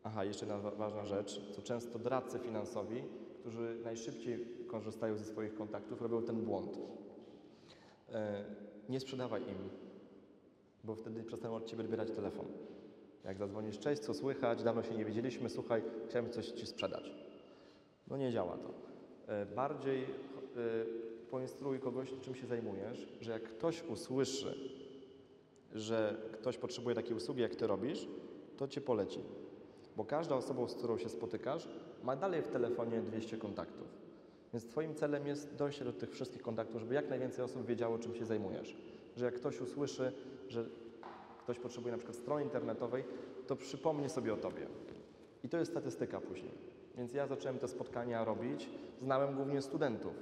aha, 0.02 0.24
jeszcze 0.24 0.46
jedna 0.46 0.58
wa- 0.58 0.70
ważna 0.76 1.04
rzecz, 1.04 1.40
co 1.52 1.62
często 1.62 1.98
doradcy 1.98 2.38
finansowi, 2.38 3.02
którzy 3.40 3.76
najszybciej 3.84 4.46
korzystają 4.66 5.16
ze 5.16 5.24
swoich 5.24 5.54
kontaktów, 5.54 6.02
robią 6.02 6.22
ten 6.22 6.36
błąd. 6.44 6.78
E, 8.12 8.44
Nie 8.88 9.00
sprzedawaj 9.00 9.42
im, 9.42 9.68
bo 10.84 10.94
wtedy 10.94 11.22
przestaną 11.24 11.54
od 11.56 11.66
Ciebie 11.66 11.82
odbierać 11.84 12.10
telefon. 12.10 12.46
Jak 13.24 13.38
zadzwonisz, 13.38 13.78
cześć, 13.78 14.02
co 14.02 14.14
słychać, 14.14 14.62
dawno 14.62 14.82
się 14.82 14.94
nie 14.94 15.04
widzieliśmy, 15.04 15.48
słuchaj, 15.48 15.82
chciałem 16.08 16.30
coś 16.30 16.46
Ci 16.48 16.66
sprzedać. 16.66 17.10
No 18.08 18.16
nie 18.16 18.32
działa 18.32 18.56
to. 18.58 18.70
E, 19.32 19.46
Bardziej 19.46 20.02
e, 20.02 20.06
poinstruuj 21.30 21.78
kogoś, 21.80 22.12
czym 22.20 22.34
się 22.34 22.46
zajmujesz, 22.46 23.08
że 23.20 23.32
jak 23.32 23.42
ktoś 23.42 23.82
usłyszy, 23.84 24.54
że 25.74 26.16
ktoś 26.32 26.58
potrzebuje 26.58 26.96
takiej 26.96 27.16
usługi, 27.16 27.42
jak 27.42 27.54
Ty 27.54 27.66
robisz, 27.66 28.08
to 28.56 28.68
Cię 28.68 28.80
poleci. 28.80 29.20
Bo 29.96 30.04
każda 30.04 30.34
osoba, 30.34 30.68
z 30.68 30.74
którą 30.74 30.98
się 30.98 31.08
spotykasz, 31.08 31.68
ma 32.02 32.16
dalej 32.16 32.42
w 32.42 32.48
telefonie 32.48 33.00
200 33.00 33.36
kontaktów. 33.36 33.86
Więc 34.52 34.66
Twoim 34.66 34.94
celem 34.94 35.26
jest 35.26 35.54
dojście 35.54 35.84
do 35.84 35.92
tych 35.92 36.10
wszystkich 36.10 36.42
kontaktów, 36.42 36.80
żeby 36.80 36.94
jak 36.94 37.10
najwięcej 37.10 37.44
osób 37.44 37.66
wiedziało, 37.66 37.98
czym 37.98 38.14
się 38.14 38.24
zajmujesz. 38.24 38.76
Że 39.16 39.24
jak 39.24 39.34
ktoś 39.34 39.60
usłyszy, 39.60 40.12
że 40.48 40.64
ktoś 41.38 41.58
potrzebuje 41.58 41.92
na 41.92 41.98
przykład 41.98 42.16
strony 42.16 42.42
internetowej, 42.42 43.04
to 43.46 43.56
przypomni 43.56 44.08
sobie 44.08 44.34
o 44.34 44.36
Tobie. 44.36 44.66
I 45.44 45.48
to 45.48 45.58
jest 45.58 45.70
statystyka 45.70 46.20
później. 46.20 46.52
Więc 46.96 47.12
ja 47.12 47.26
zacząłem 47.26 47.58
te 47.58 47.68
spotkania 47.68 48.24
robić. 48.24 48.68
Znałem 49.02 49.36
głównie 49.36 49.62
studentów. 49.62 50.14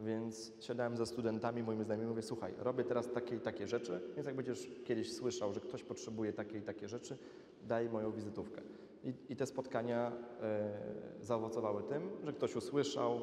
Więc 0.00 0.52
siadałem 0.60 0.96
ze 0.96 1.06
studentami, 1.06 1.62
moimi 1.62 1.84
znajomymi, 1.84 2.10
mówię, 2.10 2.22
słuchaj, 2.22 2.54
robię 2.58 2.84
teraz 2.84 3.10
takie 3.10 3.36
i 3.36 3.40
takie 3.40 3.66
rzeczy, 3.66 4.00
więc 4.14 4.26
jak 4.26 4.36
będziesz 4.36 4.68
kiedyś 4.84 5.12
słyszał, 5.12 5.52
że 5.52 5.60
ktoś 5.60 5.82
potrzebuje 5.82 6.32
takie 6.32 6.58
i 6.58 6.62
takie 6.62 6.88
rzeczy, 6.88 7.18
daj 7.62 7.88
moją 7.88 8.12
wizytówkę. 8.12 8.62
I, 9.04 9.14
i 9.28 9.36
te 9.36 9.46
spotkania 9.46 10.12
e, 10.42 10.72
zaowocowały 11.20 11.82
tym, 11.82 12.10
że 12.24 12.32
ktoś 12.32 12.56
usłyszał, 12.56 13.20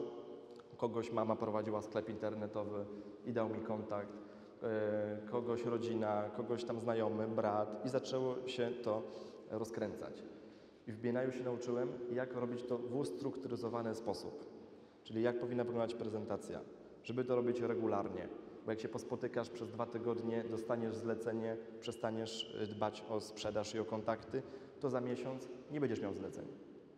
kogoś 0.77 1.11
mama 1.11 1.35
prowadziła 1.35 1.81
sklep 1.81 2.09
internetowy 2.09 2.85
i 3.25 3.33
dał 3.33 3.49
mi 3.49 3.59
kontakt, 3.59 4.13
e, 4.63 5.17
kogoś 5.31 5.65
rodzina, 5.65 6.29
kogoś 6.37 6.63
tam 6.63 6.79
znajomy, 6.79 7.27
brat 7.27 7.85
i 7.85 7.89
zaczęło 7.89 8.47
się 8.47 8.71
to 8.83 9.03
rozkręcać. 9.49 10.23
I 10.87 10.91
w 10.91 11.01
Bienaju 11.01 11.31
się 11.31 11.43
nauczyłem, 11.43 11.89
jak 12.11 12.33
robić 12.33 12.63
to 12.63 12.77
w 12.77 12.95
ustrukturyzowany 12.95 13.95
sposób. 13.95 14.50
Czyli 15.03 15.21
jak 15.21 15.39
powinna 15.39 15.63
wyglądać 15.63 15.95
prezentacja, 15.95 16.59
żeby 17.03 17.23
to 17.23 17.35
robić 17.35 17.59
regularnie. 17.59 18.27
Bo 18.65 18.71
jak 18.71 18.79
się 18.79 18.89
pospotykasz 18.89 19.49
przez 19.49 19.69
dwa 19.69 19.85
tygodnie, 19.85 20.43
dostaniesz 20.43 20.95
zlecenie, 20.95 21.57
przestaniesz 21.79 22.55
y, 22.63 22.67
dbać 22.67 23.03
o 23.09 23.21
sprzedaż 23.21 23.75
i 23.75 23.79
o 23.79 23.85
kontakty, 23.85 24.41
to 24.79 24.89
za 24.89 25.01
miesiąc 25.01 25.49
nie 25.71 25.79
będziesz 25.79 26.01
miał 26.01 26.13
zleceń. 26.13 26.45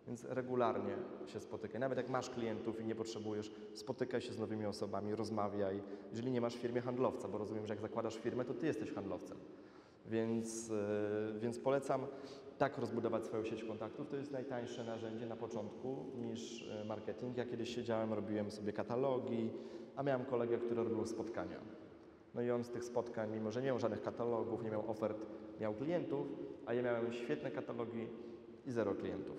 Więc 0.08 0.24
regularnie 0.24 0.98
się 1.28 1.40
spotykaj. 1.40 1.80
Nawet 1.80 1.98
jak 1.98 2.10
masz 2.10 2.30
klientów 2.30 2.82
i 2.82 2.86
nie 2.86 2.96
potrzebujesz, 2.96 3.52
spotykaj 3.74 4.22
się 4.22 4.34
z 4.34 4.40
nowymi 4.40 4.66
osobami, 4.66 5.16
rozmawiaj. 5.16 5.84
Jeżeli 6.12 6.32
nie 6.32 6.42
masz 6.42 6.56
w 6.56 6.60
firmie 6.60 6.82
handlowca, 6.82 7.28
bo 7.28 7.38
rozumiem, 7.38 7.66
że 7.66 7.74
jak 7.74 7.82
zakładasz 7.82 8.18
firmę, 8.18 8.46
to 8.46 8.54
ty 8.54 8.68
jesteś 8.68 8.92
handlowcem. 8.92 9.38
Więc, 10.06 10.70
yy, 10.70 11.40
więc 11.40 11.60
polecam 11.60 12.08
tak 12.64 12.78
rozbudować 12.78 13.26
swoją 13.26 13.44
sieć 13.44 13.64
kontaktów. 13.64 14.10
To 14.10 14.16
jest 14.16 14.32
najtańsze 14.32 14.84
narzędzie 14.84 15.26
na 15.26 15.36
początku 15.36 16.06
niż 16.16 16.62
yy, 16.62 16.86
marketing. 16.86 17.38
Ja 17.38 17.46
kiedyś 17.46 17.76
siedziałem, 17.76 18.14
robiłem 18.14 18.52
sobie 18.52 18.74
katalogi, 18.74 19.50
a 19.96 20.04
miałem 20.04 20.26
kolegę, 20.26 20.58
który 20.58 20.84
robił 20.84 21.06
spotkania. 21.06 21.60
No 22.34 22.42
i 22.42 22.52
on 22.52 22.64
z 22.64 22.70
tych 22.70 22.84
spotkań, 22.84 23.32
mimo 23.32 23.52
że 23.52 23.62
nie 23.62 23.68
miał 23.68 23.80
żadnych 23.80 24.02
katalogów, 24.02 24.64
nie 24.64 24.72
miał 24.72 24.92
ofert, 24.92 25.26
miał 25.60 25.74
klientów, 25.74 26.28
a 26.66 26.74
ja 26.74 26.82
miałem 26.82 27.14
świetne 27.14 27.52
katalogi 27.52 28.08
i 28.66 28.72
zero 28.72 28.96
klientów. 28.96 29.38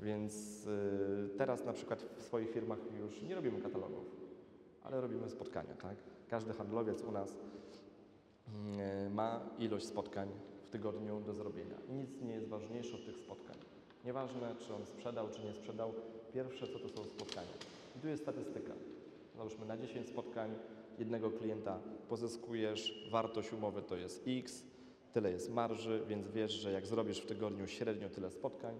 Więc 0.00 0.64
yy, 0.64 1.28
teraz 1.38 1.64
na 1.64 1.72
przykład 1.72 2.06
w 2.16 2.22
swoich 2.22 2.50
firmach 2.50 2.78
już 3.00 3.22
nie 3.22 3.34
robimy 3.34 3.60
katalogów, 3.60 4.04
ale 4.82 5.00
robimy 5.00 5.30
spotkania, 5.30 5.74
tak? 5.74 5.96
Każdy 6.28 6.52
handlowiec 6.52 7.02
u 7.02 7.12
nas 7.12 7.38
mm, 8.48 9.14
ma 9.14 9.40
ilość 9.58 9.86
spotkań 9.86 10.28
tygodniu 10.70 11.20
do 11.20 11.34
zrobienia. 11.34 11.76
I 11.88 11.92
nic 11.92 12.20
nie 12.22 12.32
jest 12.32 12.48
ważniejsze 12.48 12.94
od 12.94 13.06
tych 13.06 13.16
spotkań. 13.16 13.56
Nieważne, 14.04 14.54
czy 14.58 14.74
on 14.74 14.86
sprzedał, 14.86 15.28
czy 15.30 15.44
nie 15.44 15.52
sprzedał, 15.52 15.92
pierwsze 16.32 16.66
co 16.66 16.78
to 16.78 16.88
są 16.88 17.04
spotkania. 17.04 17.52
I 17.96 18.00
tu 18.00 18.08
jest 18.08 18.22
statystyka. 18.22 18.72
Załóżmy 19.36 19.66
na 19.66 19.76
10 19.76 20.08
spotkań 20.08 20.54
jednego 20.98 21.30
klienta 21.30 21.78
pozyskujesz, 22.08 23.08
wartość 23.10 23.52
umowy 23.52 23.82
to 23.82 23.96
jest 23.96 24.24
X, 24.26 24.64
tyle 25.12 25.30
jest 25.30 25.50
marży, 25.50 26.04
więc 26.08 26.28
wiesz, 26.28 26.52
że 26.52 26.72
jak 26.72 26.86
zrobisz 26.86 27.20
w 27.20 27.26
tygodniu 27.26 27.66
średnio 27.66 28.08
tyle 28.08 28.30
spotkań, 28.30 28.78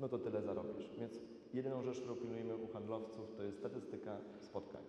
no 0.00 0.08
to 0.08 0.18
tyle 0.18 0.42
zarobisz. 0.42 0.90
Więc 0.98 1.18
jedyną 1.54 1.82
rzecz, 1.82 2.00
którą 2.00 2.16
pilnujemy 2.16 2.56
u 2.56 2.66
handlowców, 2.66 3.34
to 3.36 3.42
jest 3.42 3.58
statystyka 3.58 4.18
spotkań. 4.40 4.82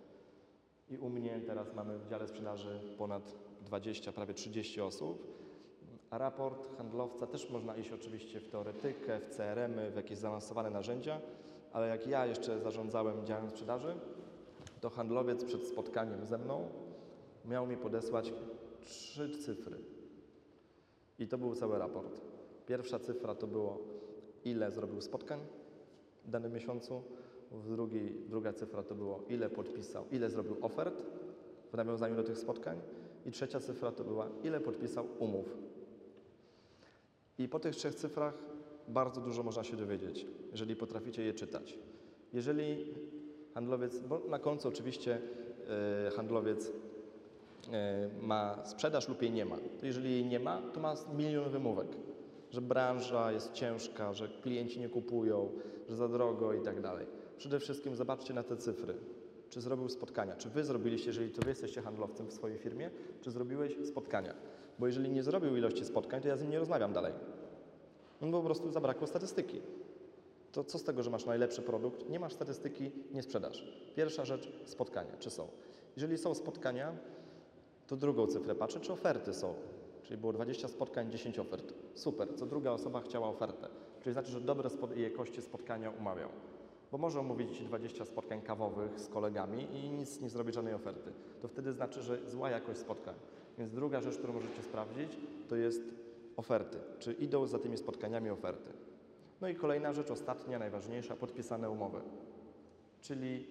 I 0.90 0.98
u 0.98 1.10
mnie 1.10 1.40
teraz 1.46 1.74
mamy 1.74 1.98
w 1.98 2.06
dziale 2.06 2.28
sprzedaży 2.28 2.80
ponad 2.98 3.34
20, 3.64 4.12
prawie 4.12 4.34
30 4.34 4.80
osób. 4.80 5.37
A 6.10 6.18
raport 6.18 6.76
handlowca 6.76 7.26
też 7.26 7.50
można 7.50 7.76
iść 7.76 7.92
oczywiście 7.92 8.40
w 8.40 8.48
teoretykę, 8.48 9.20
w 9.20 9.36
CRM-y, 9.36 9.90
w 9.90 9.96
jakieś 9.96 10.18
zaawansowane 10.18 10.70
narzędzia, 10.70 11.20
ale 11.72 11.88
jak 11.88 12.06
ja 12.06 12.26
jeszcze 12.26 12.60
zarządzałem 12.60 13.26
działem 13.26 13.50
sprzedaży, 13.50 13.94
to 14.80 14.90
handlowiec 14.90 15.44
przed 15.44 15.66
spotkaniem 15.66 16.26
ze 16.26 16.38
mną 16.38 16.68
miał 17.44 17.66
mi 17.66 17.76
podesłać 17.76 18.32
trzy 18.80 19.38
cyfry. 19.38 19.76
I 21.18 21.28
to 21.28 21.38
był 21.38 21.54
cały 21.54 21.78
raport. 21.78 22.20
Pierwsza 22.66 22.98
cyfra 22.98 23.34
to 23.34 23.46
było, 23.46 23.78
ile 24.44 24.70
zrobił 24.70 25.00
spotkań 25.00 25.40
w 26.24 26.30
danym 26.30 26.52
miesiącu. 26.52 27.02
W 27.50 27.68
drugiej, 27.68 28.14
druga 28.28 28.52
cyfra 28.52 28.82
to 28.82 28.94
było, 28.94 29.22
ile 29.28 29.50
podpisał, 29.50 30.04
ile 30.10 30.30
zrobił 30.30 30.56
ofert 30.60 31.02
w 31.72 31.76
nawiązaniu 31.76 32.16
do 32.16 32.22
tych 32.22 32.38
spotkań. 32.38 32.80
I 33.26 33.30
trzecia 33.30 33.60
cyfra 33.60 33.92
to 33.92 34.04
była, 34.04 34.28
ile 34.42 34.60
podpisał 34.60 35.06
umów. 35.18 35.67
I 37.38 37.48
po 37.48 37.60
tych 37.60 37.76
trzech 37.76 37.94
cyfrach 37.94 38.34
bardzo 38.88 39.20
dużo 39.20 39.42
można 39.42 39.64
się 39.64 39.76
dowiedzieć, 39.76 40.26
jeżeli 40.50 40.76
potraficie 40.76 41.22
je 41.22 41.34
czytać. 41.34 41.78
Jeżeli 42.32 42.94
handlowiec, 43.54 43.98
bo 43.98 44.20
na 44.28 44.38
końcu 44.38 44.68
oczywiście 44.68 45.20
e, 46.06 46.10
handlowiec 46.10 46.72
e, 47.72 48.10
ma 48.22 48.64
sprzedaż 48.64 49.08
lub 49.08 49.22
jej 49.22 49.32
nie 49.32 49.44
ma. 49.44 49.56
To 49.80 49.86
jeżeli 49.86 50.10
jej 50.10 50.24
nie 50.24 50.40
ma, 50.40 50.62
to 50.72 50.80
ma 50.80 50.94
milion 51.16 51.50
wymówek, 51.50 51.88
że 52.50 52.60
branża 52.60 53.32
jest 53.32 53.52
ciężka, 53.52 54.12
że 54.12 54.28
klienci 54.28 54.80
nie 54.80 54.88
kupują, 54.88 55.52
że 55.88 55.96
za 55.96 56.08
drogo 56.08 56.54
i 56.54 56.60
tak 56.60 56.80
dalej. 56.80 57.06
Przede 57.38 57.60
wszystkim 57.60 57.96
zobaczcie 57.96 58.34
na 58.34 58.42
te 58.42 58.56
cyfry. 58.56 58.94
Czy 59.50 59.60
zrobił 59.60 59.88
spotkania? 59.88 60.36
Czy 60.36 60.48
wy 60.48 60.64
zrobiliście, 60.64 61.06
jeżeli 61.06 61.30
to 61.30 61.42
wy 61.42 61.50
jesteście 61.50 61.82
handlowcem 61.82 62.26
w 62.26 62.32
swojej 62.32 62.58
firmie, 62.58 62.90
czy 63.20 63.30
zrobiłeś 63.30 63.76
spotkania? 63.84 64.34
Bo 64.78 64.86
jeżeli 64.86 65.10
nie 65.10 65.22
zrobił 65.22 65.56
ilości 65.56 65.84
spotkań, 65.84 66.20
to 66.20 66.28
ja 66.28 66.36
z 66.36 66.42
nim 66.42 66.50
nie 66.50 66.58
rozmawiam 66.58 66.92
dalej. 66.92 67.12
No 68.20 68.28
bo 68.28 68.38
po 68.38 68.44
prostu 68.44 68.70
zabrakło 68.70 69.06
statystyki. 69.06 69.60
To 70.52 70.64
co 70.64 70.78
z 70.78 70.84
tego, 70.84 71.02
że 71.02 71.10
masz 71.10 71.26
najlepszy 71.26 71.62
produkt? 71.62 72.08
Nie 72.08 72.20
masz 72.20 72.32
statystyki, 72.32 72.90
nie 73.12 73.22
sprzedasz. 73.22 73.64
Pierwsza 73.96 74.24
rzecz, 74.24 74.52
spotkania. 74.64 75.12
Czy 75.18 75.30
są? 75.30 75.48
Jeżeli 75.96 76.18
są 76.18 76.34
spotkania, 76.34 76.92
to 77.86 77.96
drugą 77.96 78.26
cyfrę 78.26 78.54
patrzę, 78.54 78.80
czy 78.80 78.92
oferty 78.92 79.34
są. 79.34 79.54
Czyli 80.02 80.20
było 80.20 80.32
20 80.32 80.68
spotkań, 80.68 81.10
10 81.10 81.38
ofert. 81.38 81.74
Super. 81.94 82.28
Co 82.36 82.46
druga 82.46 82.70
osoba 82.70 83.00
chciała 83.00 83.28
ofertę. 83.28 83.68
Czyli 84.00 84.12
znaczy, 84.12 84.30
że 84.30 84.40
dobre 84.40 84.70
jakości 84.96 85.42
spotkania 85.42 85.90
umawiał. 85.90 86.28
Bo 86.92 86.98
może 86.98 87.20
omówić 87.20 87.58
Ci 87.58 87.64
20 87.64 88.04
spotkań 88.04 88.42
kawowych 88.42 89.00
z 89.00 89.08
kolegami 89.08 89.68
i 89.72 89.90
nic 89.90 90.20
nie 90.20 90.30
zrobić 90.30 90.54
żadnej 90.54 90.74
oferty. 90.74 91.12
To 91.42 91.48
wtedy 91.48 91.72
znaczy, 91.72 92.02
że 92.02 92.30
zła 92.30 92.50
jakość 92.50 92.80
spotkań. 92.80 93.14
Więc 93.58 93.72
druga 93.72 94.00
rzecz, 94.00 94.16
którą 94.18 94.32
możecie 94.32 94.62
sprawdzić, 94.62 95.18
to 95.48 95.56
jest 95.56 95.82
oferty. 96.36 96.78
Czy 96.98 97.12
idą 97.12 97.46
za 97.46 97.58
tymi 97.58 97.76
spotkaniami 97.76 98.30
oferty. 98.30 98.72
No 99.40 99.48
i 99.48 99.54
kolejna 99.54 99.92
rzecz, 99.92 100.10
ostatnia, 100.10 100.58
najważniejsza, 100.58 101.16
podpisane 101.16 101.70
umowy. 101.70 102.00
Czyli 103.00 103.46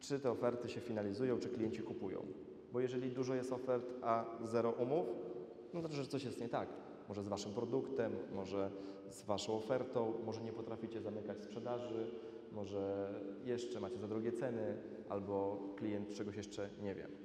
czy 0.00 0.20
te 0.20 0.30
oferty 0.30 0.68
się 0.68 0.80
finalizują, 0.80 1.38
czy 1.38 1.48
klienci 1.48 1.82
kupują. 1.82 2.26
Bo 2.72 2.80
jeżeli 2.80 3.10
dużo 3.10 3.34
jest 3.34 3.52
ofert, 3.52 3.86
a 4.02 4.24
zero 4.44 4.70
umów, 4.70 5.06
no 5.74 5.80
to 5.82 5.88
znaczy, 5.88 6.02
że 6.02 6.08
coś 6.08 6.24
jest 6.24 6.40
nie 6.40 6.48
tak. 6.48 6.68
Może 7.08 7.22
z 7.22 7.28
Waszym 7.28 7.52
produktem, 7.52 8.12
może 8.34 8.70
z 9.10 9.22
Waszą 9.22 9.56
ofertą, 9.56 10.12
może 10.24 10.42
nie 10.42 10.52
potraficie 10.52 11.00
zamykać 11.00 11.42
sprzedaży, 11.42 12.10
może 12.52 13.14
jeszcze 13.44 13.80
macie 13.80 13.98
za 13.98 14.08
drogie 14.08 14.32
ceny, 14.32 14.76
albo 15.08 15.58
klient 15.76 16.14
czegoś 16.14 16.36
jeszcze 16.36 16.70
nie 16.82 16.94
wie. 16.94 17.23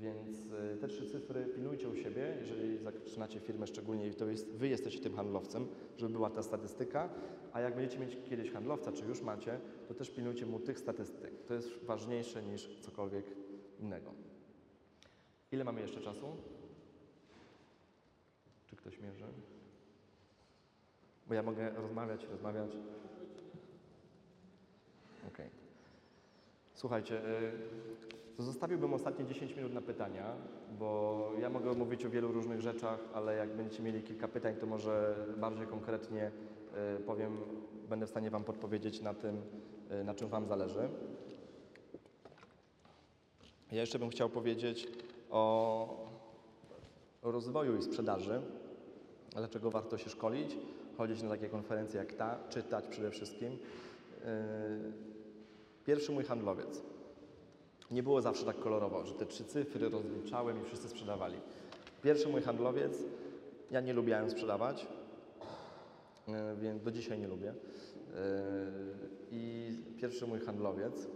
Więc 0.00 0.38
y, 0.74 0.76
te 0.80 0.88
trzy 0.88 1.06
cyfry 1.06 1.46
pilnujcie 1.46 1.88
u 1.88 1.96
siebie, 1.96 2.36
jeżeli 2.40 2.78
zaczynacie 2.78 3.40
firmę 3.40 3.66
szczególnie 3.66 4.08
i 4.08 4.14
to 4.14 4.26
jest, 4.26 4.52
wy 4.52 4.68
jesteście 4.68 5.00
tym 5.00 5.14
handlowcem, 5.14 5.68
żeby 5.96 6.12
była 6.12 6.30
ta 6.30 6.42
statystyka, 6.42 7.08
a 7.52 7.60
jak 7.60 7.74
będziecie 7.74 7.98
mieć 7.98 8.18
kiedyś 8.30 8.50
handlowca, 8.50 8.92
czy 8.92 9.04
już 9.04 9.22
macie, 9.22 9.60
to 9.88 9.94
też 9.94 10.10
pilnujcie 10.10 10.46
mu 10.46 10.60
tych 10.60 10.78
statystyk. 10.78 11.44
To 11.46 11.54
jest 11.54 11.84
ważniejsze 11.84 12.42
niż 12.42 12.80
cokolwiek 12.80 13.24
innego. 13.80 14.14
Ile 15.52 15.64
mamy 15.64 15.80
jeszcze 15.80 16.00
czasu? 16.00 16.26
Czy 18.66 18.76
ktoś 18.76 19.00
mierzy? 19.00 19.24
Bo 21.28 21.34
ja 21.34 21.42
mogę 21.42 21.70
rozmawiać, 21.70 22.24
rozmawiać. 22.24 22.70
Okej. 25.28 25.57
Słuchajcie, 26.78 27.20
y, 28.38 28.42
zostawiłbym 28.42 28.94
ostatnie 28.94 29.24
10 29.24 29.56
minut 29.56 29.74
na 29.74 29.80
pytania, 29.80 30.32
bo 30.78 31.30
ja 31.40 31.50
mogę 31.50 31.72
mówić 31.72 32.04
o 32.04 32.10
wielu 32.10 32.32
różnych 32.32 32.60
rzeczach, 32.60 32.98
ale 33.14 33.36
jak 33.36 33.56
będziecie 33.56 33.82
mieli 33.82 34.02
kilka 34.02 34.28
pytań, 34.28 34.56
to 34.56 34.66
może 34.66 35.16
bardziej 35.36 35.66
konkretnie 35.66 36.30
y, 36.96 37.00
powiem, 37.00 37.36
będę 37.88 38.06
w 38.06 38.10
stanie 38.10 38.30
Wam 38.30 38.44
podpowiedzieć 38.44 39.00
na 39.00 39.14
tym, 39.14 39.42
y, 40.00 40.04
na 40.04 40.14
czym 40.14 40.28
Wam 40.28 40.46
zależy. 40.46 40.88
Ja 43.72 43.80
jeszcze 43.80 43.98
bym 43.98 44.10
chciał 44.10 44.30
powiedzieć 44.30 44.88
o 45.30 46.08
rozwoju 47.22 47.76
i 47.76 47.82
sprzedaży. 47.82 48.42
Dlaczego 49.30 49.70
warto 49.70 49.98
się 49.98 50.10
szkolić, 50.10 50.56
chodzić 50.98 51.22
na 51.22 51.28
takie 51.28 51.48
konferencje 51.48 51.98
jak 51.98 52.12
ta, 52.12 52.38
czytać 52.48 52.86
przede 52.86 53.10
wszystkim. 53.10 53.58
Pierwszy 55.88 56.12
mój 56.12 56.24
handlowiec. 56.24 56.82
Nie 57.90 58.02
było 58.02 58.22
zawsze 58.22 58.44
tak 58.44 58.58
kolorowo, 58.58 59.06
że 59.06 59.14
te 59.14 59.26
trzy 59.26 59.44
cyfry 59.44 59.88
rozliczałem 59.88 60.60
i 60.60 60.64
wszyscy 60.64 60.88
sprzedawali. 60.88 61.36
Pierwszy 62.02 62.28
mój 62.28 62.42
handlowiec, 62.42 62.92
ja 63.70 63.80
nie 63.80 63.92
lubiałem 63.92 64.30
sprzedawać, 64.30 64.86
yy, 66.28 66.34
więc 66.60 66.82
do 66.82 66.90
dzisiaj 66.90 67.18
nie 67.18 67.28
lubię. 67.28 67.46
Yy, 67.46 68.14
I 69.30 69.72
pierwszy 69.96 70.26
mój 70.26 70.40
handlowiec 70.40 71.08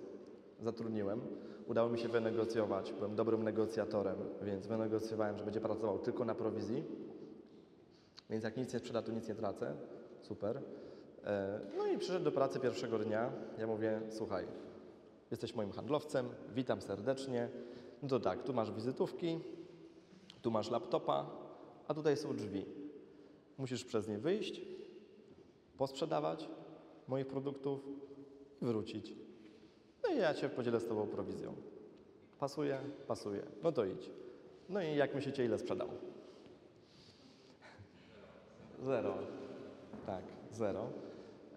zatrudniłem. 0.60 1.20
Udało 1.66 1.88
mi 1.88 1.98
się 1.98 2.08
wynegocjować, 2.08 2.92
byłem 2.92 3.16
dobrym 3.16 3.42
negocjatorem, 3.42 4.16
więc 4.42 4.66
wynegocjowałem, 4.66 5.38
że 5.38 5.44
będzie 5.44 5.60
pracował 5.60 5.98
tylko 5.98 6.24
na 6.24 6.34
prowizji. 6.34 6.84
Więc 8.30 8.44
jak 8.44 8.56
nic 8.56 8.72
nie 8.72 8.78
sprzeda, 8.78 9.02
to 9.02 9.12
nic 9.12 9.28
nie 9.28 9.34
tracę. 9.34 9.76
Super. 10.22 10.62
E, 11.24 11.60
No 11.76 11.86
i 11.86 11.98
przyszedł 11.98 12.24
do 12.24 12.32
pracy 12.32 12.60
pierwszego 12.60 12.98
dnia. 12.98 13.32
Ja 13.58 13.66
mówię, 13.66 14.00
słuchaj, 14.10 14.46
jesteś 15.30 15.54
moim 15.54 15.72
handlowcem, 15.72 16.28
witam 16.54 16.82
serdecznie. 16.82 17.48
No 18.02 18.08
to 18.08 18.20
tak, 18.20 18.42
tu 18.42 18.52
masz 18.52 18.72
wizytówki, 18.72 19.38
tu 20.42 20.50
masz 20.50 20.70
laptopa, 20.70 21.30
a 21.88 21.94
tutaj 21.94 22.16
są 22.16 22.36
drzwi. 22.36 22.64
Musisz 23.58 23.84
przez 23.84 24.08
nie 24.08 24.18
wyjść, 24.18 24.60
posprzedawać 25.78 26.48
moich 27.08 27.26
produktów 27.26 27.80
i 28.62 28.66
wrócić. 28.66 29.14
No 30.02 30.14
i 30.14 30.18
ja 30.18 30.34
Cię 30.34 30.48
podzielę 30.48 30.80
z 30.80 30.86
Tobą 30.86 31.06
prowizją. 31.06 31.54
Pasuje? 32.38 32.78
Pasuje. 33.08 33.42
No 33.62 33.72
to 33.72 33.84
idź. 33.84 34.10
No 34.68 34.82
i 34.82 34.96
jak 34.96 35.14
myślicie, 35.14 35.44
ile 35.44 35.58
sprzedał? 35.58 35.88
Zero. 38.84 39.14
Tak, 40.06 40.22
zero. 40.52 40.86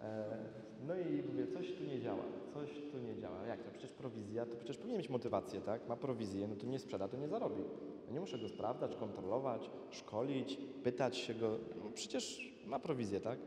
E, 0.05 0.65
No 0.87 0.95
i 0.95 1.23
mówię, 1.27 1.47
coś 1.47 1.73
tu 1.73 1.83
nie 1.83 1.99
działa, 1.99 2.23
coś 2.53 2.69
tu 2.91 2.97
nie 2.99 3.15
działa. 3.15 3.45
Jak 3.47 3.63
to? 3.63 3.71
Przecież 3.71 3.91
prowizja, 3.91 4.45
to 4.45 4.55
przecież 4.55 4.77
powinien 4.77 4.97
mieć 4.97 5.09
motywację, 5.09 5.61
tak? 5.61 5.87
Ma 5.89 5.95
prowizję, 5.95 6.47
no 6.47 6.55
to 6.55 6.65
nie 6.65 6.79
sprzeda, 6.79 7.07
to 7.07 7.17
nie 7.17 7.27
zarobi. 7.27 7.63
Ja 8.07 8.13
nie 8.13 8.19
muszę 8.19 8.37
go 8.37 8.47
sprawdzać, 8.49 8.95
kontrolować, 8.95 9.69
szkolić, 9.91 10.57
pytać 10.83 11.17
się 11.17 11.33
go. 11.33 11.57
No 11.83 11.91
przecież 11.93 12.53
ma 12.65 12.79
prowizję, 12.79 13.19
tak? 13.21 13.39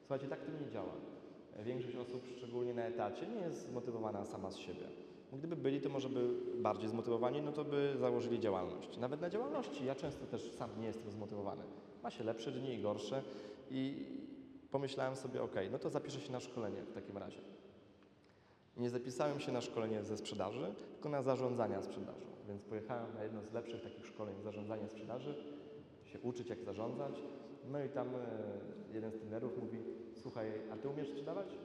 Słuchajcie, 0.00 0.26
tak 0.28 0.40
to 0.40 0.64
nie 0.64 0.70
działa. 0.70 0.92
Większość 1.64 1.96
osób, 1.96 2.26
szczególnie 2.36 2.74
na 2.74 2.82
etacie, 2.82 3.26
nie 3.26 3.40
jest 3.40 3.66
zmotywowana 3.68 4.24
sama 4.24 4.50
z 4.50 4.56
siebie. 4.56 4.86
Gdyby 5.32 5.56
byli, 5.56 5.80
to 5.80 5.88
może 5.88 6.08
by 6.08 6.28
bardziej 6.62 6.88
zmotywowani, 6.88 7.42
no 7.42 7.52
to 7.52 7.64
by 7.64 7.94
założyli 7.98 8.40
działalność. 8.40 8.98
Nawet 8.98 9.20
na 9.20 9.30
działalności 9.30 9.84
ja 9.84 9.94
często 9.94 10.26
też 10.26 10.52
sam 10.52 10.70
nie 10.80 10.86
jestem 10.86 11.10
zmotywowany. 11.10 11.62
Ma 12.02 12.10
się 12.10 12.24
lepsze 12.24 12.52
dni 12.52 12.74
i 12.74 12.82
gorsze 12.82 13.22
i 13.70 14.06
pomyślałem 14.74 15.16
sobie, 15.16 15.42
ok, 15.42 15.54
no 15.70 15.78
to 15.78 15.90
zapiszę 15.90 16.20
się 16.20 16.32
na 16.32 16.40
szkolenie 16.40 16.82
w 16.82 16.92
takim 16.92 17.18
razie. 17.18 17.40
Nie 18.76 18.90
zapisałem 18.90 19.40
się 19.40 19.52
na 19.52 19.60
szkolenie 19.60 20.04
ze 20.04 20.16
sprzedaży, 20.16 20.74
tylko 20.92 21.08
na 21.08 21.22
zarządzania 21.22 21.82
sprzedażą. 21.82 22.26
Więc 22.48 22.62
pojechałem 22.62 23.14
na 23.14 23.22
jedno 23.22 23.42
z 23.42 23.52
lepszych 23.52 23.82
takich 23.82 24.06
szkoleń 24.06 24.34
zarządzania 24.42 24.88
sprzedaży, 24.88 25.34
się 26.04 26.20
uczyć 26.20 26.48
jak 26.48 26.62
zarządzać. 26.62 27.22
No 27.72 27.84
i 27.84 27.88
tam 27.88 28.08
e, 28.08 28.18
jeden 28.92 29.12
z 29.12 29.18
trenerów 29.18 29.62
mówi, 29.62 29.78
słuchaj, 30.14 30.52
a 30.72 30.76
ty 30.76 30.88
umiesz 30.88 31.08
sprzedawać? 31.08 31.58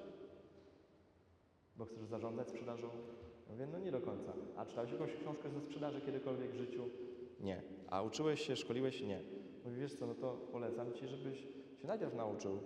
Bo 1.77 1.85
chcesz 1.85 2.05
zarządzać 2.05 2.49
sprzedażą? 2.49 2.87
Ja 2.87 3.53
Mówię, 3.53 3.67
no 3.71 3.79
nie 3.79 3.91
do 3.91 4.01
końca. 4.01 4.33
A 4.55 4.65
czytałeś 4.65 4.91
jakąś 4.91 5.13
książkę 5.13 5.49
ze 5.49 5.61
sprzedaży 5.61 6.01
kiedykolwiek 6.01 6.51
w 6.51 6.55
życiu? 6.57 6.83
Nie. 7.39 7.61
A 7.89 8.01
uczyłeś 8.01 8.41
się, 8.41 8.55
szkoliłeś? 8.55 9.01
Nie. 9.01 9.21
Mówi, 9.65 9.77
wiesz 9.79 9.93
co, 9.93 10.07
no 10.07 10.15
to 10.15 10.37
polecam 10.51 10.93
Ci, 10.93 11.07
żebyś 11.07 11.39
się 11.81 11.87
najpierw 11.87 12.15
nauczył 12.15 12.59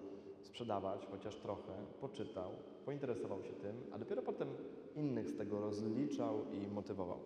sprzedawać, 0.44 1.08
chociaż 1.12 1.36
trochę, 1.36 1.74
poczytał, 2.02 2.52
pointeresował 2.86 3.44
się 3.44 3.54
tym, 3.54 3.76
a 3.92 3.98
dopiero 3.98 4.22
potem 4.22 4.48
innych 4.96 5.30
z 5.30 5.38
tego 5.38 5.60
rozliczał 5.60 6.46
i 6.52 6.68
motywował. 6.68 7.20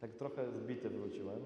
Tak 0.00 0.12
trochę 0.12 0.52
zbity 0.52 0.90
wróciłem 0.90 1.40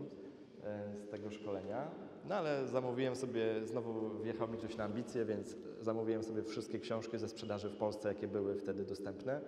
e, 0.64 0.98
z 0.98 1.08
tego 1.08 1.30
szkolenia, 1.30 1.90
no 2.28 2.34
ale 2.34 2.66
zamówiłem 2.66 3.16
sobie, 3.16 3.64
znowu 3.64 4.18
wjechał 4.22 4.48
mi 4.48 4.58
ktoś 4.58 4.76
na 4.76 4.84
ambicje, 4.84 5.24
więc 5.24 5.56
zamówiłem 5.80 6.22
sobie 6.22 6.42
wszystkie 6.42 6.78
książki 6.78 7.18
ze 7.18 7.28
sprzedaży 7.28 7.68
w 7.68 7.76
Polsce, 7.76 8.08
jakie 8.08 8.28
były 8.28 8.54
wtedy 8.56 8.84
dostępne. 8.84 9.40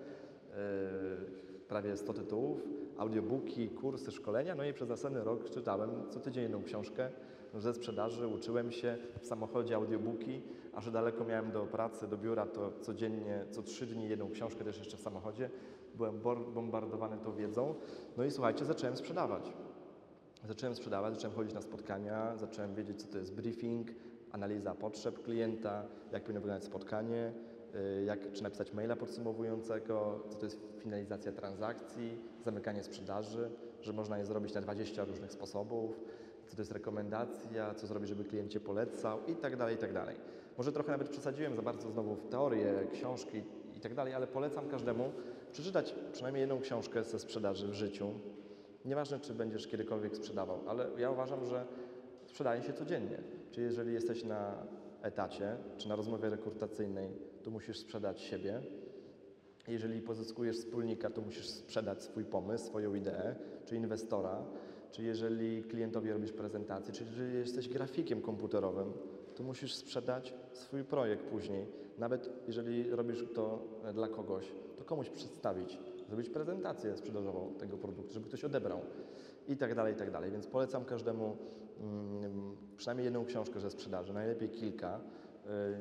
E, 0.52 1.40
Prawie 1.70 1.96
100 1.96 2.12
tytułów, 2.12 2.64
audiobooki, 2.98 3.68
kursy, 3.68 4.10
szkolenia, 4.12 4.54
no 4.54 4.64
i 4.64 4.72
przez 4.72 4.88
następny 4.88 5.24
rok 5.24 5.50
czytałem 5.50 5.90
co 6.10 6.20
tydzień 6.20 6.42
jedną 6.42 6.62
książkę 6.62 7.10
ze 7.54 7.74
sprzedaży, 7.74 8.26
uczyłem 8.26 8.72
się 8.72 8.98
w 9.20 9.26
samochodzie 9.26 9.74
audiobooki, 9.74 10.42
a 10.72 10.80
że 10.80 10.90
daleko 10.90 11.24
miałem 11.24 11.52
do 11.52 11.66
pracy, 11.66 12.08
do 12.08 12.18
biura, 12.18 12.46
to 12.46 12.72
codziennie, 12.80 13.44
co 13.50 13.62
trzy 13.62 13.86
dni 13.86 14.08
jedną 14.08 14.30
książkę 14.30 14.64
też 14.64 14.78
jeszcze 14.78 14.96
w 14.96 15.00
samochodzie. 15.00 15.50
Byłem 15.94 16.20
bombardowany 16.54 17.18
tą 17.18 17.34
wiedzą. 17.34 17.74
No 18.16 18.24
i 18.24 18.30
słuchajcie, 18.30 18.64
zacząłem 18.64 18.96
sprzedawać. 18.96 19.52
Zacząłem 20.48 20.74
sprzedawać, 20.74 21.14
zacząłem 21.14 21.36
chodzić 21.36 21.54
na 21.54 21.62
spotkania, 21.62 22.36
zacząłem 22.36 22.74
wiedzieć, 22.74 23.02
co 23.02 23.08
to 23.08 23.18
jest 23.18 23.34
briefing, 23.34 23.88
analiza 24.32 24.74
potrzeb 24.74 25.22
klienta, 25.22 25.84
jak 26.12 26.22
powinno 26.22 26.40
wyglądać 26.40 26.64
spotkanie, 26.64 27.32
y, 27.74 28.04
jak, 28.04 28.32
czy 28.32 28.42
napisać 28.42 28.72
maila 28.72 28.96
podsumowującego, 28.96 30.24
co 30.28 30.38
to 30.38 30.44
jest 30.44 30.58
finalizacja 30.78 31.32
transakcji, 31.32 32.18
zamykanie 32.44 32.82
sprzedaży, 32.82 33.50
że 33.80 33.92
można 33.92 34.18
je 34.18 34.24
zrobić 34.24 34.54
na 34.54 34.60
20 34.60 35.04
różnych 35.04 35.32
sposobów, 35.32 36.00
co 36.50 36.56
to 36.56 36.62
jest 36.62 36.72
rekomendacja, 36.72 37.74
co 37.74 37.86
zrobić, 37.86 38.08
żeby 38.08 38.24
klient 38.24 38.50
Cię 38.50 38.60
polecał 38.60 39.18
i 39.26 39.36
tak 39.36 39.56
dalej, 39.56 39.74
i 39.74 39.78
tak 39.78 39.92
dalej. 39.92 40.16
Może 40.58 40.72
trochę 40.72 40.92
nawet 40.92 41.08
przesadziłem 41.08 41.56
za 41.56 41.62
bardzo 41.62 41.90
znowu 41.90 42.14
w 42.14 42.28
teorię, 42.28 42.74
książki 42.92 43.42
i 43.76 43.80
tak 43.80 43.94
dalej, 43.94 44.14
ale 44.14 44.26
polecam 44.26 44.68
każdemu 44.68 45.12
przeczytać 45.52 45.94
przynajmniej 46.12 46.40
jedną 46.40 46.60
książkę 46.60 47.04
ze 47.04 47.18
sprzedaży 47.18 47.68
w 47.68 47.74
życiu. 47.74 48.10
Nieważne, 48.84 49.20
czy 49.20 49.34
będziesz 49.34 49.66
kiedykolwiek 49.66 50.16
sprzedawał, 50.16 50.60
ale 50.66 50.86
ja 50.98 51.10
uważam, 51.10 51.44
że 51.44 51.66
sprzedaje 52.26 52.62
się 52.62 52.72
codziennie. 52.72 53.18
Czyli 53.50 53.66
jeżeli 53.66 53.92
jesteś 53.92 54.24
na 54.24 54.66
etacie, 55.02 55.56
czy 55.76 55.88
na 55.88 55.96
rozmowie 55.96 56.30
rekrutacyjnej, 56.30 57.10
to 57.42 57.50
musisz 57.50 57.78
sprzedać 57.78 58.20
siebie. 58.20 58.60
Jeżeli 59.68 60.00
pozyskujesz 60.00 60.56
wspólnika, 60.56 61.10
to 61.10 61.20
musisz 61.20 61.48
sprzedać 61.48 62.02
swój 62.02 62.24
pomysł, 62.24 62.66
swoją 62.66 62.94
ideę, 62.94 63.34
czy 63.64 63.76
inwestora, 63.76 64.44
czy 64.90 65.02
jeżeli 65.02 65.62
klientowi 65.62 66.12
robisz 66.12 66.32
prezentację, 66.32 66.94
czy 66.94 67.04
jeżeli 67.04 67.34
jesteś 67.34 67.68
grafikiem 67.68 68.22
komputerowym, 68.22 68.92
to 69.34 69.42
musisz 69.42 69.74
sprzedać 69.74 70.34
swój 70.52 70.84
projekt 70.84 71.24
później. 71.24 71.66
Nawet 71.98 72.30
jeżeli 72.46 72.90
robisz 72.90 73.24
to 73.34 73.64
dla 73.94 74.08
kogoś, 74.08 74.52
to 74.76 74.84
komuś 74.84 75.10
przedstawić, 75.10 75.78
zrobić 76.08 76.28
prezentację 76.28 76.96
sprzedażową 76.96 77.54
tego 77.58 77.76
produktu, 77.76 78.14
żeby 78.14 78.28
ktoś 78.28 78.44
odebrał 78.44 78.80
i 79.48 79.56
tak 79.56 79.74
dalej, 79.74 79.94
i 79.94 79.96
tak 79.96 80.10
dalej. 80.10 80.30
Więc 80.30 80.46
polecam 80.46 80.84
każdemu 80.84 81.36
mm, 81.80 82.56
przynajmniej 82.76 83.04
jedną 83.04 83.24
książkę 83.24 83.60
ze 83.60 83.70
sprzedaży, 83.70 84.12
najlepiej 84.12 84.48
kilka. 84.48 85.00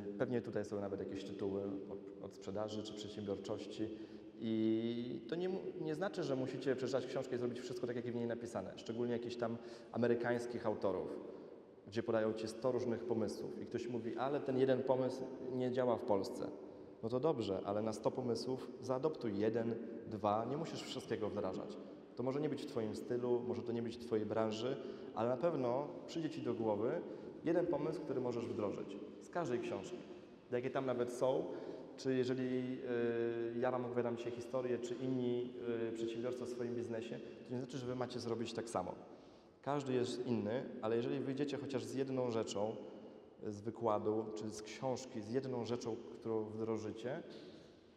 Y, 0.09 0.13
Pewnie 0.17 0.41
tutaj 0.41 0.65
są 0.65 0.81
nawet 0.81 0.99
jakieś 0.99 1.23
tytuły 1.23 1.63
od, 1.63 2.23
od 2.23 2.35
sprzedaży 2.35 2.83
czy 2.83 2.93
przedsiębiorczości. 2.93 3.89
I 4.41 5.21
to 5.27 5.35
nie, 5.35 5.49
nie 5.81 5.95
znaczy, 5.95 6.23
że 6.23 6.35
musicie 6.35 6.75
przeczytać 6.75 7.05
książkę 7.05 7.35
i 7.35 7.39
zrobić 7.39 7.59
wszystko 7.59 7.87
tak, 7.87 7.95
jak 7.95 8.05
w 8.05 8.15
niej 8.15 8.27
napisane. 8.27 8.73
Szczególnie 8.75 9.13
jakichś 9.13 9.35
tam 9.35 9.57
amerykańskich 9.91 10.65
autorów, 10.65 11.07
gdzie 11.87 12.03
podają 12.03 12.33
Ci 12.33 12.47
100 12.47 12.71
różnych 12.71 13.03
pomysłów 13.03 13.61
i 13.61 13.65
ktoś 13.65 13.87
mówi, 13.87 14.17
ale 14.17 14.39
ten 14.39 14.57
jeden 14.57 14.83
pomysł 14.83 15.23
nie 15.51 15.71
działa 15.71 15.97
w 15.97 16.01
Polsce. 16.01 16.47
No 17.03 17.09
to 17.09 17.19
dobrze, 17.19 17.61
ale 17.65 17.81
na 17.81 17.93
100 17.93 18.11
pomysłów 18.11 18.71
zaadoptuj 18.81 19.37
jeden, 19.37 19.75
dwa, 20.07 20.45
nie 20.45 20.57
musisz 20.57 20.83
wszystkiego 20.83 21.29
wdrażać. 21.29 21.77
To 22.15 22.23
może 22.23 22.41
nie 22.41 22.49
być 22.49 22.63
w 22.63 22.65
Twoim 22.65 22.95
stylu, 22.95 23.41
może 23.47 23.61
to 23.61 23.71
nie 23.71 23.81
być 23.81 23.97
w 23.97 24.05
Twojej 24.05 24.25
branży, 24.25 24.77
ale 25.15 25.29
na 25.29 25.37
pewno 25.37 25.87
przyjdzie 26.07 26.29
Ci 26.29 26.41
do 26.41 26.53
głowy 26.53 27.01
jeden 27.43 27.67
pomysł, 27.67 28.01
który 28.01 28.21
możesz 28.21 28.45
wdrożyć 28.45 28.97
z 29.21 29.29
każdej 29.29 29.59
książki. 29.59 29.97
Jakie 30.51 30.69
tam 30.69 30.85
nawet 30.85 31.13
są, 31.13 31.45
czy 31.99 32.15
jeżeli 32.15 32.79
y, 33.55 33.59
ja 33.59 33.71
Wam 33.71 33.85
opowiadam 33.85 34.17
dzisiaj 34.17 34.31
historię, 34.31 34.77
czy 34.77 34.95
inni 34.95 35.53
y, 35.89 35.91
przedsiębiorcy 35.91 36.43
o 36.43 36.47
swoim 36.47 36.75
biznesie, 36.75 37.19
to 37.19 37.53
nie 37.53 37.57
znaczy, 37.57 37.77
że 37.77 37.85
Wy 37.85 37.95
macie 37.95 38.19
zrobić 38.19 38.53
tak 38.53 38.69
samo. 38.69 38.95
Każdy 39.61 39.93
jest 39.93 40.25
inny, 40.25 40.63
ale 40.81 40.95
jeżeli 40.95 41.19
wyjdziecie 41.19 41.57
chociaż 41.57 41.83
z 41.83 41.93
jedną 41.93 42.31
rzeczą 42.31 42.75
z 43.47 43.61
wykładu, 43.61 44.25
czy 44.35 44.49
z 44.49 44.61
książki, 44.61 45.21
z 45.21 45.31
jedną 45.31 45.65
rzeczą, 45.65 45.95
którą 45.95 46.43
wdrożycie, 46.43 47.23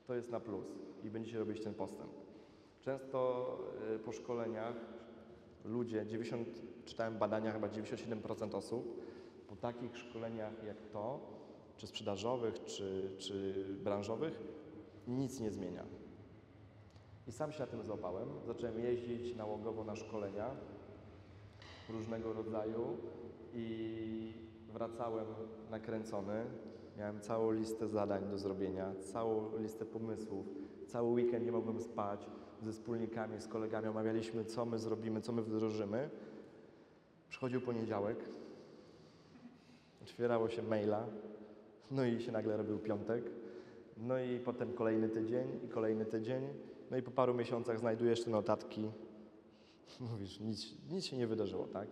to 0.06 0.14
jest 0.14 0.30
na 0.30 0.40
plus 0.40 0.66
i 1.04 1.10
będziecie 1.10 1.38
robić 1.38 1.60
ten 1.60 1.74
postęp. 1.74 2.10
Często 2.80 3.46
po 4.04 4.12
szkoleniach 4.12 4.74
ludzie, 5.64 6.06
90, 6.06 6.48
czytałem 6.84 7.18
badania, 7.18 7.52
chyba 7.52 7.68
97% 7.68 8.56
osób, 8.56 9.02
po 9.48 9.56
takich 9.56 9.98
szkoleniach 9.98 10.64
jak 10.66 10.76
to, 10.92 11.20
czy 11.76 11.86
sprzedażowych, 11.86 12.64
czy, 12.64 13.10
czy 13.18 13.64
branżowych, 13.84 14.42
nic 15.08 15.40
nie 15.40 15.50
zmienia. 15.50 15.84
I 17.26 17.32
sam 17.32 17.52
się 17.52 17.60
na 17.60 17.66
tym 17.66 17.82
złapałem. 17.82 18.28
Zacząłem 18.46 18.78
jeździć 18.78 19.36
nałogowo 19.36 19.84
na 19.84 19.96
szkolenia 19.96 20.50
różnego 21.88 22.32
rodzaju 22.32 22.96
i 23.54 24.32
wracałem 24.72 25.26
nakręcony. 25.70 26.44
Miałem 26.98 27.20
całą 27.20 27.50
listę 27.50 27.88
zadań 27.88 28.30
do 28.30 28.38
zrobienia, 28.38 28.92
całą 29.12 29.58
listę 29.58 29.84
pomysłów. 29.84 30.46
Cały 30.86 31.10
weekend 31.10 31.44
nie 31.44 31.52
mogłem 31.52 31.80
spać. 31.80 32.26
Ze 32.62 32.72
wspólnikami, 32.72 33.40
z 33.40 33.48
kolegami 33.48 33.88
omawialiśmy, 33.88 34.44
co 34.44 34.66
my 34.66 34.78
zrobimy, 34.78 35.20
co 35.20 35.32
my 35.32 35.42
wdrożymy. 35.42 36.10
Przychodził 37.28 37.60
poniedziałek, 37.60 38.18
otwierało 40.02 40.48
się 40.48 40.62
maila, 40.62 41.06
no 41.92 42.04
i 42.04 42.20
się 42.20 42.32
nagle 42.32 42.56
robił 42.56 42.78
piątek. 42.78 43.24
No 43.96 44.18
i 44.18 44.38
potem 44.38 44.72
kolejny 44.72 45.08
tydzień 45.08 45.60
i 45.64 45.68
kolejny 45.68 46.04
tydzień. 46.04 46.42
No 46.90 46.96
i 46.96 47.02
po 47.02 47.10
paru 47.10 47.34
miesiącach 47.34 47.78
znajdujesz 47.78 48.24
te 48.24 48.30
notatki. 48.30 48.90
Mówisz, 50.10 50.40
nic, 50.40 50.66
nic 50.90 51.04
się 51.04 51.16
nie 51.16 51.26
wydarzyło, 51.26 51.66
tak? 51.66 51.88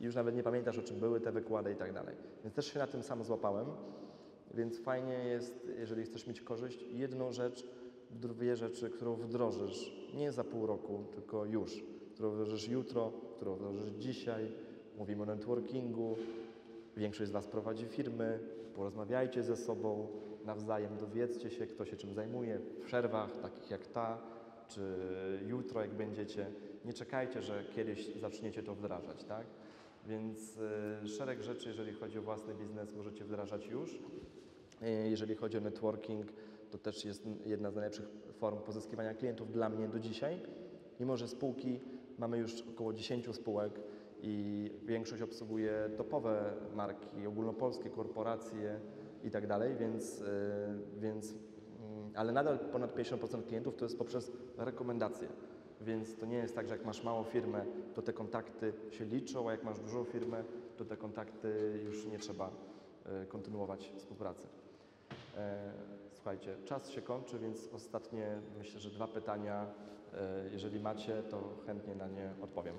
I 0.00 0.04
już 0.04 0.14
nawet 0.14 0.36
nie 0.36 0.42
pamiętasz, 0.42 0.78
o 0.78 0.82
czym 0.82 1.00
były 1.00 1.20
te 1.20 1.32
wykłady 1.32 1.72
i 1.72 1.76
tak 1.76 1.92
dalej. 1.92 2.14
Więc 2.44 2.54
też 2.54 2.72
się 2.72 2.78
na 2.78 2.86
tym 2.86 3.02
sam 3.02 3.24
złapałem. 3.24 3.66
Więc 4.54 4.78
fajnie 4.78 5.12
jest, 5.12 5.70
jeżeli 5.78 6.04
chcesz 6.04 6.26
mieć 6.26 6.40
korzyść, 6.40 6.82
jedną 6.82 7.32
rzecz, 7.32 7.66
dwie 8.10 8.56
rzeczy, 8.56 8.90
którą 8.90 9.14
wdrożysz 9.14 9.92
nie 10.14 10.32
za 10.32 10.44
pół 10.44 10.66
roku, 10.66 11.04
tylko 11.12 11.44
już. 11.44 11.84
Którą 12.14 12.30
wdrożysz 12.30 12.68
jutro, 12.68 13.12
którą 13.36 13.54
wdrożysz 13.54 13.90
dzisiaj. 13.98 14.52
Mówimy 14.98 15.22
o 15.22 15.26
networkingu. 15.26 16.16
Większość 16.96 17.30
z 17.30 17.32
Was 17.32 17.46
prowadzi 17.46 17.86
firmy. 17.86 18.38
Porozmawiajcie 18.76 19.42
ze 19.42 19.56
sobą, 19.56 20.08
nawzajem 20.44 20.96
dowiedzcie 20.96 21.50
się, 21.50 21.66
kto 21.66 21.84
się 21.84 21.96
czym 21.96 22.14
zajmuje 22.14 22.58
w 22.58 22.80
przerwach, 22.80 23.36
takich 23.42 23.70
jak 23.70 23.86
ta, 23.86 24.18
czy 24.68 24.80
jutro, 25.46 25.80
jak 25.80 25.94
będziecie. 25.94 26.46
Nie 26.84 26.92
czekajcie, 26.92 27.42
że 27.42 27.64
kiedyś 27.76 28.14
zaczniecie 28.14 28.62
to 28.62 28.74
wdrażać, 28.74 29.24
tak? 29.24 29.46
Więc 30.06 30.58
y, 31.04 31.08
szereg 31.08 31.42
rzeczy, 31.42 31.68
jeżeli 31.68 31.92
chodzi 31.92 32.18
o 32.18 32.22
własny 32.22 32.54
biznes, 32.54 32.94
możecie 32.96 33.24
wdrażać 33.24 33.66
już. 33.66 33.94
Y, 33.94 34.00
Jeżeli 35.10 35.34
chodzi 35.34 35.58
o 35.58 35.60
networking, 35.60 36.26
to 36.70 36.78
też 36.78 37.04
jest 37.04 37.26
jedna 37.44 37.70
z 37.70 37.74
najlepszych 37.74 38.08
form 38.32 38.58
pozyskiwania 38.58 39.14
klientów 39.14 39.52
dla 39.52 39.68
mnie 39.68 39.88
do 39.88 39.98
dzisiaj. 40.00 40.40
Mimo, 41.00 41.16
że 41.16 41.28
spółki 41.28 41.80
mamy 42.18 42.38
już 42.38 42.62
około 42.74 42.92
10 42.92 43.34
spółek 43.34 43.80
i 44.22 44.70
większość 44.84 45.22
obsługuje 45.22 45.90
topowe 45.96 46.52
marki, 46.74 47.26
ogólnopolskie 47.26 47.90
korporacje 47.90 48.80
i 49.24 49.30
tak 49.30 49.46
dalej, 49.46 49.76
więc, 49.76 50.20
y, 50.20 50.24
więc 50.98 51.30
mm, 51.30 52.10
ale 52.14 52.32
nadal 52.32 52.58
ponad 52.58 52.96
50% 52.96 53.42
klientów 53.46 53.76
to 53.76 53.84
jest 53.84 53.98
poprzez 53.98 54.32
rekomendacje. 54.56 55.28
Więc 55.80 56.16
to 56.16 56.26
nie 56.26 56.36
jest 56.36 56.54
tak, 56.54 56.68
że 56.68 56.76
jak 56.76 56.84
masz 56.84 57.04
małą 57.04 57.24
firmę, 57.24 57.64
to 57.94 58.02
te 58.02 58.12
kontakty 58.12 58.72
się 58.90 59.04
liczą, 59.04 59.48
a 59.48 59.52
jak 59.52 59.64
masz 59.64 59.78
dużą 59.78 60.04
firmę, 60.04 60.44
to 60.76 60.84
te 60.84 60.96
kontakty 60.96 61.80
już 61.84 62.06
nie 62.06 62.18
trzeba 62.18 62.50
y, 63.22 63.26
kontynuować 63.26 63.92
współpracy. 63.96 64.48
E, 65.36 65.72
Słuchajcie, 66.26 66.56
czas 66.64 66.90
się 66.90 67.02
kończy, 67.02 67.38
więc 67.38 67.68
ostatnie 67.72 68.40
myślę, 68.58 68.80
że 68.80 68.90
dwa 68.90 69.06
pytania, 69.06 69.66
e, 70.14 70.48
jeżeli 70.52 70.80
macie, 70.80 71.22
to 71.22 71.42
chętnie 71.66 71.94
na 71.94 72.08
nie 72.08 72.34
odpowiem. 72.42 72.74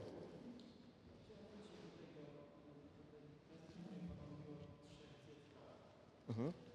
-hmm. 6.38 6.66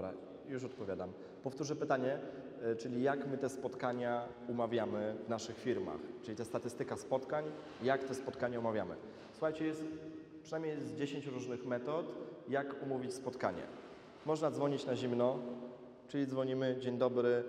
Dobra, 0.00 0.14
już 0.48 0.64
odpowiadam. 0.64 1.12
Powtórzę 1.42 1.76
pytanie, 1.76 2.18
e, 2.62 2.76
czyli 2.76 3.02
jak 3.02 3.28
my 3.28 3.38
te 3.38 3.48
spotkania 3.48 4.28
umawiamy 4.48 5.16
w 5.26 5.28
naszych 5.28 5.58
firmach, 5.58 6.00
czyli 6.22 6.36
ta 6.36 6.44
statystyka 6.44 6.96
spotkań, 6.96 7.44
jak 7.82 8.04
te 8.04 8.14
spotkania 8.14 8.58
umawiamy. 8.58 8.94
Słuchajcie, 9.32 9.64
jest 9.64 9.84
przynajmniej 10.42 10.80
z 10.80 10.92
10 10.92 11.26
różnych 11.26 11.66
metod, 11.66 12.06
jak 12.48 12.82
umówić 12.82 13.14
spotkanie. 13.14 13.62
Można 14.26 14.50
dzwonić 14.50 14.86
na 14.86 14.96
zimno, 14.96 15.38
czyli 16.08 16.26
dzwonimy, 16.26 16.76
dzień 16.78 16.98
dobry, 16.98 17.44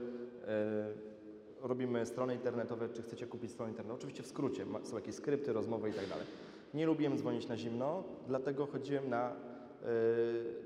e, 0.47 1.67
robimy 1.67 2.05
strony 2.05 2.35
internetowe, 2.35 2.89
czy 2.89 3.01
chcecie 3.01 3.27
kupić 3.27 3.51
stronę 3.51 3.71
internetową. 3.71 3.97
Oczywiście 3.99 4.23
w 4.23 4.27
skrócie, 4.27 4.65
są 4.83 4.95
jakieś 4.95 5.15
skrypty, 5.15 5.53
rozmowy 5.53 5.89
i 5.89 5.93
tak 5.93 6.07
dalej. 6.07 6.25
Nie 6.73 6.85
lubiłem 6.85 7.17
dzwonić 7.17 7.47
na 7.47 7.57
zimno, 7.57 8.03
dlatego 8.27 8.65
chodziłem 8.65 9.09
na 9.09 9.50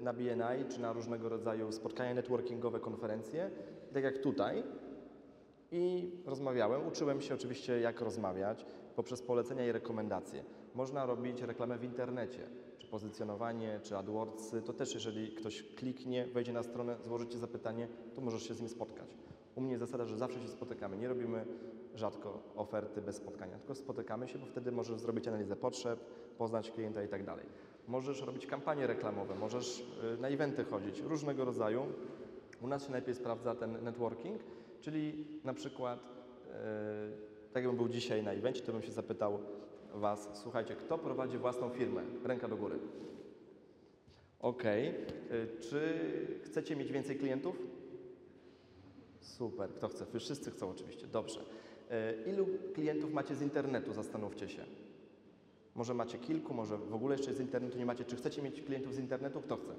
na 0.01 0.13
BNI 0.13 0.65
czy 0.69 0.81
na 0.81 0.93
różnego 0.93 1.29
rodzaju 1.29 1.71
spotkania 1.71 2.13
networkingowe, 2.13 2.79
konferencje, 2.79 3.51
tak 3.93 4.03
jak 4.03 4.17
tutaj. 4.17 4.63
I 5.71 6.11
rozmawiałem, 6.25 6.87
uczyłem 6.87 7.21
się 7.21 7.33
oczywiście 7.33 7.79
jak 7.79 8.01
rozmawiać 8.01 8.65
poprzez 8.95 9.21
polecenia 9.21 9.67
i 9.67 9.71
rekomendacje. 9.71 10.43
Można 10.75 11.05
robić 11.05 11.41
reklamę 11.41 11.77
w 11.77 11.83
internecie, 11.83 12.39
czy 12.77 12.87
pozycjonowanie, 12.87 13.79
czy 13.83 13.97
AdWordsy. 13.97 14.61
To 14.61 14.73
też 14.73 14.93
jeżeli 14.93 15.31
ktoś 15.31 15.63
kliknie, 15.63 16.27
wejdzie 16.27 16.53
na 16.53 16.63
stronę, 16.63 16.95
złożycie 17.03 17.37
zapytanie, 17.37 17.87
to 18.15 18.21
możesz 18.21 18.43
się 18.47 18.53
z 18.53 18.59
nim 18.59 18.69
spotkać. 18.69 19.17
U 19.55 19.61
mnie 19.61 19.77
zasada, 19.77 20.05
że 20.05 20.17
zawsze 20.17 20.41
się 20.41 20.47
spotykamy. 20.47 20.97
Nie 20.97 21.07
robimy 21.07 21.45
rzadko 21.95 22.39
oferty 22.55 23.01
bez 23.01 23.15
spotkania, 23.15 23.57
tylko 23.57 23.75
spotykamy 23.75 24.27
się, 24.27 24.39
bo 24.39 24.45
wtedy 24.45 24.71
możesz 24.71 24.99
zrobić 24.99 25.27
analizę 25.27 25.55
potrzeb, 25.55 25.99
poznać 26.37 26.71
klienta 26.71 27.03
i 27.03 27.07
tak 27.07 27.25
dalej. 27.25 27.45
Możesz 27.87 28.21
robić 28.21 28.45
kampanie 28.47 28.87
reklamowe, 28.87 29.35
możesz 29.35 29.79
y, 29.79 30.21
na 30.21 30.27
eventy 30.27 30.63
chodzić, 30.63 30.99
różnego 30.99 31.45
rodzaju. 31.45 31.85
U 32.61 32.67
nas 32.67 32.85
się 32.85 32.91
najlepiej 32.91 33.15
sprawdza 33.15 33.55
ten 33.55 33.83
networking, 33.83 34.41
czyli 34.81 35.25
na 35.43 35.53
przykład, 35.53 35.99
e, 36.53 37.09
tak 37.53 37.63
jakbym 37.63 37.77
był 37.77 37.89
dzisiaj 37.89 38.23
na 38.23 38.31
evencie, 38.31 38.61
to 38.61 38.71
bym 38.71 38.81
się 38.81 38.91
zapytał 38.91 39.39
Was, 39.93 40.29
słuchajcie, 40.33 40.75
kto 40.75 40.97
prowadzi 40.97 41.37
własną 41.37 41.69
firmę? 41.69 42.01
Ręka 42.23 42.47
do 42.47 42.57
góry. 42.57 42.79
E, 44.43 44.51
Czy 45.61 45.99
chcecie 46.43 46.75
mieć 46.75 46.91
więcej 46.91 47.15
klientów? 47.15 47.55
Super. 49.19 49.69
Kto 49.69 49.87
chce? 49.87 50.05
Wszyscy 50.19 50.51
chcą 50.51 50.69
oczywiście. 50.69 51.07
Dobrze. 51.07 51.39
E, 51.89 52.13
Ilu 52.29 52.47
klientów 52.73 53.13
macie 53.13 53.35
z 53.35 53.41
internetu? 53.41 53.93
Zastanówcie 53.93 54.49
się. 54.49 54.65
Może 55.75 55.93
macie 55.93 56.17
kilku, 56.17 56.53
może 56.53 56.77
w 56.77 56.93
ogóle 56.93 57.15
jeszcze 57.15 57.33
z 57.33 57.39
internetu 57.39 57.77
nie 57.77 57.85
macie. 57.85 58.05
Czy 58.05 58.15
chcecie 58.15 58.41
mieć 58.41 58.61
klientów 58.61 58.93
z 58.95 58.99
internetu? 58.99 59.41
Kto 59.41 59.57
chce? 59.57 59.73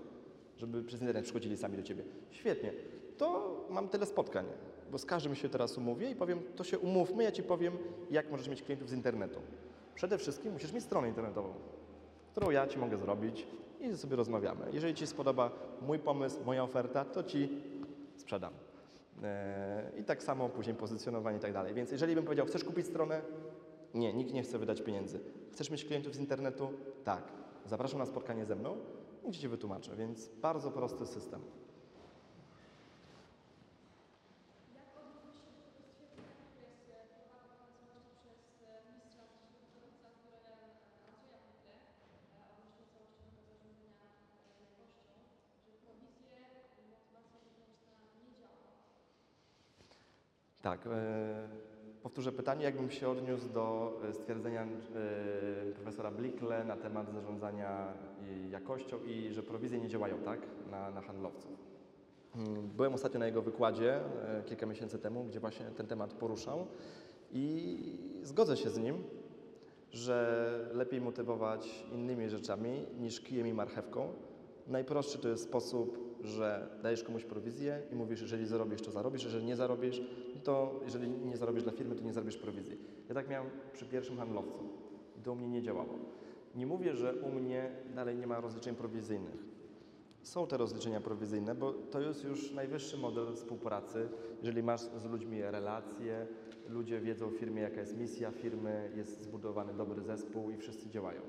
Żeby 0.57 0.82
przez 0.82 1.01
internet 1.01 1.24
przychodzili 1.24 1.57
sami 1.57 1.76
do 1.76 1.82
Ciebie. 1.82 2.05
Świetnie. 2.30 2.72
To 3.16 3.57
mam 3.70 3.88
tyle 3.88 4.07
spotkań, 4.07 4.47
bo 4.90 4.99
z 4.99 5.05
każdym 5.07 5.34
się 5.34 5.49
teraz 5.49 5.78
umówię 5.78 6.11
i 6.11 6.14
powiem, 6.16 6.40
to 6.57 6.64
się 6.64 6.78
umówmy, 6.78 7.22
ja 7.24 7.32
Ci 7.32 7.42
powiem, 7.42 7.78
jak 8.11 8.30
możesz 8.30 8.49
mieć 8.49 8.62
klientów 8.62 8.88
z 8.88 8.92
internetu. 8.92 9.40
Przede 9.94 10.18
wszystkim 10.18 10.53
musisz 10.53 10.72
mieć 10.72 10.84
stronę 10.84 11.09
internetową, 11.09 11.55
którą 12.30 12.51
ja 12.51 12.66
Ci 12.66 12.78
mogę 12.78 12.97
zrobić. 12.99 13.47
i 13.80 13.97
sobie 13.97 14.16
rozmawiamy. 14.16 14.66
Jeżeli 14.72 14.94
Ci 14.94 15.07
spodoba 15.07 15.51
mój 15.82 15.99
pomysł, 15.99 16.44
moja 16.44 16.62
oferta, 16.64 17.05
to 17.05 17.22
Ci 17.22 17.49
sprzedam. 18.16 18.53
E, 19.22 19.92
I 20.01 20.05
tak 20.05 20.22
samo 20.22 20.49
później 20.49 20.76
pozycjonowanie 20.76 21.38
i 21.38 21.40
tak 21.40 21.53
dalej. 21.53 21.74
Więc 21.74 21.90
jeżeli 21.92 22.14
bym 22.14 22.24
powiedział, 22.24 22.47
chcesz 22.47 22.64
kupić 22.64 22.86
stronę? 22.86 23.20
Nie, 23.95 24.12
nikt 24.12 24.32
nie 24.32 24.43
chce 24.43 24.59
wydać 24.59 24.82
pieniędzy. 24.82 25.20
Chcesz 25.53 25.70
mieć 25.70 25.84
klientów 25.84 26.14
z 26.14 26.18
internetu? 26.18 26.68
Tak. 27.05 27.32
Zapraszam 27.66 27.99
na 27.99 28.07
spotkanie 28.07 28.45
ze 28.45 28.57
mną, 28.57 28.76
gdzie 29.28 29.41
Ci 29.41 29.49
wytłumaczę. 29.49 29.97
Więc 29.97 30.28
bardzo 30.28 30.70
prosty 30.70 31.07
system. 31.07 31.41
Tak. 50.66 50.87
E, 50.87 51.65
powtórzę 52.07 52.32
pytanie, 52.32 52.64
jakbym 52.64 52.90
się 52.90 53.09
odniósł 53.09 53.48
do 53.48 53.92
e, 54.09 54.12
stwierdzenia 54.12 54.62
e, 54.62 55.72
profesora 55.72 56.11
Blikle 56.11 56.64
na 56.64 56.76
temat 56.76 57.12
zarządzania 57.12 57.92
i 58.22 58.50
jakością 58.50 58.98
i 59.07 59.32
że 59.32 59.42
prowizje 59.42 59.80
nie 59.80 59.88
działają 59.88 60.18
tak 60.18 60.40
na, 60.70 60.90
na 60.90 61.00
handlowców. 61.00 61.50
Mm, 62.36 62.68
Byłem 62.68 62.94
ostatnio 62.94 63.20
na 63.20 63.26
jego 63.26 63.42
wykładzie 63.42 63.96
e, 63.96 64.42
kilka 64.42 64.66
miesięcy 64.66 64.98
temu, 64.98 65.24
gdzie 65.24 65.40
właśnie 65.40 65.66
ten 65.66 65.86
temat 65.86 66.12
poruszał 66.14 66.66
i 67.32 67.78
zgodzę 68.22 68.57
się 68.57 68.70
z 68.70 68.78
nim, 68.78 69.04
że 69.92 70.70
lepiej 70.72 71.00
motywować 71.00 71.84
innymi 71.92 72.28
rzeczami 72.28 72.86
niż 72.98 73.20
kijem 73.20 73.46
i 73.46 73.52
marchewką. 73.52 74.09
Najprostszy 74.66 75.18
to 75.18 75.28
jest 75.28 75.44
sposób, 75.44 76.05
że 76.22 76.68
dajesz 76.82 77.04
komuś 77.04 77.24
prowizję 77.24 77.82
i 77.92 77.94
mówisz, 77.94 78.20
jeżeli 78.20 78.46
zarobisz, 78.46 78.82
to 78.82 78.90
zarobisz, 78.90 79.24
jeżeli 79.24 79.44
nie 79.44 79.56
zarobisz, 79.56 80.02
to 80.44 80.80
jeżeli 80.84 81.10
nie 81.10 81.36
zarobisz 81.36 81.62
dla 81.62 81.72
firmy, 81.72 81.94
to 81.94 82.04
nie 82.04 82.12
zarobisz 82.12 82.36
prowizji. 82.36 82.78
Ja 83.08 83.14
tak 83.14 83.28
miałem 83.28 83.50
przy 83.72 83.86
pierwszym 83.86 84.16
handlowcu 84.16 84.86
to 85.26 85.32
u 85.32 85.36
mnie 85.36 85.48
nie 85.48 85.62
działało. 85.62 85.98
Nie 86.54 86.66
mówię, 86.66 86.94
że 86.94 87.14
u 87.14 87.32
mnie 87.32 87.70
dalej 87.94 88.16
nie 88.16 88.26
ma 88.26 88.40
rozliczeń 88.40 88.74
prowizyjnych. 88.74 89.44
Są 90.22 90.46
te 90.46 90.56
rozliczenia 90.56 91.00
prowizyjne, 91.00 91.54
bo 91.54 91.72
to 91.72 92.00
jest 92.00 92.24
już 92.24 92.52
najwyższy 92.52 92.96
model 92.96 93.34
współpracy. 93.34 94.08
Jeżeli 94.40 94.62
masz 94.62 94.80
z 94.80 95.04
ludźmi 95.04 95.42
relacje, 95.42 96.26
ludzie 96.68 97.00
wiedzą 97.00 97.28
w 97.28 97.36
firmie, 97.36 97.62
jaka 97.62 97.80
jest 97.80 97.98
misja 97.98 98.30
firmy, 98.30 98.90
jest 98.96 99.22
zbudowany 99.22 99.74
dobry 99.74 100.02
zespół 100.02 100.50
i 100.50 100.56
wszyscy 100.56 100.90
działają. 100.90 101.20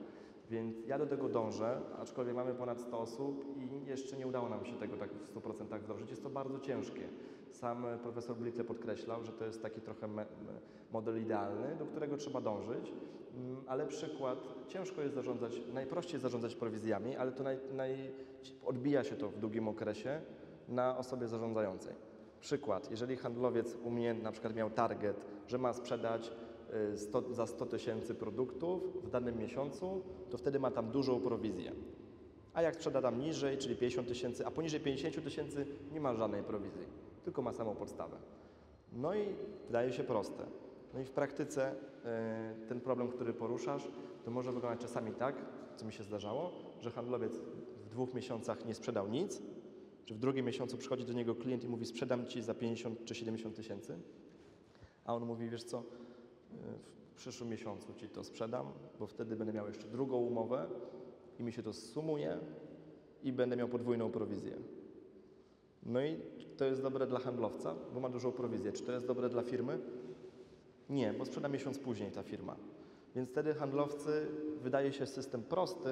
Więc 0.50 0.76
ja 0.88 0.98
do 0.98 1.06
tego 1.06 1.30
dążę, 1.30 1.82
aczkolwiek 2.00 2.36
mamy 2.36 2.54
ponad 2.54 2.82
100 2.82 3.00
osób 3.00 3.46
i 3.58 3.90
jeszcze 3.90 4.18
nie 4.18 4.28
udało 4.28 4.50
nam 4.50 4.66
się 4.66 4.74
tego 4.74 4.98
tak 4.98 5.10
w 5.14 5.36
100% 5.36 5.80
wdrożyć. 5.80 6.10
Jest 6.10 6.24
to 6.24 6.30
bardzo 6.30 6.60
ciężkie. 6.60 7.10
Sam 7.52 7.86
profesor 8.02 8.36
Blikle 8.36 8.64
podkreślał, 8.64 9.24
że 9.24 9.32
to 9.32 9.46
jest 9.46 9.62
taki 9.62 9.82
trochę 9.82 10.08
model 10.92 11.22
idealny, 11.22 11.76
do 11.76 11.86
którego 11.86 12.18
trzeba 12.18 12.42
dążyć, 12.42 12.94
Mm, 13.38 13.64
ale 13.68 13.88
przykład, 13.88 14.38
ciężko 14.68 15.02
jest 15.02 15.16
zarządzać, 15.16 15.62
najprościej 15.74 16.20
zarządzać 16.20 16.56
prowizjami, 16.56 17.16
ale 17.16 17.32
to 17.32 17.44
naj, 17.44 17.60
naj, 17.74 18.12
odbija 18.66 19.04
się 19.04 19.16
to 19.16 19.30
w 19.30 19.40
długim 19.40 19.68
okresie 19.68 20.22
na 20.68 20.98
osobie 20.98 21.28
zarządzającej. 21.28 21.94
Przykład, 22.40 22.92
jeżeli 22.92 23.16
handlowiec 23.16 23.76
u 23.84 23.90
mnie 23.90 24.14
na 24.14 24.32
przykład 24.32 24.56
miał 24.56 24.70
target, 24.70 25.26
że 25.48 25.58
ma 25.58 25.74
sprzedać 25.74 26.32
100, 26.96 27.34
za 27.34 27.48
100 27.48 27.66
tysięcy 27.66 28.16
produktów 28.16 29.06
w 29.06 29.10
danym 29.10 29.38
miesiącu, 29.38 30.02
to 30.30 30.38
wtedy 30.38 30.60
ma 30.60 30.72
tam 30.72 30.92
dużą 30.92 31.20
prowizję. 31.20 31.72
A 32.54 32.62
jak 32.62 32.76
sprzeda 32.76 33.02
tam 33.02 33.20
niżej, 33.20 33.58
czyli 33.58 33.76
50 33.76 34.08
tysięcy, 34.08 34.46
a 34.46 34.52
poniżej 34.52 34.80
50 34.80 35.24
tysięcy 35.24 35.66
nie 35.94 36.02
ma 36.02 36.14
żadnej 36.14 36.44
prowizji, 36.44 36.86
tylko 37.24 37.42
ma 37.42 37.54
samą 37.54 37.76
podstawę. 37.76 38.18
No 38.94 39.16
i 39.16 39.26
wydaje 39.68 39.94
się 39.94 40.04
proste. 40.04 40.46
No 40.94 41.00
i 41.00 41.06
w 41.06 41.12
praktyce 41.12 41.72
y, 41.72 42.68
ten 42.68 42.82
problem, 42.82 43.08
który 43.08 43.34
poruszasz, 43.34 43.88
to 44.26 44.32
może 44.32 44.52
wyglądać 44.52 44.82
czasami 44.82 45.12
tak, 45.12 45.36
co 45.76 45.86
mi 45.86 45.94
się 45.94 46.04
zdarzało, 46.04 46.52
że 46.82 46.92
handlowiec 46.92 47.34
w 47.86 47.90
dwóch 47.90 48.14
miesiącach 48.14 48.66
nie 48.66 48.76
sprzedał 48.76 49.08
nic, 49.08 49.42
czy 50.06 50.14
w 50.14 50.20
drugim 50.20 50.46
miesiącu 50.46 50.78
przychodzi 50.78 51.06
do 51.06 51.14
niego 51.14 51.36
klient 51.36 51.64
i 51.64 51.68
mówi 51.68 51.86
sprzedam 51.86 52.26
Ci 52.26 52.42
za 52.42 52.54
50 52.54 53.06
czy 53.06 53.16
70 53.16 53.56
tysięcy, 53.56 54.00
a 55.06 55.16
on 55.16 55.26
mówi, 55.26 55.50
wiesz 55.50 55.64
co, 55.64 55.80
y, 55.80 55.84
w 57.12 57.16
przyszłym 57.16 57.50
miesiącu 57.50 57.94
Ci 57.94 58.10
to 58.10 58.24
sprzedam, 58.24 58.66
bo 59.00 59.08
wtedy 59.08 59.36
będę 59.36 59.54
miał 59.54 59.68
jeszcze 59.68 59.88
drugą 59.88 60.18
umowę 60.18 60.68
i 61.40 61.44
mi 61.44 61.52
się 61.52 61.64
to 61.64 61.74
sumuje 61.74 62.40
i 63.24 63.34
będę 63.34 63.56
miał 63.56 63.68
podwójną 63.68 64.12
prowizję. 64.12 64.58
No 65.86 66.02
i 66.02 66.20
to 66.58 66.66
jest 66.66 66.82
dobre 66.82 67.08
dla 67.08 67.20
handlowca, 67.20 67.76
bo 67.94 68.00
ma 68.00 68.10
dużą 68.10 68.32
prowizję. 68.32 68.72
Czy 68.72 68.84
to 68.84 68.92
jest 68.92 69.08
dobre 69.08 69.30
dla 69.30 69.44
firmy? 69.44 69.80
Nie, 70.90 71.14
bo 71.14 71.26
sprzeda 71.26 71.48
miesiąc 71.48 71.80
później 71.80 72.12
ta 72.12 72.24
firma. 72.24 72.56
Więc 73.16 73.30
wtedy 73.30 73.54
handlowcy, 73.54 74.28
wydaje 74.62 74.94
się 74.94 75.08
system 75.08 75.44
prosty, 75.44 75.90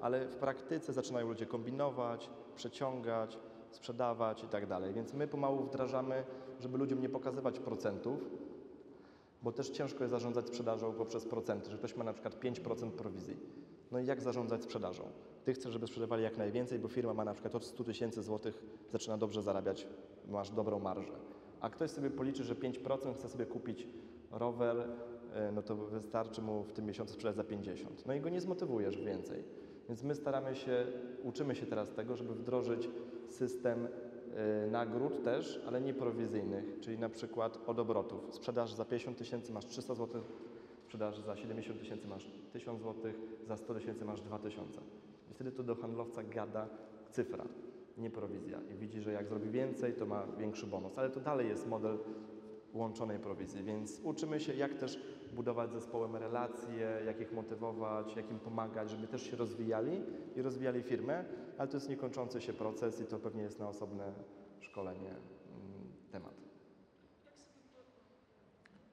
ale 0.00 0.28
w 0.28 0.36
praktyce 0.36 0.92
zaczynają 0.92 1.28
ludzie 1.28 1.46
kombinować, 1.46 2.30
przeciągać, 2.54 3.38
sprzedawać 3.70 4.44
i 4.44 4.48
tak 4.48 4.66
dalej. 4.66 4.94
Więc 4.94 5.14
my 5.14 5.28
pomału 5.28 5.62
wdrażamy, 5.62 6.24
żeby 6.60 6.78
ludziom 6.78 7.00
nie 7.00 7.08
pokazywać 7.08 7.58
procentów, 7.58 8.30
bo 9.42 9.52
też 9.52 9.70
ciężko 9.70 10.04
jest 10.04 10.10
zarządzać 10.10 10.46
sprzedażą 10.46 10.92
poprzez 10.92 11.24
procenty, 11.24 11.70
że 11.70 11.78
ktoś 11.78 11.96
ma 11.96 12.04
na 12.04 12.12
przykład 12.12 12.40
5% 12.40 12.90
prowizji. 12.90 13.36
No 13.92 14.00
i 14.00 14.06
jak 14.06 14.20
zarządzać 14.20 14.62
sprzedażą? 14.62 15.04
Ty 15.44 15.54
chcesz, 15.54 15.72
żeby 15.72 15.86
sprzedawali 15.86 16.22
jak 16.22 16.38
najwięcej, 16.38 16.78
bo 16.78 16.88
firma 16.88 17.14
ma 17.14 17.24
na 17.24 17.32
przykład 17.32 17.54
od 17.54 17.64
100 17.64 17.84
tysięcy 17.84 18.22
złotych, 18.22 18.62
zaczyna 18.90 19.18
dobrze 19.18 19.42
zarabiać, 19.42 19.86
masz 20.28 20.50
dobrą 20.50 20.78
marżę. 20.78 21.12
A 21.60 21.70
ktoś 21.70 21.90
sobie 21.90 22.10
policzy, 22.10 22.44
że 22.44 22.54
5% 22.54 23.14
chce 23.14 23.28
sobie 23.28 23.46
kupić 23.46 23.88
rower, 24.30 24.76
e, 25.34 25.52
no 25.52 25.62
to 25.62 25.76
wystarczy 25.76 26.42
mu 26.42 26.64
w 26.64 26.72
tym 26.72 26.86
miesiącu 26.86 27.14
sprzedać 27.14 27.36
za 27.36 27.44
50. 27.44 28.06
No 28.06 28.14
i 28.14 28.20
go 28.20 28.28
nie 28.28 28.40
zmotywujesz 28.40 28.96
więcej. 28.96 29.44
Więc 29.88 30.02
my 30.02 30.14
staramy 30.14 30.56
się, 30.56 30.86
uczymy 31.22 31.54
się 31.54 31.66
teraz 31.66 31.90
tego, 31.90 32.16
żeby 32.16 32.34
wdrożyć 32.34 32.88
system 33.28 33.88
nagród 34.70 35.24
też, 35.24 35.60
ale 35.66 35.80
nie 35.80 35.94
prowizyjnych, 35.94 36.80
czyli 36.80 36.98
na 36.98 37.08
przykład 37.08 37.58
od 37.66 37.78
obrotów. 37.78 38.34
Sprzedaż 38.34 38.72
za 38.72 38.84
50 38.84 39.18
tysięcy 39.18 39.52
masz 39.52 39.66
300 39.66 39.94
zł, 39.94 40.22
sprzedaż 40.84 41.20
za 41.20 41.36
70 41.36 41.80
tysięcy 41.80 42.08
masz 42.08 42.30
1000 42.52 42.82
zł, 42.82 43.12
za 43.46 43.56
100 43.56 43.74
tysięcy 43.74 44.04
masz 44.04 44.20
2000. 44.20 44.80
I 45.30 45.34
wtedy 45.34 45.52
to 45.52 45.62
do 45.62 45.74
handlowca 45.74 46.22
gada 46.22 46.68
cyfra, 47.10 47.44
nie 47.98 48.10
prowizja. 48.10 48.58
I 48.70 48.74
widzi, 48.74 49.00
że 49.00 49.12
jak 49.12 49.28
zrobi 49.28 49.50
więcej, 49.50 49.94
to 49.94 50.06
ma 50.06 50.26
większy 50.38 50.66
bonus. 50.66 50.98
Ale 50.98 51.10
to 51.10 51.20
dalej 51.20 51.48
jest 51.48 51.68
model 51.68 51.98
łączonej 52.74 53.18
prowizji, 53.18 53.62
więc 53.64 54.00
uczymy 54.04 54.40
się, 54.40 54.54
jak 54.54 54.74
też 54.74 54.98
budować 55.32 55.70
z 55.70 55.72
zespołem 55.72 56.16
relacje, 56.16 57.02
jak 57.06 57.20
ich 57.20 57.32
motywować, 57.32 58.16
jak 58.16 58.30
im 58.30 58.38
pomagać, 58.38 58.90
żeby 58.90 59.06
też 59.06 59.30
się 59.30 59.36
rozwijali 59.36 60.02
i 60.36 60.42
rozwijali 60.42 60.82
firmę, 60.82 61.24
ale 61.58 61.68
to 61.68 61.76
jest 61.76 61.88
niekończący 61.88 62.40
się 62.40 62.52
proces 62.52 63.00
i 63.00 63.04
to 63.04 63.18
pewnie 63.18 63.42
jest 63.42 63.58
na 63.58 63.68
osobne 63.68 64.12
szkolenie 64.60 65.10
mm, 65.10 65.20
temat. 66.12 66.34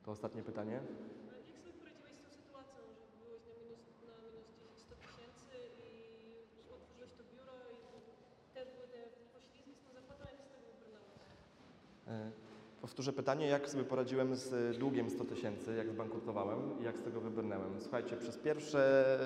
To 0.06 0.12
ostatnie 0.12 0.44
pytanie. 0.44 0.80
Ale 0.80 1.38
jak 1.38 1.48
sobie 1.58 1.74
poradziłeś 1.80 2.14
z 2.14 2.22
tą 2.24 2.30
sytuacją, 2.32 2.82
że 2.98 3.04
byłeś 3.20 3.42
na 3.50 3.54
minus, 3.62 3.82
na 4.10 4.16
minus 4.26 4.46
10 4.60 4.80
100 4.80 4.96
tysięcy 4.96 5.54
i 5.86 6.72
otworzyłeś 6.76 7.12
to 7.18 7.24
biuro 7.32 7.56
i 7.74 8.54
też 8.56 8.68
były 8.76 8.88
te 8.94 9.00
poślizgi 9.36 9.74
z 9.78 9.82
tą 9.84 9.90
zapłatą, 10.00 10.24
jak 10.32 10.40
z 10.46 10.50
tego 10.54 10.68
wybrnąłeś? 10.74 12.49
E, 12.90 13.00
Powtórzę 13.00 13.14
pytanie, 13.14 13.48
jak 13.48 13.70
sobie 13.70 13.84
poradziłem 13.84 14.36
z 14.36 14.78
długiem 14.78 15.10
100 15.10 15.26
tysięcy, 15.26 15.76
jak 15.76 15.90
zbankrutowałem 15.90 16.60
i 16.82 16.84
jak 16.84 17.00
z 17.00 17.04
tego 17.04 17.22
wybrnęłem. 17.22 17.70
Słuchajcie, 17.80 18.18
przez 18.18 18.38
pierwsze 18.38 19.18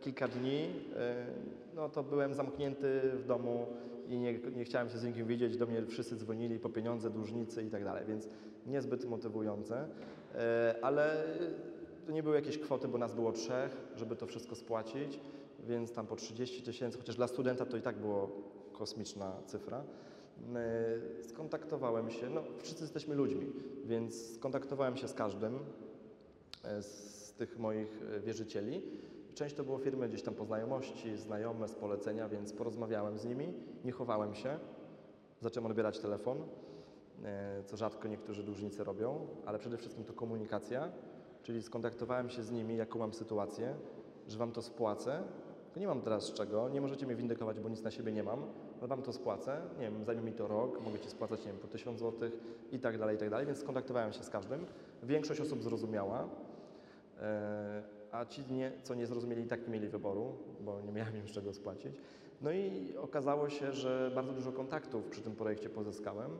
kilka 0.00 0.28
dni 0.28 0.70
e, 0.96 1.26
no 1.74 1.88
to 1.88 2.02
byłem 2.02 2.34
zamknięty 2.34 3.00
w 3.14 3.24
domu 3.26 3.66
i 4.08 4.18
nie, 4.18 4.38
nie 4.38 4.64
chciałem 4.64 4.88
się 4.88 4.98
z 4.98 5.04
nikim 5.04 5.26
widzieć. 5.26 5.56
Do 5.56 5.66
mnie 5.66 5.86
wszyscy 5.86 6.16
dzwonili 6.16 6.58
po 6.58 6.68
pieniądze, 6.68 7.10
dłużnicy 7.10 7.62
i 7.62 7.70
tak 7.70 7.84
dalej, 7.84 8.04
więc 8.08 8.28
niezbyt 8.66 9.04
motywujące. 9.04 9.88
E, 10.34 10.74
Ale 10.82 11.24
to 12.06 12.12
nie 12.12 12.22
były 12.22 12.36
jakieś 12.36 12.58
kwoty, 12.58 12.88
bo 12.88 12.98
nas 12.98 13.14
było 13.14 13.32
trzech, 13.32 13.76
żeby 13.96 14.16
to 14.16 14.26
wszystko 14.26 14.54
spłacić, 14.56 15.20
więc 15.66 15.92
tam 15.92 16.06
po 16.06 16.16
30 16.16 16.62
tysięcy, 16.62 16.98
chociaż 16.98 17.16
dla 17.16 17.26
studenta 17.26 17.66
to 17.66 17.76
i 17.76 17.82
tak 17.82 17.96
było 17.96 18.30
kosmiczna 18.72 19.32
cyfra. 19.46 19.84
E, 20.56 21.24
Skontaktowałem 21.24 22.10
się, 22.10 22.30
no 22.30 22.42
wszyscy 22.58 22.84
jesteśmy 22.84 23.14
ludźmi, 23.14 23.52
więc 23.84 24.34
skontaktowałem 24.34 24.96
się 24.96 25.08
z 25.08 25.14
każdym 25.14 25.58
e, 26.64 26.82
z 26.82 27.32
tych 27.32 27.58
moich 27.58 28.02
e, 28.16 28.20
wierzycieli. 28.20 28.82
Część 29.34 29.54
to 29.54 29.64
było 29.64 29.78
firmy 29.78 30.08
gdzieś 30.08 30.22
tam 30.22 30.34
po 30.34 30.44
znajomości, 30.44 31.16
znajome 31.16 31.68
z 31.68 31.74
polecenia, 31.74 32.28
więc 32.28 32.52
porozmawiałem 32.52 33.18
z 33.18 33.24
nimi, 33.24 33.52
nie 33.84 33.92
chowałem 33.92 34.34
się, 34.34 34.58
zacząłem 35.40 35.70
odbierać 35.70 35.98
telefon, 35.98 36.38
co 37.66 37.76
rzadko 37.76 38.08
niektórzy 38.08 38.42
dłużnicy 38.42 38.84
robią, 38.84 39.26
ale 39.46 39.58
przede 39.58 39.76
wszystkim 39.76 40.04
to 40.04 40.12
komunikacja, 40.12 40.92
czyli 41.42 41.62
skontaktowałem 41.62 42.30
się 42.30 42.42
z 42.42 42.50
nimi, 42.50 42.76
jaką 42.76 42.98
mam 42.98 43.14
sytuację, 43.14 43.74
że 44.28 44.38
wam 44.38 44.52
to 44.52 44.62
spłacę, 44.62 45.22
Tylko 45.64 45.80
nie 45.80 45.86
mam 45.86 46.02
teraz 46.02 46.32
czego, 46.32 46.68
nie 46.68 46.80
możecie 46.80 47.06
mnie 47.06 47.16
windykować, 47.16 47.60
bo 47.60 47.68
nic 47.68 47.82
na 47.82 47.90
siebie 47.90 48.12
nie 48.12 48.22
mam, 48.22 48.42
ale 48.78 48.88
wam 48.88 49.02
to 49.02 49.12
spłacę, 49.12 49.60
nie 49.78 49.90
wiem, 49.90 50.04
zajmie 50.04 50.22
mi 50.22 50.32
to 50.32 50.48
rok, 50.48 50.80
mogę 50.84 50.98
ci 50.98 51.08
spłacać, 51.08 51.40
nie 51.40 51.52
wiem, 51.52 51.60
po 51.60 51.68
1000 51.68 52.00
zł 52.00 52.30
i 52.72 52.78
tak 52.78 52.98
dalej, 52.98 53.16
i 53.16 53.18
tak 53.18 53.30
dalej, 53.30 53.46
więc 53.46 53.58
skontaktowałem 53.58 54.12
się 54.12 54.22
z 54.22 54.30
każdym. 54.30 54.66
Większość 55.02 55.40
osób 55.40 55.62
zrozumiała, 55.62 56.28
e, 57.20 57.82
a 58.12 58.24
ci, 58.24 58.42
nie, 58.50 58.72
co 58.82 58.94
nie 58.94 59.06
zrozumieli, 59.06 59.42
i 59.42 59.46
tak 59.46 59.66
nie 59.66 59.72
mieli 59.72 59.88
wyboru, 59.88 60.32
bo 60.60 60.80
nie 60.80 60.92
miałem 60.92 61.16
im 61.16 61.28
z 61.28 61.30
czego 61.30 61.52
spłacić. 61.52 62.00
No 62.40 62.52
i 62.52 62.94
okazało 62.96 63.48
się, 63.48 63.72
że 63.72 64.10
bardzo 64.14 64.32
dużo 64.32 64.52
kontaktów 64.52 65.04
przy 65.04 65.22
tym 65.22 65.36
projekcie 65.36 65.68
pozyskałem, 65.68 66.30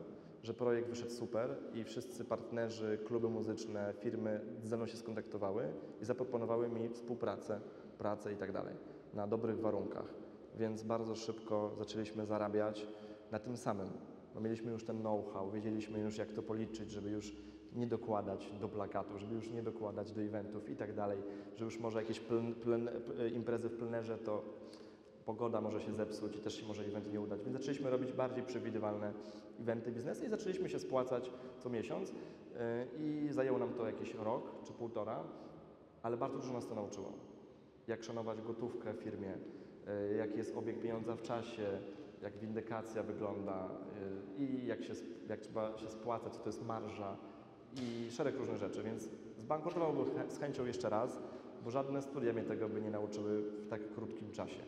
że 0.43 0.53
projekt 0.53 0.89
wyszedł 0.89 1.11
super 1.11 1.55
i 1.73 1.83
wszyscy 1.83 2.25
partnerzy, 2.25 2.99
kluby 3.05 3.29
muzyczne, 3.29 3.93
firmy 3.99 4.41
ze 4.63 4.77
mną 4.77 4.87
się 4.87 4.97
skontaktowały 4.97 5.67
i 6.01 6.05
zaproponowały 6.05 6.69
mi 6.69 6.89
współpracę, 6.89 7.59
pracę 7.97 8.33
i 8.33 8.35
tak 8.35 8.51
dalej 8.51 8.75
na 9.13 9.27
dobrych 9.27 9.59
warunkach. 9.59 10.18
Więc 10.57 10.83
bardzo 10.83 11.15
szybko 11.15 11.71
zaczęliśmy 11.77 12.25
zarabiać 12.25 12.87
na 13.31 13.39
tym 13.39 13.57
samym. 13.57 13.89
Bo 14.35 14.41
mieliśmy 14.41 14.71
już 14.71 14.83
ten 14.83 14.99
know-how, 14.99 15.51
wiedzieliśmy 15.51 15.99
już 15.99 16.17
jak 16.17 16.31
to 16.31 16.43
policzyć, 16.43 16.91
żeby 16.91 17.09
już 17.09 17.35
nie 17.75 17.87
dokładać 17.87 18.51
do 18.61 18.69
plakatu, 18.69 19.17
żeby 19.17 19.35
już 19.35 19.51
nie 19.51 19.63
dokładać 19.63 20.11
do 20.11 20.21
eventów 20.21 20.69
i 20.69 20.75
tak 20.75 20.93
dalej, 20.95 21.17
że 21.55 21.65
już 21.65 21.79
może 21.79 21.99
jakieś 22.01 22.19
p- 22.19 22.41
imprezy 23.35 23.69
w 23.69 23.77
plenerze 23.77 24.17
to 24.17 24.43
pogoda 25.25 25.61
może 25.61 25.81
się 25.81 25.93
zepsuć 25.93 26.35
i 26.35 26.39
też 26.39 26.55
się 26.61 26.67
może 26.67 26.85
event 26.85 27.11
nie 27.13 27.21
udać. 27.21 27.41
Więc 27.43 27.57
zaczęliśmy 27.57 27.89
robić 27.89 28.11
bardziej 28.13 28.43
przewidywalne 28.43 29.13
eventy 29.59 29.91
biznesy 29.91 30.25
i 30.25 30.29
zaczęliśmy 30.29 30.69
się 30.69 30.79
spłacać 30.79 31.31
co 31.59 31.69
miesiąc 31.69 32.09
yy, 32.09 32.15
i 32.99 33.27
zajęło 33.33 33.59
nam 33.59 33.73
to 33.73 33.85
jakiś 33.85 34.13
rok 34.13 34.51
czy 34.63 34.73
półtora, 34.73 35.23
ale 36.03 36.17
bardzo 36.17 36.37
dużo 36.37 36.53
nas 36.53 36.67
to 36.67 36.75
nauczyło. 36.75 37.13
Jak 37.87 38.03
szanować 38.03 38.41
gotówkę 38.41 38.93
w 38.93 38.97
firmie, 38.97 39.37
jaki 40.17 40.37
jest 40.37 40.57
obieg 40.57 40.79
pieniądza 40.81 41.15
w 41.15 41.21
czasie, 41.21 41.67
jak 42.21 42.37
windykacja 42.37 43.03
wygląda 43.03 43.69
yy, 44.37 44.45
i 44.45 44.67
jak, 44.67 44.83
się, 44.83 44.93
jak 45.29 45.39
trzeba 45.39 45.77
się 45.77 45.89
spłacać, 45.89 46.37
to 46.37 46.45
jest 46.45 46.65
marża 46.65 47.17
i 47.81 48.11
szereg 48.11 48.37
różnych 48.37 48.57
rzeczy, 48.57 48.83
więc 48.83 49.09
zbankrutowałbym 49.37 50.05
z 50.29 50.39
chęcią 50.39 50.65
jeszcze 50.65 50.89
raz, 50.89 51.21
bo 51.65 51.71
żadne 51.71 52.01
studia 52.01 52.33
mnie 52.33 52.43
tego 52.43 52.69
by 52.69 52.81
nie 52.81 52.91
nauczyły 52.91 53.41
w 53.41 53.67
tak 53.69 53.93
krótkim 53.93 54.31
czasie. 54.31 54.61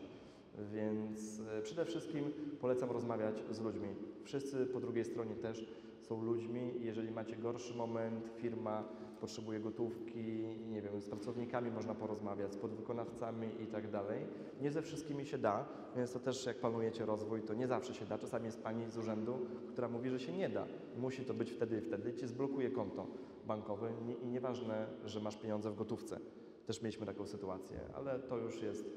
Więc 0.72 1.40
e, 1.58 1.62
przede 1.62 1.84
wszystkim 1.84 2.32
polecam 2.60 2.90
rozmawiać 2.90 3.42
z 3.50 3.60
ludźmi. 3.60 3.88
Wszyscy 4.24 4.66
po 4.66 4.80
drugiej 4.80 5.04
stronie 5.04 5.34
też 5.34 5.66
są 6.02 6.22
ludźmi. 6.22 6.72
Jeżeli 6.80 7.10
macie 7.10 7.36
gorszy 7.36 7.74
moment, 7.74 8.30
firma 8.36 8.84
potrzebuje 9.20 9.60
gotówki, 9.60 10.56
nie 10.68 10.82
wiem, 10.82 11.00
z 11.00 11.08
pracownikami 11.08 11.70
można 11.70 11.94
porozmawiać, 11.94 12.52
z 12.52 12.56
podwykonawcami 12.56 13.48
i 13.62 13.66
tak 13.66 13.90
dalej. 13.90 14.26
Nie 14.60 14.70
ze 14.70 14.82
wszystkimi 14.82 15.26
się 15.26 15.38
da, 15.38 15.66
więc 15.96 16.12
to 16.12 16.20
też 16.20 16.46
jak 16.46 16.56
planujecie 16.56 17.06
rozwój, 17.06 17.42
to 17.42 17.54
nie 17.54 17.66
zawsze 17.66 17.94
się 17.94 18.06
da. 18.06 18.18
Czasami 18.18 18.44
jest 18.44 18.62
pani 18.62 18.90
z 18.90 18.98
urzędu, 18.98 19.38
która 19.68 19.88
mówi, 19.88 20.10
że 20.10 20.20
się 20.20 20.32
nie 20.32 20.48
da. 20.48 20.66
Musi 20.98 21.24
to 21.24 21.34
być 21.34 21.50
wtedy 21.50 21.78
i 21.78 21.80
wtedy, 21.80 22.14
ci 22.14 22.26
zblokuje 22.26 22.70
konto 22.70 23.06
bankowe 23.46 23.92
i 24.22 24.26
nieważne, 24.26 24.86
że 25.04 25.20
masz 25.20 25.36
pieniądze 25.36 25.70
w 25.70 25.74
gotówce. 25.74 26.20
Też 26.66 26.82
mieliśmy 26.82 27.06
taką 27.06 27.26
sytuację, 27.26 27.80
ale 27.94 28.18
to 28.18 28.38
już 28.38 28.62
jest, 28.62 28.90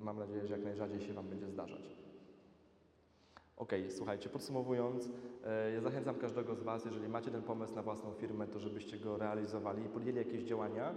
mam 0.00 0.18
nadzieję, 0.18 0.46
że 0.46 0.54
jak 0.54 0.64
najrzadziej 0.64 1.00
się 1.00 1.12
Wam 1.12 1.28
będzie 1.28 1.48
zdarzać. 1.48 1.99
Ok, 3.60 3.72
słuchajcie, 3.90 4.28
podsumowując, 4.28 5.10
e, 5.44 5.72
ja 5.72 5.80
zachęcam 5.80 6.14
każdego 6.14 6.54
z 6.54 6.62
Was, 6.62 6.84
jeżeli 6.84 7.08
macie 7.08 7.30
ten 7.30 7.42
pomysł 7.42 7.74
na 7.74 7.82
własną 7.82 8.12
firmę, 8.12 8.46
to 8.46 8.58
żebyście 8.58 8.98
go 8.98 9.16
realizowali 9.16 9.84
i 9.84 9.88
podjęli 9.88 10.18
jakieś 10.18 10.42
działania. 10.42 10.94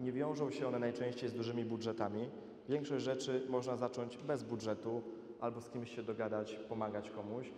Nie 0.00 0.12
wiążą 0.12 0.50
się 0.50 0.68
one 0.68 0.78
najczęściej 0.78 1.28
z 1.28 1.32
dużymi 1.34 1.64
budżetami. 1.64 2.28
Większość 2.68 3.04
rzeczy 3.04 3.46
można 3.48 3.76
zacząć 3.76 4.16
bez 4.18 4.42
budżetu 4.42 5.02
albo 5.40 5.60
z 5.60 5.70
kimś 5.70 5.96
się 5.96 6.02
dogadać, 6.02 6.54
pomagać 6.68 7.10
komuś, 7.10 7.52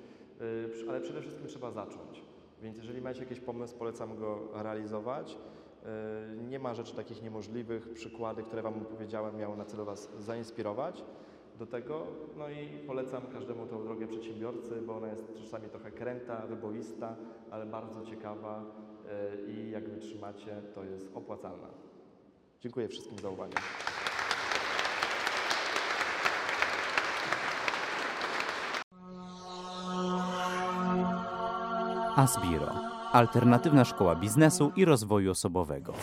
przy- 0.73 0.89
ale 0.89 1.01
przede 1.01 1.21
wszystkim 1.21 1.47
trzeba 1.47 1.71
zacząć. 1.71 2.23
Więc 2.63 2.77
jeżeli 2.77 3.01
macie 3.03 3.21
jakiś 3.21 3.41
pomysł, 3.41 3.77
polecam 3.79 4.17
go 4.17 4.49
realizować. 4.55 5.39
Y, 6.33 6.43
Nie 6.49 6.59
ma 6.59 6.75
rzeczy 6.75 6.97
takich 6.97 7.23
niemożliwych. 7.23 7.93
Przykłady, 7.93 8.43
które 8.43 8.63
Wam 8.63 8.75
opowiedziałem, 8.83 9.37
miały 9.37 9.57
na 9.57 9.65
celu 9.65 9.85
Was 9.85 10.09
zainspirować 10.19 11.05
do 11.59 11.67
tego. 11.67 12.07
No 12.37 12.49
i 12.49 12.87
polecam 12.87 13.23
każdemu 13.33 13.67
tą 13.67 13.85
drogę 13.85 14.07
przedsiębiorcy, 14.07 14.83
bo 14.87 14.97
ona 14.97 15.09
jest 15.09 15.35
czasami 15.35 15.69
trochę 15.69 15.91
kręta, 15.91 16.47
wyboista, 16.47 17.17
ale 17.51 17.67
bardzo 17.67 18.05
ciekawa 18.05 18.65
y, 19.47 19.51
i 19.51 19.71
jak 19.71 19.89
wytrzymacie, 19.89 20.63
to 20.75 20.85
jest 20.85 21.11
opłacalna. 21.15 21.69
Dziękuję 22.61 22.89
wszystkim 22.89 23.19
za 23.19 23.31
uwagę. 23.31 23.55
Asbiro. 32.17 32.73
Alternatywna 33.13 33.85
szkoła 33.85 34.17
biznesu 34.17 34.73
i 34.77 34.85
rozwoju 34.85 35.31
osobowego. 35.31 35.95